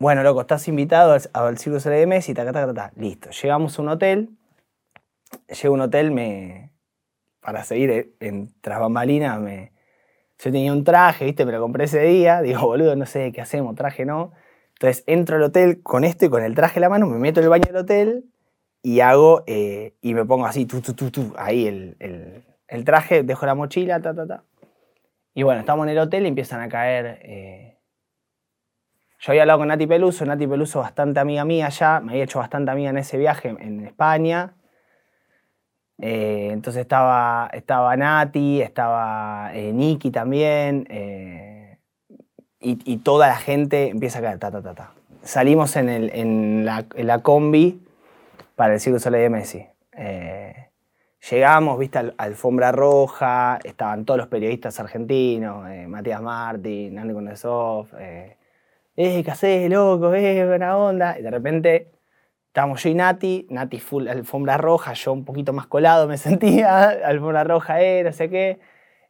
Bueno, 0.02 0.24
loco, 0.24 0.40
estás 0.40 0.66
invitado 0.66 1.12
al, 1.12 1.22
al 1.32 1.58
Soleil 1.58 1.80
de 2.00 2.06
Messi, 2.08 2.34
taca, 2.34 2.50
taca, 2.52 2.74
taca, 2.74 2.92
listo. 2.96 3.30
Llegamos 3.30 3.78
a 3.78 3.82
un 3.82 3.88
hotel, 3.88 4.30
llego 5.46 5.74
a 5.74 5.76
un 5.76 5.80
hotel, 5.82 6.10
me, 6.10 6.72
para 7.40 7.62
seguir 7.62 7.90
en, 7.92 8.12
en 8.18 8.54
tras 8.60 8.80
bambalinas, 8.80 9.40
me, 9.40 9.70
yo 10.40 10.50
tenía 10.50 10.72
un 10.72 10.82
traje, 10.82 11.24
¿viste? 11.26 11.46
Me 11.46 11.52
lo 11.52 11.60
compré 11.60 11.84
ese 11.84 12.00
día. 12.02 12.42
Digo, 12.42 12.62
boludo, 12.62 12.96
no 12.96 13.06
sé 13.06 13.30
qué 13.30 13.42
hacemos, 13.42 13.76
traje 13.76 14.04
no. 14.04 14.32
Entonces 14.72 15.04
entro 15.06 15.36
al 15.36 15.44
hotel 15.44 15.84
con 15.84 16.02
esto 16.02 16.24
y 16.26 16.30
con 16.30 16.42
el 16.42 16.56
traje 16.56 16.80
en 16.80 16.82
la 16.82 16.88
mano, 16.88 17.06
me 17.06 17.18
meto 17.20 17.38
en 17.38 17.44
el 17.44 17.50
baño 17.50 17.66
del 17.66 17.76
hotel 17.76 18.24
y 18.82 18.98
hago, 19.02 19.44
eh, 19.46 19.94
y 20.02 20.14
me 20.14 20.24
pongo 20.24 20.46
así, 20.46 20.66
tu, 20.66 20.80
tu, 20.80 20.94
tu, 20.94 21.12
tu, 21.12 21.32
ahí 21.38 21.68
el, 21.68 21.96
el- 22.00 22.44
el 22.66 22.84
traje, 22.84 23.22
dejo 23.22 23.46
la 23.46 23.54
mochila, 23.54 24.00
ta, 24.02 24.14
ta, 24.14 24.26
ta. 24.26 24.44
Y 25.34 25.44
bueno, 25.44 25.60
estamos 25.60 25.86
en 25.86 25.90
el 25.92 25.98
hotel 25.98 26.24
y 26.24 26.28
empiezan 26.28 26.60
a 26.60 26.68
caer. 26.68 27.20
eh, 27.22 27.71
Yo 29.22 29.30
había 29.30 29.42
hablado 29.42 29.60
con 29.60 29.68
Nati 29.68 29.86
Peluso, 29.86 30.26
Nati 30.26 30.48
Peluso 30.48 30.80
bastante 30.80 31.20
amiga 31.20 31.44
mía 31.44 31.68
ya, 31.68 32.00
me 32.00 32.10
había 32.10 32.24
hecho 32.24 32.40
bastante 32.40 32.72
amiga 32.72 32.90
en 32.90 32.98
ese 32.98 33.18
viaje 33.18 33.50
en 33.50 33.86
España. 33.86 34.54
Eh, 36.00 36.48
entonces 36.50 36.80
estaba, 36.80 37.48
estaba 37.52 37.96
Nati, 37.96 38.60
estaba 38.60 39.52
eh, 39.54 39.98
también, 40.12 40.88
eh, 40.90 41.78
y, 42.58 42.96
toda 42.96 43.28
la 43.28 43.36
gente 43.36 43.90
empieza 43.90 44.18
a 44.18 44.22
caer, 44.22 44.38
ta, 44.40 44.50
ta. 44.50 44.90
Salimos 45.22 45.76
en, 45.76 46.64
la, 46.64 47.18
combi 47.22 47.80
para 48.56 48.74
el 48.74 48.80
Circo 48.80 48.98
Soleil 48.98 49.22
de 49.22 49.30
Messi. 49.30 49.66
Eh, 49.92 50.70
llegamos, 51.30 51.78
viste, 51.78 51.98
al- 51.98 52.14
alfombra 52.18 52.72
roja, 52.72 53.60
estaban 53.62 54.04
todos 54.04 54.18
los 54.18 54.26
periodistas 54.26 54.80
argentinos, 54.80 55.64
Matías 55.86 56.20
Martín, 56.20 56.98
Andy 56.98 57.14
Kondesov, 57.14 57.86
eh, 58.00 58.36
eh, 58.96 59.22
¿qué 59.24 59.30
hacés, 59.30 59.70
loco? 59.70 60.14
Eh, 60.14 60.46
buena 60.46 60.76
onda. 60.76 61.18
Y 61.18 61.22
de 61.22 61.30
repente 61.30 61.92
Estábamos 62.52 62.82
yo 62.82 62.90
y 62.90 62.94
Nati, 62.94 63.46
Nati 63.48 63.80
full 63.80 64.06
alfombra 64.08 64.58
roja, 64.58 64.92
yo 64.92 65.14
un 65.14 65.24
poquito 65.24 65.54
más 65.54 65.66
colado 65.68 66.06
me 66.06 66.18
sentía, 66.18 66.90
alfombra 66.90 67.44
roja 67.44 67.80
era, 67.80 68.10
no 68.10 68.14
sé 68.14 68.28
qué. 68.28 68.60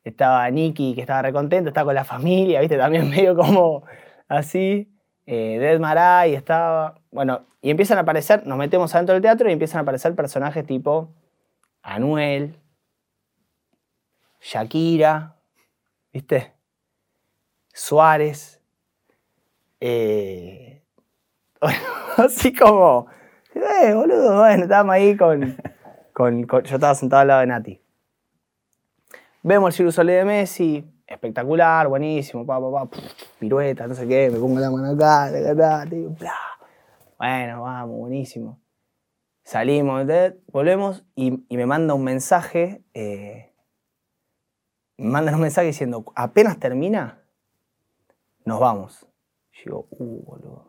Estaba 0.04 0.48
Nicky, 0.48 0.94
que 0.94 1.00
estaba 1.00 1.22
recontento, 1.22 1.68
estaba 1.70 1.86
con 1.86 1.96
la 1.96 2.04
familia, 2.04 2.60
viste, 2.60 2.78
también 2.78 3.10
medio 3.10 3.34
como 3.34 3.82
así. 4.28 4.88
Eh, 5.26 5.58
Dead 5.58 6.34
estaba. 6.34 7.00
Bueno, 7.10 7.46
y 7.60 7.70
empiezan 7.70 7.98
a 7.98 8.02
aparecer, 8.02 8.46
nos 8.46 8.56
metemos 8.56 8.94
adentro 8.94 9.14
del 9.14 9.22
teatro 9.22 9.48
y 9.48 9.52
empiezan 9.52 9.78
a 9.78 9.82
aparecer 9.82 10.14
personajes 10.14 10.64
tipo 10.64 11.12
Anuel, 11.82 12.54
Shakira, 14.40 15.34
¿viste? 16.12 16.52
Suárez. 17.72 18.61
Eh, 19.84 20.80
así 22.16 22.52
como, 22.54 23.08
eh, 23.52 23.92
boludo, 23.92 24.38
bueno, 24.38 24.62
estábamos 24.62 24.94
ahí 24.94 25.16
con, 25.16 25.56
con- 26.12 26.44
con- 26.44 26.62
Yo 26.62 26.76
estaba 26.76 26.94
sentado 26.94 27.22
al 27.22 27.28
lado 27.28 27.40
de 27.40 27.46
Nati. 27.48 27.80
Vemos 29.42 29.78
el 29.80 29.86
du 29.86 29.90
Soleil 29.92 30.20
de 30.20 30.24
Messi, 30.24 30.84
espectacular, 31.04 31.88
buenísimo, 31.88 32.46
pa, 32.46 32.60
pa, 32.60 32.84
pa, 32.86 32.96
pirueta, 33.40 33.88
no 33.88 33.94
sé 33.94 34.06
qué, 34.06 34.30
me 34.30 34.38
pongo 34.38 34.60
la 34.60 34.70
mano 34.70 34.92
acá, 34.92 35.30
bla. 35.52 35.84
Bueno, 37.18 37.62
vamos, 37.62 37.98
buenísimo. 37.98 38.60
Salimos, 39.42 40.06
de- 40.06 40.38
volvemos 40.52 41.04
y, 41.16 41.44
y 41.48 41.56
me 41.56 41.66
manda 41.66 41.94
un 41.94 42.04
mensaje, 42.04 42.84
eh, 42.94 43.52
me 44.96 45.08
mandan 45.10 45.34
un 45.34 45.40
mensaje 45.40 45.66
diciendo, 45.66 46.04
apenas 46.14 46.60
termina, 46.60 47.20
nos 48.44 48.60
vamos. 48.60 49.08
Yo 49.64 49.70
digo, 49.70 49.86
uh, 49.90 50.24
boludo. 50.24 50.64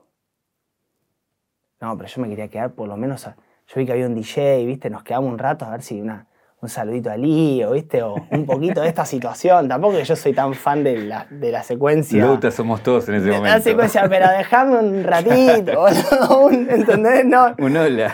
No, 1.82 1.98
pero 1.98 2.08
yo 2.10 2.22
me 2.22 2.30
quería 2.30 2.48
quedar 2.48 2.72
por 2.74 2.88
lo 2.88 2.96
menos. 2.98 3.28
a- 3.28 3.36
yo 3.68 3.80
vi 3.80 3.86
que 3.86 3.92
había 3.94 4.08
un 4.08 4.16
DJ, 4.16 4.66
¿viste? 4.66 4.90
Nos 4.90 5.04
quedamos 5.04 5.32
un 5.32 5.38
rato 5.40 5.66
a 5.66 5.72
ver 5.72 5.82
si 5.82 6.00
una, 6.02 6.28
un 6.62 6.70
saludito 6.70 7.10
a 7.10 7.18
Lío, 7.18 7.72
¿viste? 7.72 8.04
O 8.04 8.16
un 8.32 8.46
poquito 8.46 8.82
de 8.82 8.88
esta 8.90 9.06
situación. 9.06 9.68
Tampoco 9.68 9.96
que 9.98 10.04
yo 10.04 10.16
soy 10.16 10.34
tan 10.34 10.54
fan 10.54 10.84
de 10.84 10.98
la, 11.06 11.28
de 11.30 11.52
la 11.52 11.64
secuencia. 11.64 12.26
Louta 12.26 12.52
somos 12.52 12.84
todos 12.84 13.08
en 13.10 13.16
ese 13.16 13.26
de 13.26 13.32
la 13.32 13.38
momento. 13.38 13.64
secuencia, 13.64 14.08
pero 14.10 14.30
déjame 14.30 14.78
un 14.80 15.04
ratito, 15.04 15.80
boludo, 15.80 16.46
un- 16.48 16.70
¿entendés? 16.70 17.26
No, 17.26 17.56
Un 17.58 17.76
hola. 17.78 18.14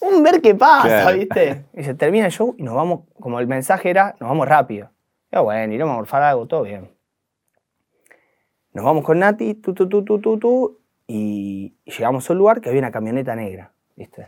un 0.00 0.22
ver 0.22 0.40
qué 0.42 0.54
pasa, 0.54 0.86
Claro. 0.88 1.16
¿viste? 1.18 1.64
Y 1.74 1.82
se 1.82 1.94
termina 1.94 2.26
el 2.26 2.32
show 2.32 2.54
y 2.58 2.62
nos 2.62 2.74
vamos, 2.74 3.00
como 3.20 3.40
el 3.40 3.46
mensaje 3.46 3.90
era, 3.90 4.14
nos 4.20 4.28
vamos 4.30 4.46
rápido. 4.46 4.90
Ya 5.32 5.40
bueno, 5.40 5.72
iremos 5.72 5.92
a 5.94 5.96
morfar 5.96 6.22
algo, 6.22 6.46
todo 6.46 6.62
bien. 6.62 6.93
Nos 8.74 8.84
vamos 8.84 9.04
con 9.04 9.20
Nati, 9.20 9.54
tu, 9.54 9.72
tu, 9.72 9.88
tu, 9.88 10.04
tu, 10.04 10.20
tu, 10.20 10.38
tu, 10.38 10.80
y 11.06 11.76
llegamos 11.84 12.28
a 12.28 12.32
un 12.32 12.38
lugar 12.40 12.60
que 12.60 12.68
había 12.68 12.80
una 12.80 12.90
camioneta 12.90 13.36
negra, 13.36 13.72
¿viste? 13.96 14.26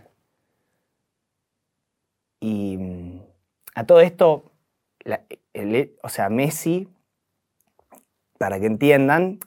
Y 2.41 2.77
mm, 2.79 3.21
a 3.75 3.85
todo 3.87 4.01
esto, 4.01 4.53
el- 5.53 5.97
o 6.03 6.09
sea, 6.09 6.29
Messi, 6.29 6.89
para 8.39 8.61
que 8.61 8.67
entiendan, 8.67 9.41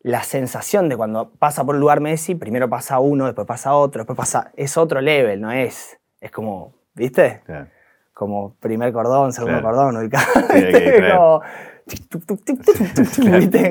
la 0.00 0.22
sensación 0.22 0.88
de 0.88 0.96
cuando 0.96 1.32
pasa 1.32 1.64
por 1.64 1.74
un 1.76 1.80
lugar 1.80 2.00
Messi, 2.00 2.34
primero 2.34 2.68
pasa 2.68 3.00
uno, 3.00 3.26
después 3.26 3.46
pasa 3.46 3.74
otro, 3.74 4.00
después 4.00 4.16
pasa. 4.16 4.52
Es 4.56 4.76
otro 4.76 5.00
level, 5.00 5.40
no 5.40 5.50
es. 5.52 5.98
Es 6.20 6.30
como, 6.30 6.74
¿viste? 6.94 7.42
Como 8.22 8.54
primer 8.60 8.92
cordón, 8.92 9.32
segundo 9.32 9.58
Claro. 9.60 9.76
cordón, 9.76 9.96
ubicado. 9.96 10.24
Como. 11.16 11.42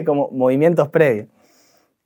Como 0.05 0.29
movimientos 0.31 0.89
previos. 0.89 1.27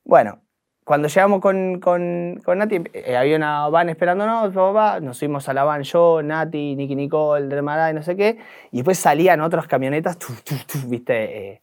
Bueno, 0.04 0.42
cuando 0.84 1.08
llegamos 1.08 1.42
con, 1.42 1.80
con, 1.80 2.40
con 2.46 2.60
Nati, 2.60 2.84
eh, 2.94 3.18
había 3.18 3.36
una 3.38 3.68
van 3.70 3.90
esperándonos, 3.90 4.54
nos 5.02 5.18
subimos 5.18 5.50
a 5.50 5.54
la 5.56 5.64
van 5.64 5.82
yo, 5.82 6.22
Nati, 6.22 6.76
Nicky 6.76 6.96
Nicole, 6.96 7.48
Dermaray, 7.48 7.96
no 7.96 8.04
sé 8.04 8.16
qué, 8.16 8.38
y 8.72 8.78
después 8.78 9.00
salían 9.00 9.42
otras 9.42 9.66
camionetas, 9.66 10.20
tu, 10.20 10.28
tu, 10.44 10.54
tu, 10.72 10.88
viste, 10.88 11.50
eh, 11.54 11.62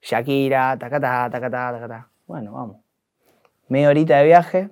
Shakira, 0.00 0.78
tacatá, 0.78 1.28
tacatá, 1.30 1.72
tacatá. 1.72 2.08
Bueno, 2.26 2.52
vamos. 2.54 2.78
Media 3.68 3.90
horita 3.90 4.16
de 4.16 4.24
viaje. 4.24 4.70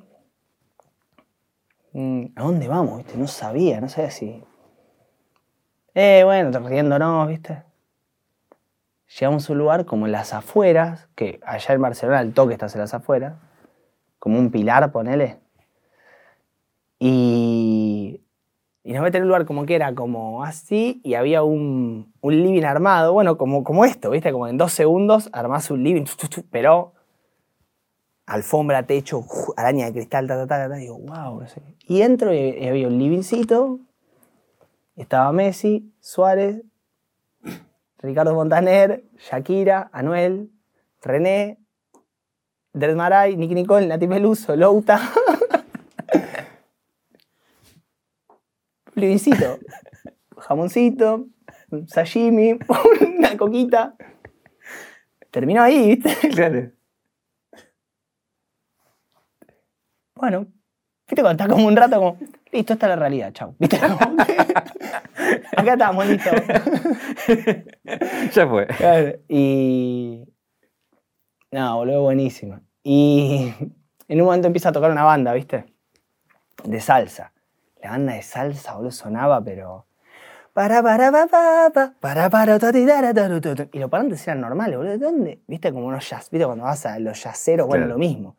Mm, 1.92 2.25
¿A 2.37 2.42
dónde 2.42 2.66
vamos? 2.66 2.96
¿Viste? 2.96 3.18
No 3.18 3.27
sabía, 3.27 3.79
no 3.83 3.90
sabía 3.90 4.11
si. 4.11 4.42
Eh, 5.94 6.22
bueno, 6.24 6.57
riéndonos, 6.68 7.29
¿viste? 7.29 7.62
Llegamos 9.18 9.48
a 9.48 9.53
un 9.53 9.59
lugar 9.59 9.87
como 9.87 10.07
en 10.07 10.12
las 10.12 10.33
afueras, 10.33 11.09
que 11.16 11.40
allá 11.44 11.74
en 11.74 11.83
Barcelona 11.83 12.20
el 12.20 12.33
toque 12.33 12.53
estás 12.53 12.74
en 12.76 12.81
las 12.81 12.94
afueras, 12.94 13.35
como 14.20 14.38
un 14.38 14.50
pilar, 14.53 14.92
ponele. 14.92 15.38
Y, 17.00 18.20
y 18.85 18.92
nos 18.92 19.03
meten 19.03 19.18
en 19.18 19.22
un 19.24 19.29
lugar 19.29 19.46
como 19.46 19.66
que 19.66 19.74
era 19.74 19.92
como 19.94 20.44
así, 20.44 21.00
y 21.03 21.14
había 21.14 21.42
un, 21.42 22.12
un 22.20 22.42
living 22.42 22.62
armado, 22.62 23.12
bueno, 23.12 23.37
como, 23.37 23.64
como 23.64 23.85
esto, 23.85 24.11
¿viste? 24.11 24.31
Como 24.31 24.46
en 24.46 24.59
dos 24.59 24.72
segundos 24.72 25.29
armás 25.33 25.72
un 25.72 25.83
living, 25.83 26.05
pero 26.50 26.92
alfombra, 28.26 28.86
techo, 28.86 29.24
araña 29.57 29.86
de 29.86 29.93
cristal, 29.93 30.28
ta, 30.28 30.36
ta, 30.36 30.47
ta, 30.47 30.68
ta, 30.68 30.76
digo, 30.76 30.99
wow, 30.99 31.41
no 31.41 31.49
sé. 31.49 31.61
Y 31.88 32.03
entro 32.03 32.32
y 32.32 32.64
había 32.68 32.86
un 32.86 32.97
livingcito, 32.97 33.80
estaba 35.01 35.32
Messi, 35.32 35.92
Suárez, 35.98 36.62
Ricardo 37.98 38.34
Montaner, 38.34 39.05
Shakira, 39.18 39.88
Anuel, 39.92 40.51
René, 41.01 41.59
Dred 42.72 42.96
Maray, 42.96 43.36
Nicky 43.36 43.55
Nicole, 43.55 43.86
Nati 43.86 44.07
Peluso, 44.07 44.55
Louta. 44.57 45.01
Livincito, 48.94 49.59
jamoncito, 50.36 51.26
sashimi, 51.86 52.59
una 53.18 53.36
coquita. 53.38 53.94
Terminó 55.30 55.62
ahí, 55.62 55.96
¿viste? 55.96 56.28
Claro. 56.28 56.72
Bueno, 60.14 60.46
¿viste 61.09 61.22
cuando 61.22 61.42
estás 61.42 61.48
como 61.48 61.66
un 61.66 61.76
rato 61.76 61.96
como, 61.96 62.18
listo, 62.53 62.74
esta 62.74 62.86
es 62.86 62.90
la 62.90 62.96
realidad, 62.96 63.32
chau. 63.32 63.55
¿Viste? 63.59 63.78
Como 63.80 63.98
Acá 65.57 65.72
estamos, 65.72 66.07
listo. 66.07 66.30
ya 68.32 68.46
fue. 68.48 68.66
Claro, 68.66 69.12
Y. 69.28 70.24
No, 71.53 71.76
boludo, 71.76 72.03
buenísima. 72.03 72.61
Y 72.82 73.53
en 74.09 74.20
un 74.20 74.26
momento 74.26 74.46
empieza 74.46 74.68
a 74.68 74.72
tocar 74.72 74.90
una 74.90 75.05
banda, 75.05 75.32
¿viste? 75.32 75.64
De 76.64 76.80
salsa. 76.80 77.32
La 77.82 77.90
banda 77.90 78.14
de 78.14 78.22
salsa, 78.22 78.74
boludo, 78.74 78.90
sonaba, 78.92 79.42
pero. 79.42 79.86
Para, 80.53 80.82
para, 80.82 81.12
pa, 81.12 81.26
pa, 81.28 81.70
pa, 81.72 81.94
para, 82.01 82.28
para, 82.28 82.59
taru, 82.59 83.40
tu, 83.40 83.55
tu. 83.55 83.68
Y 83.72 83.78
los 83.78 83.88
parlantes 83.90 84.26
eran 84.26 84.40
normales, 84.40 84.76
boludo. 84.76 84.92
¿De 84.92 84.98
dónde? 84.98 85.40
¿Viste? 85.46 85.72
Como 85.72 85.86
unos 85.86 86.09
jazz. 86.09 86.28
¿Viste? 86.30 86.46
Cuando 86.46 86.64
vas 86.64 86.86
a 86.86 86.98
los 86.98 87.22
yaceros, 87.22 87.66
bueno, 87.66 87.84
Claro. 87.86 87.94
lo 87.94 87.98
mismo. 87.98 88.36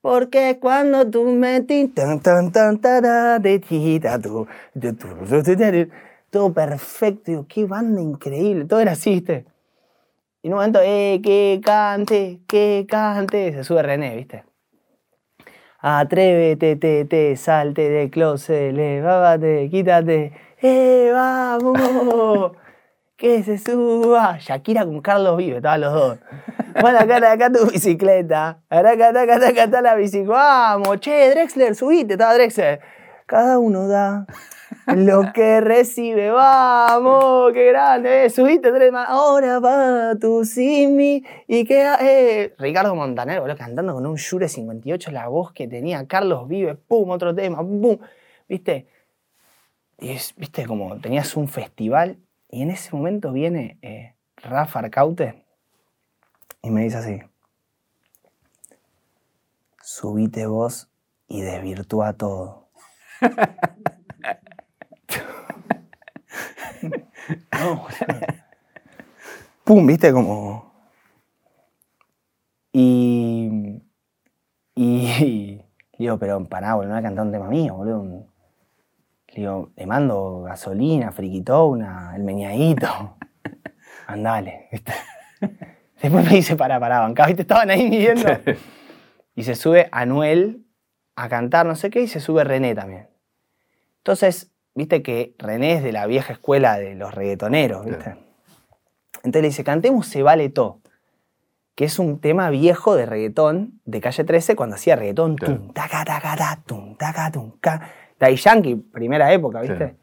Porque 0.00 0.58
cuando 0.60 1.10
tú 1.10 1.24
me 1.24 1.60
ti- 1.62 1.88
tan, 1.88 2.20
tan, 2.20 2.52
tan, 2.52 2.78
tara, 2.78 3.38
de 3.40 3.58
todo 6.30 6.52
perfecto. 6.52 7.30
Digo, 7.30 7.46
qué 7.48 7.66
banda 7.66 8.00
increíble. 8.00 8.64
Todo 8.64 8.80
era 8.80 8.92
así. 8.92 9.24
Y 10.42 10.46
en 10.46 10.52
un 10.52 10.58
momento, 10.58 10.80
eh, 10.82 11.20
que 11.22 11.60
cante, 11.64 12.40
que 12.46 12.86
cante. 12.88 13.52
Se 13.52 13.64
sube 13.64 13.82
René, 13.82 14.16
¿viste? 14.16 14.44
Atrévete, 15.80 16.76
te, 16.76 17.04
te, 17.04 17.36
salte 17.36 17.88
de 17.88 18.10
closet, 18.10 18.72
levántate, 18.72 19.68
quítate. 19.70 20.32
¡Eh, 20.62 21.10
vamos! 21.12 22.52
Que 23.16 23.42
se 23.42 23.58
suba. 23.58 24.38
Shakira 24.38 24.84
con 24.84 25.00
Carlos 25.00 25.36
Vive, 25.38 25.56
estaban 25.56 25.80
los 25.80 25.92
dos. 25.92 26.18
Bueno, 26.80 27.00
acá, 27.00 27.32
acá 27.32 27.50
tu 27.50 27.66
bicicleta. 27.66 28.60
Acá, 28.70 28.92
acá, 28.92 29.08
acá, 29.08 29.34
acá, 29.48 29.62
acá 29.64 29.82
la 29.82 29.96
bicicleta. 29.96 30.34
Vamos, 30.34 31.00
che, 31.00 31.28
Drexler, 31.30 31.74
subite, 31.74 32.12
estaba 32.12 32.34
Drexler. 32.34 32.78
Cada 33.26 33.58
uno 33.58 33.88
da 33.88 34.24
lo 34.86 35.32
que 35.34 35.60
recibe. 35.60 36.30
Vamos, 36.30 37.52
qué 37.52 37.68
grande. 37.68 38.26
Eh, 38.26 38.30
subite 38.30 38.72
tres 38.72 38.92
más. 38.92 39.08
Ahora 39.08 39.58
va 39.60 40.14
tu 40.16 40.44
simi. 40.44 41.24
Y 41.46 41.64
que. 41.64 41.86
Eh. 42.00 42.54
Ricardo 42.58 42.94
Montaner, 42.94 43.40
boludo, 43.40 43.56
cantando 43.56 43.94
con 43.94 44.06
un 44.06 44.16
Shure 44.16 44.48
58, 44.48 45.10
la 45.10 45.28
voz 45.28 45.52
que 45.52 45.68
tenía 45.68 46.06
Carlos 46.06 46.48
Vive. 46.48 46.74
Pum, 46.74 47.10
otro 47.10 47.34
tema. 47.34 47.58
Pum. 47.58 47.98
¿Viste? 48.48 48.86
Y 49.98 50.10
es, 50.10 50.34
viste, 50.36 50.66
como 50.66 50.98
tenías 51.00 51.36
un 51.36 51.48
festival. 51.48 52.18
Y 52.50 52.62
en 52.62 52.70
ese 52.70 52.94
momento 52.96 53.32
viene 53.32 53.78
eh, 53.82 54.14
Rafa 54.36 54.78
Arcaute 54.78 55.44
y 56.62 56.70
me 56.70 56.82
dice 56.82 56.96
así: 56.96 57.20
Subite 59.82 60.46
vos 60.46 60.88
y 61.26 61.42
desvirtúa 61.42 62.14
todo. 62.14 62.68
no. 67.52 67.86
Pum, 69.64 69.86
viste, 69.86 70.12
como. 70.12 70.72
Y. 72.72 73.82
Y. 74.74 75.62
Digo, 75.98 76.18
pero 76.18 76.44
pará, 76.44 76.74
boludo, 76.74 76.90
no 76.90 76.94
voy 76.94 77.00
a 77.00 77.02
cantar 77.02 77.26
un 77.26 77.32
tema 77.32 77.48
mío, 77.48 77.74
boludo. 77.74 78.26
le 79.28 79.34
digo, 79.34 79.70
le 79.76 79.86
mando 79.86 80.42
gasolina, 80.42 81.10
friquitona, 81.10 82.12
el 82.14 82.22
meñadito. 82.22 83.16
Andale, 84.06 84.68
¿viste? 84.70 84.92
Después 86.00 86.24
me 86.24 86.30
dice, 86.30 86.56
pará, 86.56 86.78
pará, 86.78 87.00
bancá, 87.00 87.26
¿viste? 87.26 87.42
Estaban 87.42 87.70
ahí 87.70 87.88
midiendo. 87.88 88.28
Y 89.34 89.42
se 89.42 89.54
sube 89.54 89.88
Anuel 89.90 90.64
a 91.16 91.28
cantar, 91.28 91.66
no 91.66 91.74
sé 91.74 91.90
qué, 91.90 92.02
y 92.02 92.08
se 92.08 92.20
sube 92.20 92.44
René 92.44 92.74
también. 92.74 93.08
Entonces, 93.98 94.52
viste 94.74 95.02
que 95.02 95.34
René 95.38 95.74
es 95.74 95.82
de 95.82 95.92
la 95.92 96.06
vieja 96.06 96.32
escuela 96.32 96.78
de 96.78 96.94
los 96.94 97.14
reggaetoneros, 97.14 97.84
¿viste? 97.84 98.02
Claro. 98.04 98.20
Entonces 99.24 99.42
le 99.42 99.48
dice, 99.48 99.64
cantemos 99.64 100.06
Se 100.06 100.22
Vale 100.22 100.48
Todo, 100.48 100.80
que 101.74 101.84
es 101.84 101.98
un 101.98 102.20
tema 102.20 102.50
viejo 102.50 102.94
de 102.96 103.06
reggaetón 103.06 103.80
de 103.84 104.00
Calle 104.00 104.24
13 104.24 104.54
cuando 104.56 104.76
hacía 104.76 104.96
reggaetón. 104.96 105.36
Claro. 105.36 105.56
Tum, 105.56 105.72
taca, 105.72 106.04
taca, 106.04 106.36
ta, 106.36 106.62
tum, 106.66 106.96
taca, 106.96 107.30
tum, 107.30 107.52
ca. 107.60 107.90
Daddy 108.18 108.36
Yankee, 108.36 108.74
primera 108.76 109.32
época, 109.32 109.60
¿viste? 109.60 109.76
Claro. 109.76 109.94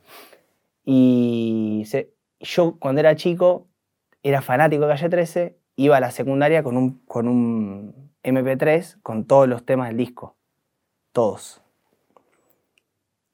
Y 0.84 1.84
se- 1.88 2.14
yo 2.40 2.78
cuando 2.80 3.00
era 3.02 3.16
chico 3.16 3.68
era 4.24 4.42
fanático 4.42 4.84
de 4.84 4.90
Calle 4.90 5.10
13, 5.10 5.58
iba 5.76 5.98
a 5.98 6.00
la 6.00 6.12
secundaria 6.12 6.64
con 6.64 6.78
un, 6.78 7.00
con 7.06 7.28
un 7.28 8.12
MP3 8.24 8.98
con 9.02 9.26
todos 9.26 9.48
los 9.48 9.66
temas 9.66 9.90
del 9.90 9.98
disco. 9.98 10.36
Todos. 11.12 11.62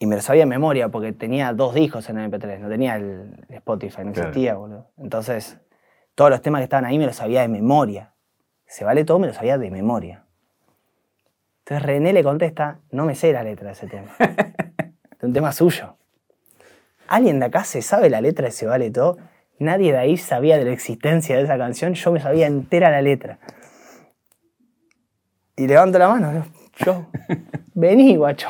Y 0.01 0.07
me 0.07 0.15
lo 0.15 0.21
sabía 0.23 0.41
en 0.43 0.49
memoria 0.49 0.89
porque 0.89 1.13
tenía 1.13 1.53
dos 1.53 1.75
discos 1.75 2.09
en 2.09 2.17
MP3, 2.17 2.57
no 2.57 2.69
tenía 2.69 2.95
el 2.95 3.35
Spotify, 3.49 4.03
no 4.03 4.11
Claro. 4.13 4.29
existía, 4.29 4.55
boludo. 4.55 4.89
Entonces, 4.97 5.59
todos 6.15 6.31
los 6.31 6.41
temas 6.41 6.61
que 6.61 6.63
estaban 6.63 6.85
ahí 6.85 6.97
me 6.97 7.05
los 7.05 7.15
sabía 7.15 7.41
de 7.41 7.47
memoria. 7.47 8.15
Se 8.65 8.83
vale 8.83 9.05
todo, 9.05 9.19
me 9.19 9.27
lo 9.27 9.33
sabía 9.33 9.59
de 9.59 9.69
memoria. 9.69 10.25
Entonces 11.59 11.85
René 11.85 12.13
le 12.13 12.23
contesta, 12.23 12.79
no 12.89 13.05
me 13.05 13.13
sé 13.13 13.31
la 13.31 13.43
letra 13.43 13.67
de 13.67 13.73
ese 13.73 13.85
tema. 13.85 14.09
es 14.19 15.21
un 15.21 15.33
tema 15.33 15.51
suyo. 15.51 15.97
¿Alguien 17.07 17.39
de 17.39 17.45
acá 17.45 17.63
se 17.63 17.83
sabe 17.83 18.09
la 18.09 18.21
letra 18.21 18.45
de 18.45 18.51
Se 18.51 18.65
vale 18.65 18.89
todo? 18.89 19.19
Nadie 19.59 19.91
de 19.91 19.99
ahí 19.99 20.17
sabía 20.17 20.57
de 20.57 20.65
la 20.65 20.71
existencia 20.71 21.37
de 21.37 21.43
esa 21.43 21.59
canción, 21.59 21.93
yo 21.93 22.11
me 22.11 22.19
sabía 22.19 22.47
entera 22.47 22.89
la 22.89 23.03
letra. 23.03 23.37
Y 25.55 25.67
levanto 25.67 25.99
la 25.99 26.07
mano, 26.07 26.31
¿no? 26.31 26.45
yo, 26.83 27.05
vení, 27.75 28.15
guacho. 28.15 28.49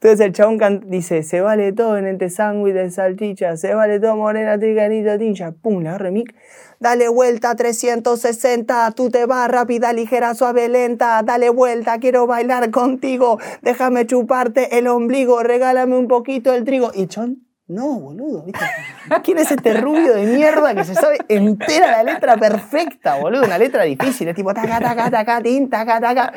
Entonces 0.00 0.20
el 0.20 0.32
chabón 0.32 0.84
dice, 0.86 1.24
se 1.24 1.40
vale 1.40 1.72
todo 1.72 1.98
en 1.98 2.06
este 2.06 2.30
sándwich 2.30 2.72
de 2.72 2.88
salchicha, 2.88 3.56
se 3.56 3.74
vale 3.74 3.98
todo 3.98 4.14
morena, 4.14 4.56
triganita, 4.56 5.18
tincha, 5.18 5.50
pum, 5.50 5.84
el 5.84 6.12
mic, 6.12 6.36
dale 6.78 7.08
vuelta 7.08 7.56
360, 7.56 8.92
tú 8.92 9.10
te 9.10 9.26
vas 9.26 9.50
rápida, 9.50 9.92
ligera, 9.92 10.36
suave, 10.36 10.68
lenta, 10.68 11.20
dale 11.24 11.50
vuelta, 11.50 11.98
quiero 11.98 12.28
bailar 12.28 12.70
contigo, 12.70 13.40
déjame 13.62 14.06
chuparte 14.06 14.78
el 14.78 14.86
ombligo, 14.86 15.42
regálame 15.42 15.96
un 15.96 16.06
poquito 16.06 16.54
el 16.54 16.62
trigo. 16.62 16.92
Y 16.94 17.08
chabón, 17.08 17.48
no, 17.66 17.98
boludo, 17.98 18.44
¿viste? 18.44 18.64
¿Quién 19.24 19.38
es 19.38 19.50
este 19.50 19.74
rubio 19.74 20.14
de 20.14 20.26
mierda 20.26 20.76
que 20.76 20.84
se 20.84 20.94
sabe 20.94 21.18
entera 21.28 21.90
la 21.90 22.12
letra 22.12 22.36
perfecta, 22.36 23.16
boludo? 23.16 23.42
Una 23.42 23.58
letra 23.58 23.82
difícil, 23.82 24.28
es 24.28 24.36
tipo 24.36 24.54
taca, 24.54 24.78
taca, 24.78 25.10
taca, 25.10 25.42
tin, 25.42 25.68
taca, 25.68 26.00
taca 26.00 26.32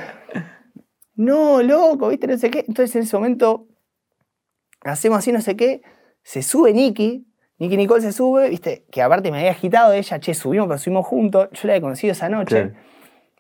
no, 1.16 1.62
loco, 1.62 2.10
viste, 2.10 2.28
no 2.28 2.38
sé 2.38 2.50
qué. 2.50 2.66
Entonces 2.68 2.96
en 2.96 3.04
ese 3.04 3.16
momento 3.16 3.68
hacemos 4.82 5.20
así, 5.20 5.32
no 5.32 5.42
sé 5.42 5.56
qué, 5.56 5.82
se 6.24 6.42
sube 6.42 6.74
Nicky, 6.74 7.28
Nicky 7.60 7.78
Nicole 7.78 8.02
se 8.02 8.12
sube, 8.12 8.50
viste, 8.50 8.86
que 8.92 9.02
aparte 9.02 9.32
me 9.32 9.38
había 9.40 9.52
agitado 9.52 9.94
ella, 9.94 10.20
che, 10.20 10.34
subimos, 10.34 10.68
pero 10.68 10.80
subimos 10.80 11.06
juntos, 11.06 11.50
yo 11.52 11.68
la 11.68 11.74
había 11.74 11.82
conocido 11.82 12.12
esa 12.14 12.30
noche. 12.30 12.56
Claro. 12.56 12.74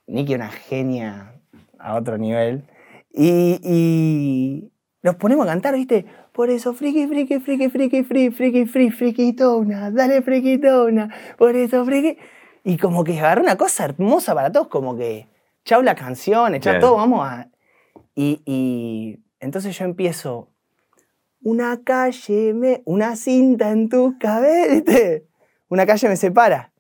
Nicky 0.08 0.36
una 0.36 0.50
genia 0.50 1.34
a 1.80 1.96
otro 1.96 2.18
nivel. 2.18 2.64
Y, 3.12 3.60
y, 3.64 4.72
nos 5.02 5.16
ponemos 5.16 5.48
a 5.48 5.50
cantar, 5.50 5.74
viste, 5.74 6.06
por 6.32 6.50
eso 6.50 6.74
friki, 6.74 7.08
friki, 7.08 7.40
friki, 7.40 7.70
friki, 7.70 8.04
friki, 8.04 8.32
friki, 8.32 8.66
friki, 8.66 8.92
friquitona, 8.92 9.90
dale 9.92 10.22
friquitona, 10.22 11.10
por 11.38 11.56
eso 11.56 11.84
friki. 11.86 12.18
Y 12.64 12.78
como 12.78 13.04
que 13.04 13.18
agarró 13.20 13.42
una 13.42 13.58
cosa 13.58 13.86
hermosa 13.86 14.36
para 14.36 14.52
todos, 14.52 14.68
como 14.68 14.96
que, 14.96 15.28
chau 15.66 15.82
las 15.82 15.96
canciones, 15.96 16.62
chau 16.62 16.74
Bien. 16.74 16.82
todo, 16.82 16.96
vamos 16.98 17.28
a 17.28 17.51
y, 18.16 18.42
y 18.46 19.20
entonces 19.40 19.78
yo 19.78 19.86
empiezo, 19.86 20.52
una 21.44 21.84
calle, 21.84 22.54
me, 22.54 22.82
una 22.86 23.16
cinta 23.16 23.72
en 23.72 23.90
tu 23.90 24.18
cabeza. 24.20 24.84
Una 25.70 25.86
calle 25.86 26.10
me 26.10 26.18
separa. 26.18 26.74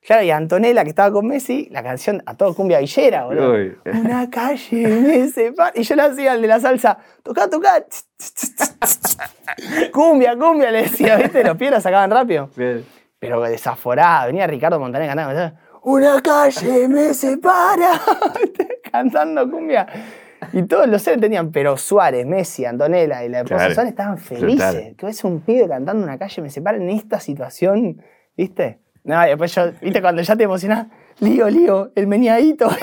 Claro, 0.00 0.22
y 0.22 0.30
Antonella, 0.30 0.82
que 0.82 0.88
estaba 0.88 1.12
con 1.12 1.26
Messi, 1.26 1.68
la 1.70 1.82
canción 1.82 2.22
a 2.24 2.34
todo 2.34 2.54
cumbia 2.54 2.78
villera, 2.78 3.26
boludo. 3.26 3.52
Uy. 3.52 3.76
Una 3.84 4.30
calle 4.30 4.86
me 4.86 5.28
separa. 5.32 5.72
Y 5.74 5.82
yo 5.82 5.94
le 5.96 6.02
hacía 6.02 6.32
al 6.32 6.40
de 6.40 6.48
la 6.48 6.58
salsa, 6.58 6.96
toca, 7.22 7.50
toca. 7.50 7.84
cumbia, 9.92 10.34
cumbia, 10.38 10.70
le 10.70 10.84
decía, 10.84 11.16
¿viste? 11.18 11.44
Los 11.44 11.58
pies 11.58 11.72
la 11.72 11.80
sacaban 11.82 12.10
rápido. 12.10 12.48
Bien. 12.56 12.86
Pero 13.18 13.42
desaforado, 13.42 14.28
venía 14.28 14.46
Ricardo 14.46 14.80
Montaner 14.80 15.14
cantando. 15.14 15.58
Una 15.82 16.22
calle 16.22 16.88
me 16.88 17.12
separa. 17.12 18.00
Cantando 18.90 19.50
cumbia. 19.50 19.86
Y 20.52 20.62
todos 20.64 20.86
los 20.86 21.02
seres 21.02 21.20
tenían, 21.20 21.50
pero 21.50 21.76
Suárez, 21.76 22.24
Messi, 22.26 22.64
Antonella 22.64 23.24
y 23.24 23.28
la 23.28 23.38
esposa 23.38 23.56
Claro. 23.56 23.74
Suárez 23.74 23.90
estaban 23.90 24.18
felices. 24.18 24.72
Total. 24.74 24.94
Que 24.96 25.06
ves 25.06 25.24
un 25.24 25.40
pibe 25.40 25.68
cantando 25.68 26.04
una 26.04 26.18
calle 26.18 26.42
me 26.42 26.50
separa 26.50 26.76
en 26.78 26.88
esta 26.90 27.18
situación, 27.20 28.00
¿viste? 28.36 28.78
No, 29.04 29.24
y 29.24 29.28
después 29.28 29.54
yo, 29.54 29.72
¿viste? 29.80 30.00
Cuando 30.00 30.22
ya 30.22 30.36
te 30.36 30.44
emocionás, 30.44 30.86
lío, 31.20 31.48
lío, 31.50 31.92
el 31.94 32.06
meñadito. 32.06 32.68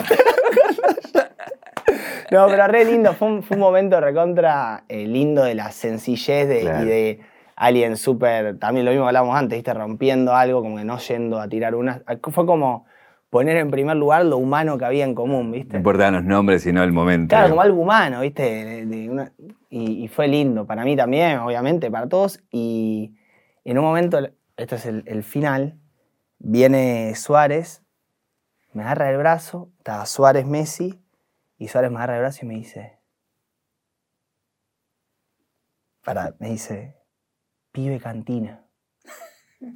No, 2.31 2.47
pero 2.47 2.67
re 2.67 2.85
lindo, 2.85 3.13
fue 3.13 3.27
un, 3.27 3.43
fue 3.43 3.55
un 3.55 3.61
momento 3.61 4.01
recontra 4.01 4.83
eh, 4.89 5.05
lindo 5.05 5.43
de 5.43 5.53
la 5.53 5.71
sencillez 5.71 6.47
de- 6.47 6.61
Claro. 6.61 6.83
y 6.83 6.87
de 6.87 7.19
alguien 7.55 7.97
súper, 7.97 8.57
también 8.57 8.83
lo 8.85 8.91
mismo 8.91 9.05
que 9.05 9.09
hablábamos 9.09 9.37
antes, 9.37 9.57
¿viste? 9.57 9.73
rompiendo 9.73 10.33
algo, 10.35 10.61
como 10.63 10.77
que 10.77 10.83
no 10.83 10.97
yendo 10.97 11.39
a 11.39 11.47
tirar 11.47 11.75
una. 11.75 12.01
Fue 12.31 12.45
como, 12.47 12.87
poner 13.29 13.57
en 13.57 13.69
primer 13.71 13.97
lugar 13.97 14.25
lo 14.25 14.37
humano 14.37 14.77
que 14.77 14.85
había 14.85 15.03
en 15.03 15.13
común, 15.15 15.47
No 15.47 15.53
¿viste? 15.53 15.77
importan 15.77 16.13
los 16.13 16.23
nombres, 16.23 16.63
sino 16.63 16.83
el 16.83 16.91
momento. 16.93 17.29
Claro, 17.35 17.49
como 17.49 17.61
algo 17.61 17.81
humano, 17.81 18.21
¿viste? 18.21 18.43
De- 18.43 18.85
de 18.85 19.09
una- 19.09 19.31
y, 19.69 20.03
y 20.03 20.07
fue 20.07 20.27
lindo, 20.27 20.65
para 20.65 20.83
mí 20.85 20.95
también, 20.95 21.39
obviamente, 21.39 21.91
para 21.91 22.07
todos. 22.07 22.39
Y 22.51 23.15
en 23.63 23.77
un 23.77 23.83
momento, 23.85 24.19
esto 24.57 24.75
es 24.75 24.85
el, 24.85 25.03
el 25.07 25.23
final, 25.23 25.77
viene 26.39 27.13
Suárez, 27.15 27.81
me 28.73 28.83
agarra 28.83 29.09
el 29.11 29.17
brazo, 29.17 29.71
estaba 29.79 30.05
Suárez 30.05 30.45
Messi, 30.45 31.01
y 31.57 31.67
Suárez 31.67 31.91
me 31.91 31.97
agarra 31.97 32.15
el 32.17 32.21
brazo 32.21 32.39
y 32.45 32.47
me 32.47 32.55
dice, 32.55 32.99
para, 36.03 36.35
me 36.39 36.49
dice, 36.49 36.95
pibe 37.71 37.99
cantina. 37.99 38.61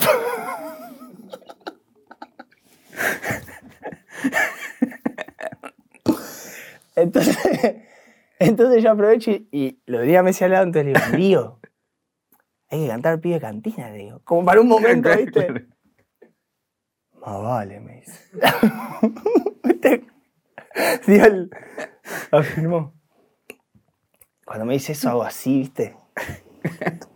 Entonces, 7.01 7.37
entonces 8.39 8.83
yo 8.83 8.91
aprovecho 8.91 9.31
y, 9.31 9.47
y 9.51 9.81
lo 9.85 9.99
tenía 9.99 10.19
a 10.19 10.23
Messi 10.23 10.43
al 10.43 10.51
lado, 10.51 10.63
entonces 10.65 10.93
le 10.93 10.99
digo, 10.99 11.17
Lío, 11.17 11.59
hay 12.69 12.81
que 12.83 12.87
cantar 12.87 13.19
pibe 13.19 13.39
cantina, 13.39 13.89
le 13.89 13.97
digo. 13.97 14.21
Como 14.23 14.45
para 14.45 14.61
un 14.61 14.67
momento, 14.69 15.09
¿viste? 15.17 15.67
Más 17.21 17.41
vale, 17.41 17.79
me 17.79 17.95
dice. 17.97 18.29
Dio 21.07 21.25
el- 21.25 21.49
afirmó. 22.31 22.93
Cuando 24.45 24.65
me 24.65 24.73
dice 24.73 24.93
eso 24.93 25.09
hago 25.09 25.23
así, 25.23 25.59
¿viste? 25.59 25.95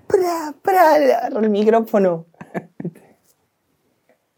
¡Pra, 0.07 0.53
pra! 0.61 0.99
Le 0.99 1.13
agarro 1.13 1.39
el 1.39 1.49
micrófono. 1.49 2.27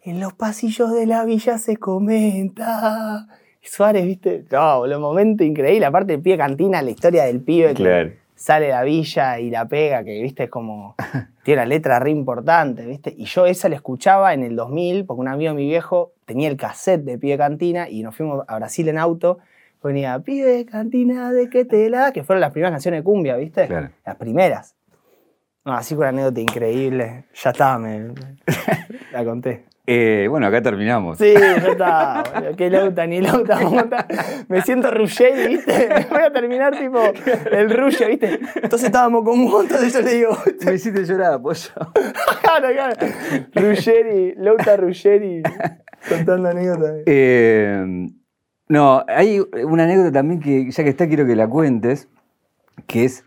En 0.02 0.20
los 0.20 0.34
pasillos 0.34 0.92
de 0.94 1.06
la 1.08 1.26
villa 1.26 1.58
se 1.58 1.78
comenta. 1.78 3.28
Suárez, 3.70 4.06
¿viste? 4.06 4.46
No, 4.52 4.80
boludo, 4.80 5.00
momento 5.00 5.44
increíble. 5.44 5.86
Aparte 5.86 6.14
el 6.14 6.22
pibe 6.22 6.38
cantina, 6.38 6.82
la 6.82 6.92
historia 6.92 7.26
del 7.26 7.42
pibe 7.42 7.74
que 7.74 8.18
sale 8.36 8.68
de 8.68 8.72
la 8.72 8.84
villa 8.84 9.40
y 9.40 9.50
la 9.50 9.68
pega, 9.68 10.04
que 10.04 10.22
viste 10.22 10.44
es 10.44 10.50
como. 10.50 10.96
tiene 11.44 11.62
una 11.62 11.68
letra 11.68 12.00
re 12.00 12.10
importante, 12.10 12.86
¿viste? 12.86 13.14
Y 13.16 13.26
yo 13.26 13.46
esa 13.46 13.70
la 13.70 13.76
escuchaba 13.76 14.34
en 14.34 14.44
el 14.44 14.56
2000, 14.56 15.06
porque 15.06 15.22
un 15.22 15.28
amigo 15.28 15.52
de 15.52 15.58
mi 15.58 15.68
viejo 15.68 16.14
tenía 16.26 16.50
el 16.50 16.58
cassette 16.58 17.04
de 17.04 17.20
Pibe 17.20 17.38
Cantina 17.38 17.88
y 17.88 18.02
nos 18.02 18.16
fuimos 18.16 18.44
a 18.48 18.56
Brasil 18.56 18.90
en 18.90 18.98
auto. 18.98 19.38
Ponía 19.80 20.18
Pibe 20.20 20.66
Cantina 20.66 21.32
de 21.32 21.50
que 21.50 21.66
te 21.66 21.90
la. 21.90 22.12
que 22.12 22.24
fueron 22.24 22.42
las 22.42 22.52
primeras 22.52 22.72
canciones 22.72 23.02
de 23.02 23.04
cumbia, 23.04 23.36
¿viste? 23.36 23.68
Claro. 23.68 23.90
Las 24.04 24.16
primeras. 24.16 24.76
No, 25.66 25.74
así 25.74 25.96
con 25.96 26.02
una 26.02 26.10
anécdota 26.10 26.40
increíble. 26.42 27.26
Ya 27.34 27.50
está, 27.50 27.80
me, 27.80 28.14
la 29.12 29.26
conté. 29.26 29.66
Eh, 29.88 30.28
bueno, 30.30 30.46
acá 30.46 30.62
terminamos. 30.62 31.18
Sí, 31.18 31.34
ya 31.34 31.56
está. 31.56 32.24
boludo. 32.34 32.56
Qué 32.56 32.70
lauta, 32.70 33.08
ni 33.08 33.20
lauta. 33.20 33.60
Me 34.48 34.62
siento 34.62 34.92
Ruggeri, 34.92 35.56
¿viste? 35.56 35.90
Voy 36.10 36.22
a 36.22 36.32
terminar 36.32 36.78
tipo 36.78 37.00
el 37.52 37.70
Ruggeri, 37.72 38.12
¿viste? 38.12 38.40
Entonces 38.56 38.88
estábamos 38.88 39.24
con 39.24 39.44
vos, 39.46 39.64
entonces 39.64 39.92
yo 39.92 40.02
le 40.02 40.14
digo, 40.14 40.38
Me 40.66 40.74
hiciste 40.76 41.04
llorar, 41.04 41.42
pollo. 41.42 41.70
claro, 42.42 42.68
claro. 42.72 42.96
Ruggeri, 43.54 44.36
lauta 44.38 44.78
Ruggeri, 44.78 45.42
contando 46.08 46.50
anécdotas. 46.50 47.02
Eh, 47.08 48.08
no, 48.68 49.04
hay 49.08 49.40
una 49.64 49.84
anécdota 49.84 50.12
también 50.12 50.40
que, 50.42 50.70
ya 50.70 50.84
que 50.84 50.90
está, 50.90 51.08
quiero 51.08 51.26
que 51.26 51.36
la 51.36 51.48
cuentes, 51.48 52.08
que 52.88 53.06
es 53.06 53.24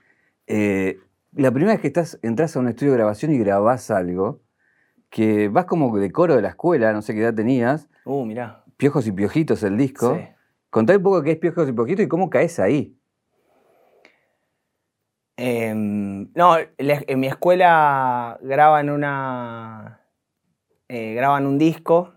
eh, 0.49 0.99
la 1.39 1.51
primera 1.51 1.73
vez 1.73 1.81
que 1.81 1.87
estás, 1.89 2.19
entras 2.23 2.57
a 2.57 2.61
un 2.61 2.69
estudio 2.69 2.93
de 2.93 2.99
grabación 2.99 3.33
y 3.33 3.39
grabás 3.39 3.91
algo, 3.91 4.43
que 5.11 5.49
vas 5.49 5.65
como 5.65 5.97
de 5.97 6.11
coro 6.13 6.37
de 6.37 6.43
la 6.43 6.49
escuela, 6.49 6.93
no 6.93 7.01
sé 7.03 7.15
qué 7.15 7.21
edad 7.21 7.35
tenías, 7.35 7.89
Uh, 8.05 8.25
mirá. 8.25 8.65
Piojos 8.77 9.07
y 9.07 9.13
Piojitos, 9.13 9.63
el 9.63 9.77
disco. 9.77 10.15
Sí. 10.17 10.23
Contá 10.71 10.97
un 10.97 11.03
poco 11.03 11.23
qué 11.23 11.33
es 11.33 11.37
Piojos 11.39 11.69
y 11.69 11.73
Piojitos 11.73 12.05
y 12.05 12.09
cómo 12.09 12.31
caes 12.31 12.59
ahí. 12.59 12.95
Em, 15.37 16.31
no, 16.35 16.57
la- 16.79 17.03
en 17.07 17.21
mi 17.21 17.27
escuela 17.29 18.39
graban 18.43 18.91
una. 18.91 20.01
eh, 20.89 21.13
graban 21.15 21.47
un 21.47 21.59
disco 21.59 22.15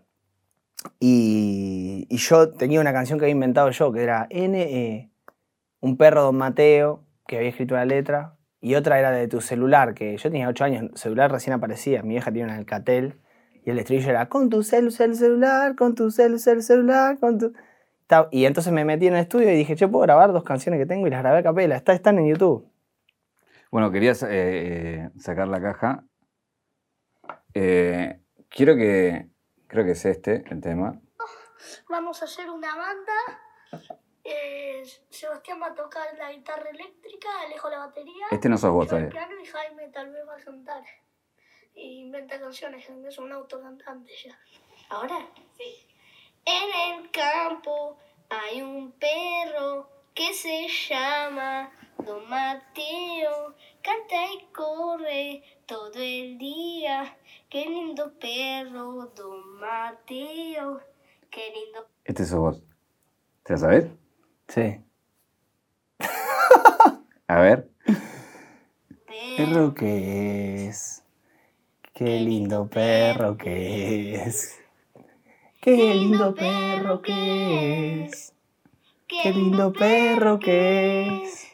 y, 1.00 2.08
y 2.10 2.18
yo 2.18 2.54
tenía 2.54 2.80
una 2.80 2.94
canción 2.94 3.20
que 3.20 3.26
había 3.26 3.34
inventado 3.34 3.70
yo, 3.72 3.92
que 3.92 4.02
era 4.02 4.28
N, 4.30 5.12
un 5.82 5.98
perro 5.98 6.24
Don 6.24 6.38
Mateo, 6.38 7.04
que 7.28 7.36
había 7.38 7.50
escrito 7.50 7.74
una 7.76 7.84
letra, 7.86 8.38
y 8.62 8.76
otra 8.76 9.00
era 9.00 9.12
de 9.12 9.28
tu 9.28 9.42
celular, 9.42 9.94
que 9.94 10.16
yo 10.16 10.30
tenía 10.30 10.48
8 10.48 10.64
años, 10.64 10.84
el 10.84 10.98
celular 10.98 11.32
recién 11.32 11.54
aparecía, 11.54 12.04
mi 12.04 12.10
vieja 12.10 12.32
tenía 12.32 12.46
un 12.46 12.52
Alcatel, 12.52 13.20
y 13.66 13.72
el 13.72 13.80
estribillo 13.80 14.10
era 14.10 14.30
con 14.30 14.50
tu 14.50 14.64
celu, 14.64 14.92
celu, 14.92 15.16
celular, 15.16 15.76
con 15.76 15.96
tu 15.96 16.10
celu, 16.12 16.40
celu, 16.40 16.62
celular, 16.62 17.20
con 17.20 17.38
tu... 17.38 17.54
Y 18.32 18.46
entonces 18.46 18.74
me 18.74 18.84
metí 18.84 19.08
en 19.08 19.14
el 19.16 19.22
estudio 19.22 19.52
y 19.52 19.56
dije, 19.56 19.76
yo 19.76 19.90
puedo 19.90 20.04
grabar 20.04 20.34
dos 20.34 20.44
canciones 20.44 20.80
que 20.80 20.86
tengo 20.86 21.08
y 21.08 21.10
las 21.10 21.22
grabé 21.22 21.40
a 21.40 21.44
capela, 21.44 21.76
está, 21.76 21.94
están 21.94 22.20
en 22.20 22.28
YouTube. 22.28 22.72
Bueno, 23.72 23.90
querías 23.90 24.22
eh, 24.24 24.28
eh, 24.32 25.10
sacar 25.18 25.48
la 25.48 25.62
caja. 25.62 26.04
Eh, 27.54 28.20
quiero 28.50 28.76
que. 28.76 29.30
Creo 29.68 29.86
que 29.86 29.92
es 29.92 30.04
este 30.04 30.44
el 30.52 30.60
tema. 30.60 31.00
Vamos 31.90 32.22
a 32.22 32.26
hacer 32.26 32.50
una 32.50 32.76
banda. 32.76 33.14
Eh, 34.34 34.84
Sebastián 35.10 35.62
va 35.62 35.68
a 35.68 35.76
tocar 35.76 36.08
la 36.18 36.32
guitarra 36.32 36.70
eléctrica, 36.70 37.28
Alejo 37.46 37.70
la 37.70 37.80
batería. 37.80 38.28
Este 38.32 38.48
no 38.48 38.58
sos 38.58 38.72
vos, 38.72 38.90
yo 38.90 38.98
el 38.98 39.12
¿sabes? 39.12 39.14
piano 39.14 39.42
y 39.42 39.46
Jaime 39.46 39.88
tal 39.90 40.10
vez 40.12 40.28
va 40.28 40.36
a 40.36 40.40
cantar. 40.44 40.84
Y 41.76 42.02
inventa 42.02 42.40
canciones, 42.40 42.90
es 42.90 43.18
un 43.18 43.32
autocantante 43.32 44.12
ya. 44.24 44.38
¿Ahora? 44.90 45.28
Sí. 45.58 45.88
En 46.46 47.00
el 47.04 47.12
campo 47.12 47.98
hay 48.30 48.62
un 48.62 48.94
perro 48.94 49.90
que 50.14 50.34
se 50.34 50.68
llama 50.68 51.72
Don 52.00 52.28
Mateo. 52.30 53.56
Canta 53.82 54.34
y 54.34 54.46
corre 54.54 55.44
todo 55.66 55.94
el 55.96 56.38
día. 56.38 57.18
Qué 57.50 57.66
lindo 57.66 58.14
perro, 58.20 59.08
Don 59.16 59.60
Mateo. 59.60 60.82
Qué 61.30 61.52
lindo 61.54 61.88
Este 62.06 62.26
sos 62.26 62.40
vos. 62.40 62.64
¿Te 63.44 63.54
la 63.54 63.60
sabés? 63.60 63.86
Sí. 64.54 64.82
A 67.28 67.40
ver. 67.40 67.70
perro. 67.86 69.38
Perro 69.38 69.74
que 69.74 70.68
es. 70.68 71.04
Qué 71.94 72.20
lindo 72.20 72.68
perro 72.68 73.38
que 73.38 74.16
es. 74.16 74.60
Qué 75.62 75.96
lindo 75.96 76.36
perro 76.36 77.02
que 77.02 78.04
es. 78.04 78.34
Qué 79.08 79.32
lindo 79.32 79.72
perro 79.72 80.38
que 80.38 81.24
es. 81.24 81.48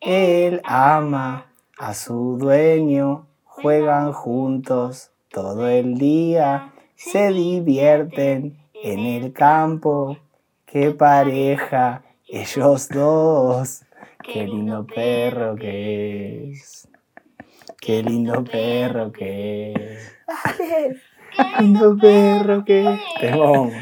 Él 0.00 0.60
ama 0.64 1.46
a 1.78 1.94
su 1.94 2.36
dueño. 2.36 3.28
Juegan 3.44 4.12
juntos 4.12 5.10
todo 5.30 5.70
el 5.70 5.96
día. 5.96 6.74
Se 6.96 7.32
divierten 7.32 8.58
en 8.74 8.98
el 8.98 9.32
campo. 9.32 10.18
Qué 10.66 10.90
pareja 10.90 12.04
ellos 12.32 12.88
dos. 12.88 13.82
Qué 14.22 14.44
lindo 14.44 14.86
perro 14.86 15.56
que 15.56 16.52
es. 16.52 16.88
Qué 17.80 18.02
lindo 18.02 18.44
perro 18.44 19.10
que 19.10 19.72
es. 19.72 20.16
Qué 20.56 21.62
lindo 21.62 21.96
perro 21.96 22.64
que 22.64 22.94
es. 22.94 23.00
Temón. 23.20 23.72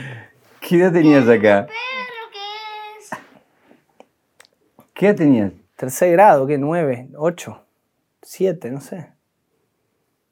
¿Qué 0.61 0.77
edad 0.77 0.93
tenías 0.93 1.29
acá? 1.29 1.67
Perro 1.67 2.31
que 2.33 2.99
es. 2.99 3.11
¿Qué 4.95 5.07
edad 5.09 5.17
tenías? 5.17 5.53
Tercer 5.77 6.13
grado, 6.13 6.47
¿qué? 6.47 6.59
¿Nueve? 6.59 7.09
¿Ocho? 7.17 7.63
¿Siete? 8.23 8.71
No 8.71 8.81
sé. 8.81 9.13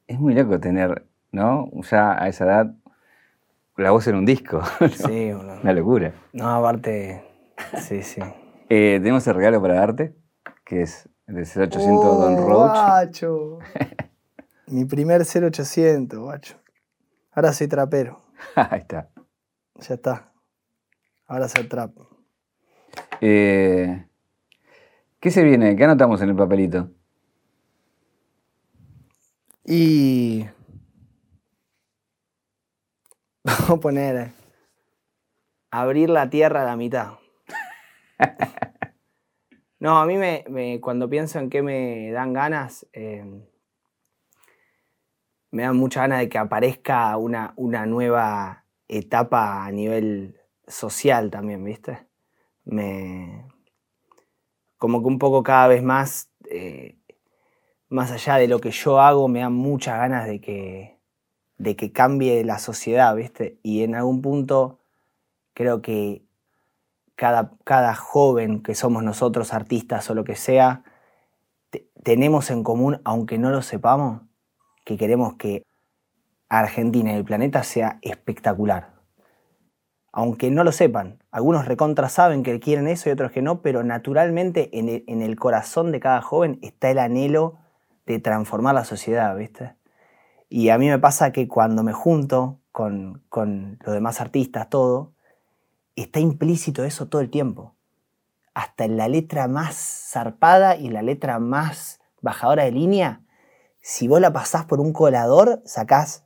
Es 0.06 0.18
muy 0.18 0.34
loco 0.34 0.58
tener, 0.58 1.04
¿no? 1.32 1.70
Ya 1.90 2.22
a 2.22 2.28
esa 2.28 2.44
edad, 2.44 2.74
la 3.76 3.90
voz 3.90 4.06
en 4.06 4.16
un 4.16 4.24
disco. 4.24 4.62
¿no? 4.80 4.88
Sí, 4.88 5.32
boludo. 5.32 5.60
Una 5.62 5.72
locura. 5.72 6.12
No, 6.32 6.48
aparte. 6.48 7.35
Sí, 7.80 8.02
sí. 8.02 8.20
Eh, 8.68 8.98
tenemos 9.02 9.26
el 9.26 9.34
regalo 9.34 9.60
para 9.62 9.74
darte, 9.74 10.14
que 10.64 10.82
es 10.82 11.08
el 11.26 11.36
0800 11.36 12.18
Don 12.18 12.38
Oh, 12.38 12.48
Roach. 12.48 12.72
Guacho. 12.72 13.58
Mi 14.68 14.84
primer 14.84 15.22
0800, 15.22 16.18
guacho. 16.18 16.56
Ahora 17.32 17.52
soy 17.52 17.68
trapero. 17.68 18.22
Ahí 18.56 18.80
está. 18.80 19.08
Ya 19.76 19.94
está. 19.94 20.32
Ahora 21.26 21.48
soy 21.48 21.64
trap. 21.68 21.92
Eh, 23.20 24.06
¿Qué 25.20 25.30
se 25.30 25.42
viene? 25.42 25.76
¿Qué 25.76 25.84
anotamos 25.84 26.20
en 26.22 26.30
el 26.30 26.36
papelito? 26.36 26.90
Y. 29.64 30.44
Vamos 33.44 33.70
a 33.70 33.76
poner. 33.76 34.16
eh, 34.16 34.32
Abrir 35.70 36.10
la 36.10 36.28
tierra 36.30 36.62
a 36.62 36.66
la 36.66 36.76
mitad. 36.76 37.12
No, 39.78 39.98
a 39.98 40.06
mí 40.06 40.16
me, 40.16 40.80
cuando 40.80 41.08
pienso 41.08 41.38
en 41.38 41.50
qué 41.50 41.62
me 41.62 42.10
dan 42.10 42.32
ganas, 42.32 42.86
eh, 42.94 43.24
me 45.50 45.62
dan 45.62 45.76
mucha 45.76 46.00
ganas 46.00 46.20
de 46.20 46.28
que 46.30 46.38
aparezca 46.38 47.16
una, 47.18 47.52
una 47.56 47.84
nueva 47.84 48.64
etapa 48.88 49.66
a 49.66 49.70
nivel 49.70 50.40
social 50.66 51.30
también, 51.30 51.62
¿viste? 51.62 52.06
Me, 52.64 53.46
como 54.78 55.02
que 55.02 55.08
un 55.08 55.18
poco 55.18 55.42
cada 55.42 55.68
vez 55.68 55.82
más, 55.82 56.30
eh, 56.50 56.98
más 57.88 58.10
allá 58.12 58.36
de 58.36 58.48
lo 58.48 58.60
que 58.60 58.70
yo 58.70 59.00
hago, 59.00 59.28
me 59.28 59.40
dan 59.40 59.52
muchas 59.54 59.98
ganas 59.98 60.26
de 60.26 60.40
que, 60.40 60.98
de 61.58 61.76
que 61.76 61.92
cambie 61.92 62.44
la 62.44 62.58
sociedad, 62.58 63.14
¿viste? 63.14 63.58
Y 63.62 63.82
en 63.82 63.94
algún 63.94 64.22
punto 64.22 64.80
creo 65.54 65.82
que 65.82 66.25
cada, 67.16 67.52
cada 67.64 67.94
joven 67.94 68.62
que 68.62 68.74
somos 68.74 69.02
nosotros, 69.02 69.52
artistas 69.52 70.08
o 70.10 70.14
lo 70.14 70.24
que 70.24 70.36
sea, 70.36 70.84
tenemos 72.02 72.50
en 72.50 72.62
común, 72.62 73.00
aunque 73.04 73.38
no 73.38 73.50
lo 73.50 73.62
sepamos, 73.62 74.22
que 74.84 74.96
queremos 74.96 75.34
que 75.34 75.64
Argentina 76.48 77.12
y 77.12 77.16
el 77.16 77.24
planeta 77.24 77.64
sea 77.64 77.98
espectacular. 78.02 78.94
Aunque 80.12 80.50
no 80.50 80.64
lo 80.64 80.72
sepan, 80.72 81.18
algunos 81.30 81.66
recontra 81.66 82.08
saben 82.08 82.42
que 82.42 82.60
quieren 82.60 82.86
eso 82.86 83.08
y 83.08 83.12
otros 83.12 83.32
que 83.32 83.42
no, 83.42 83.60
pero 83.60 83.82
naturalmente 83.82 84.70
en 84.78 85.20
el, 85.20 85.36
corazón 85.36 85.92
de 85.92 86.00
cada 86.00 86.22
joven 86.22 86.58
está 86.62 86.90
el 86.90 86.98
anhelo 86.98 87.58
de 88.06 88.18
transformar 88.20 88.74
la 88.74 88.84
sociedad, 88.84 89.36
¿viste? 89.36 89.74
Y 90.48 90.68
a 90.68 90.78
mí 90.78 90.88
me 90.88 90.98
pasa 90.98 91.32
que 91.32 91.48
cuando 91.48 91.82
me 91.82 91.92
junto 91.92 92.60
con, 92.70 93.24
con 93.28 93.78
los 93.84 93.92
demás 93.92 94.20
artistas, 94.20 94.70
todo, 94.70 95.15
está 96.02 96.20
implícito 96.20 96.84
eso 96.84 97.08
todo 97.08 97.20
el 97.20 97.30
tiempo. 97.30 97.74
Hasta 98.54 98.84
en 98.84 98.96
la 98.96 99.08
letra 99.08 99.48
más 99.48 99.76
zarpada 100.10 100.76
y 100.76 100.88
la 100.88 101.02
letra 101.02 101.38
más 101.38 102.00
bajadora 102.20 102.64
de 102.64 102.72
línea, 102.72 103.22
si 103.80 104.08
vos 104.08 104.20
la 104.20 104.32
pasás 104.32 104.64
por 104.64 104.80
un 104.80 104.92
colador, 104.92 105.62
sacás 105.64 106.24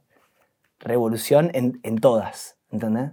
revolución 0.79 1.51
en, 1.53 1.99
todas, 1.99 2.57
¿entendés? 2.71 3.13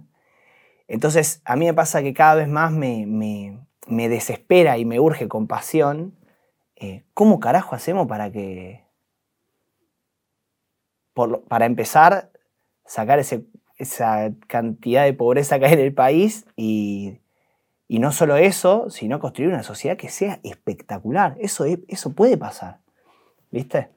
Entonces, 0.86 1.42
a 1.44 1.54
mí 1.54 1.66
me 1.66 1.74
pasa 1.74 2.02
que 2.02 2.14
cada 2.14 2.36
vez 2.36 2.48
más 2.48 2.72
me, 2.72 3.60
desespera 3.86 4.78
y 4.78 4.86
me 4.86 5.00
urge 5.00 5.28
compasión. 5.28 6.16
Eh, 6.76 7.04
¿Cómo 7.12 7.40
carajo 7.40 7.74
hacemos 7.74 8.06
para 8.06 8.32
que, 8.32 8.84
para 11.48 11.66
empezar, 11.66 12.30
sacar 12.86 13.18
esa 13.78 14.32
cantidad 14.46 15.04
de 15.04 15.14
pobreza 15.14 15.58
que 15.58 15.66
hay 15.66 15.72
en 15.74 15.80
el 15.80 15.94
país 15.94 16.46
y, 16.56 17.18
no 17.88 18.12
solo 18.12 18.36
eso, 18.36 18.90
sino 18.90 19.18
construir 19.18 19.48
una 19.48 19.62
sociedad 19.62 19.96
que 19.96 20.08
sea 20.08 20.40
espectacular? 20.42 21.36
Eso, 21.40 21.64
eso 21.64 22.12
puede 22.12 22.36
pasar, 22.36 22.80
¿viste? 23.50 23.88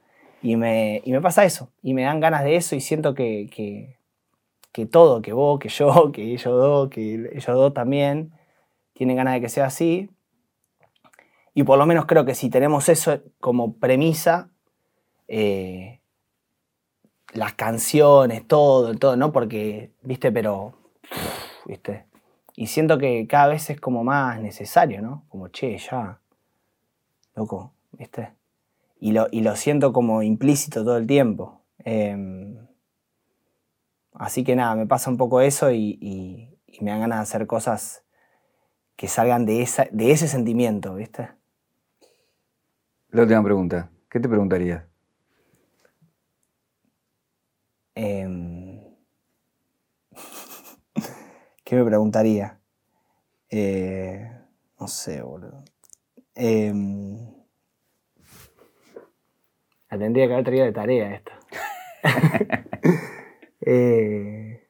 Y 0.42 0.56
me, 0.56 1.02
me 1.06 1.20
pasa 1.20 1.44
eso, 1.44 1.70
y 1.82 1.94
me 1.94 2.02
dan 2.02 2.20
ganas 2.20 2.44
de 2.44 2.56
eso 2.56 2.74
y 2.74 2.80
siento 2.80 3.14
que, 3.14 3.48
que, 4.72 4.86
todo, 4.86 5.22
que 5.22 5.32
vos, 5.32 5.60
que 5.60 5.68
yo, 5.68 6.10
que 6.12 6.32
ellos 6.32 6.44
dos, 6.44 6.88
que 6.88 7.30
ellos 7.32 7.46
dos 7.46 7.74
también, 7.74 8.32
tienen 8.94 9.16
ganas 9.16 9.34
de 9.34 9.40
que 9.40 9.48
sea 9.48 9.66
así. 9.66 10.10
Y 11.54 11.64
por 11.64 11.78
lo 11.78 11.86
menos 11.86 12.06
creo 12.06 12.24
que 12.24 12.34
si 12.34 12.48
tenemos 12.48 12.88
eso 12.88 13.20
como 13.40 13.74
premisa, 13.74 14.48
eh, 15.28 16.00
las 17.32 17.54
canciones, 17.54 18.46
todo, 18.46 18.94
todo, 18.94 19.16
¿no? 19.16 19.32
Porque, 19.32 19.92
viste, 20.02 20.32
pero, 20.32 20.74
viste. 21.66 22.06
Y 22.56 22.66
siento 22.66 22.98
que 22.98 23.26
cada 23.26 23.48
vez 23.48 23.70
es 23.70 23.80
como 23.80 24.04
más 24.04 24.40
necesario, 24.40 25.02
¿no? 25.02 25.24
Como, 25.28 25.48
che, 25.48 25.78
ya, 25.78 26.20
loco, 27.34 27.72
viste 27.92 28.32
y 29.02 29.10
lo, 29.10 29.56
siento 29.56 29.92
como 29.92 30.22
implícito 30.22 30.84
todo 30.84 30.96
el 30.96 31.08
tiempo. 31.08 31.60
Em, 31.78 32.56
así 34.14 34.44
que 34.44 34.54
nada, 34.54 34.76
me 34.76 34.86
pasa 34.86 35.10
un 35.10 35.16
poco 35.16 35.40
eso 35.40 35.72
y, 35.72 36.56
me 36.80 36.92
dan 36.92 37.00
ganas 37.00 37.18
de 37.18 37.22
hacer 37.22 37.46
cosas 37.48 38.04
que 38.94 39.08
salgan 39.08 39.44
de, 39.44 39.60
esa, 39.60 39.88
de 39.90 40.12
ese 40.12 40.28
sentimiento, 40.28 40.94
¿viste? 40.94 41.30
La 43.08 43.22
última 43.22 43.42
pregunta, 43.42 43.90
¿qué 44.08 44.20
te 44.20 44.28
preguntaría? 44.28 44.86
Em, 47.94 48.80
¿Qué 51.64 51.76
me 51.76 51.84
preguntaría? 51.84 52.58
Eh, 53.50 54.30
no 54.80 54.88
sé, 54.88 55.22
boludo. 55.22 55.64
Em, 56.34 57.18
la 59.90 59.98
tendría 59.98 60.26
que 60.26 60.32
haber 60.32 60.44
traído 60.44 60.64
de 60.66 60.72
tarea 60.72 61.14
esta. 61.14 61.38
Eh, 63.64 64.66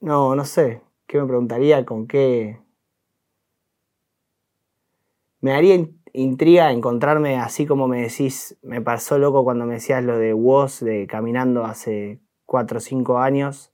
no, 0.00 0.34
no 0.36 0.44
sé. 0.44 0.82
¿Qué 1.06 1.18
me 1.18 1.26
preguntaría? 1.26 1.84
¿Con 1.86 2.06
qué? 2.06 2.60
Me 5.40 5.52
haría 5.54 5.74
intriga 6.12 6.72
encontrarme 6.72 7.38
así 7.38 7.66
como 7.66 7.88
me 7.88 8.02
decís, 8.02 8.58
me 8.62 8.80
pasó 8.80 9.18
loco 9.18 9.44
cuando 9.44 9.66
me 9.66 9.74
decías 9.74 10.04
lo 10.04 10.18
de 10.18 10.34
Woz, 10.34 10.80
de 10.80 11.06
caminando 11.06 11.64
hace 11.64 12.20
4 12.46 12.78
o 12.78 12.80
5 12.80 13.18
años. 13.18 13.72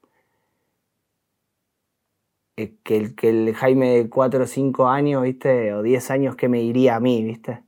Eh, 2.57 2.75
que 2.83 2.97
el, 2.97 3.15
que 3.15 3.29
el 3.29 3.55
Jaime 3.55 3.91
de 3.91 4.09
4 4.09 4.45
o 4.45 4.47
5 4.47 4.89
años, 4.89 5.23
¿viste? 5.23 5.75
O 5.75 5.83
10 5.83 6.11
años, 6.11 6.37
¿qué 6.37 6.49
me 6.49 6.61
diría 6.61 6.97
a 6.97 7.01
mí, 7.01 7.23
¿viste? 7.23 7.63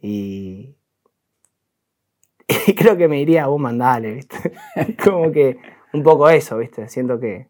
Y, 0.00 0.76
creo 2.76 2.96
que 2.96 3.08
me 3.08 3.20
iría 3.20 3.44
a 3.44 3.46
vos 3.48 3.60
mandale, 3.60 4.14
¿viste? 4.14 4.52
Como 5.04 5.32
que 5.32 5.58
un 5.92 6.02
poco 6.02 6.28
eso, 6.28 6.58
¿viste? 6.58 6.88
Siento 6.88 7.18
que... 7.20 7.48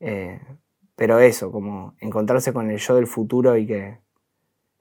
Eh, 0.00 0.40
pero 0.96 1.18
eso, 1.20 1.52
como 1.52 1.94
encontrarse 2.00 2.54
con 2.54 2.70
el 2.70 2.78
yo 2.78 2.94
del 2.96 3.06
futuro 3.06 3.56
y 3.56 3.66
que 3.66 3.98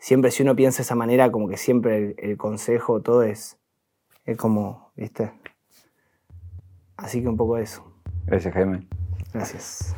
siempre 0.06 0.30
si 0.30 0.44
uno 0.44 0.56
piensa 0.56 0.78
de 0.78 0.84
esa 0.84 0.94
manera, 0.94 1.32
como 1.32 1.48
que 1.48 1.58
siempre 1.58 2.14
el, 2.20 2.38
consejo, 2.38 3.02
todo 3.02 3.24
es, 3.24 3.58
es 4.24 4.38
como, 4.38 4.92
¿viste? 4.96 5.32
Así 6.96 7.24
que 7.24 7.28
un 7.28 7.36
poco 7.36 7.58
eso. 7.58 7.84
Gracias, 8.28 8.54
Jaime. 8.54 8.88
Gracias. 9.34 9.96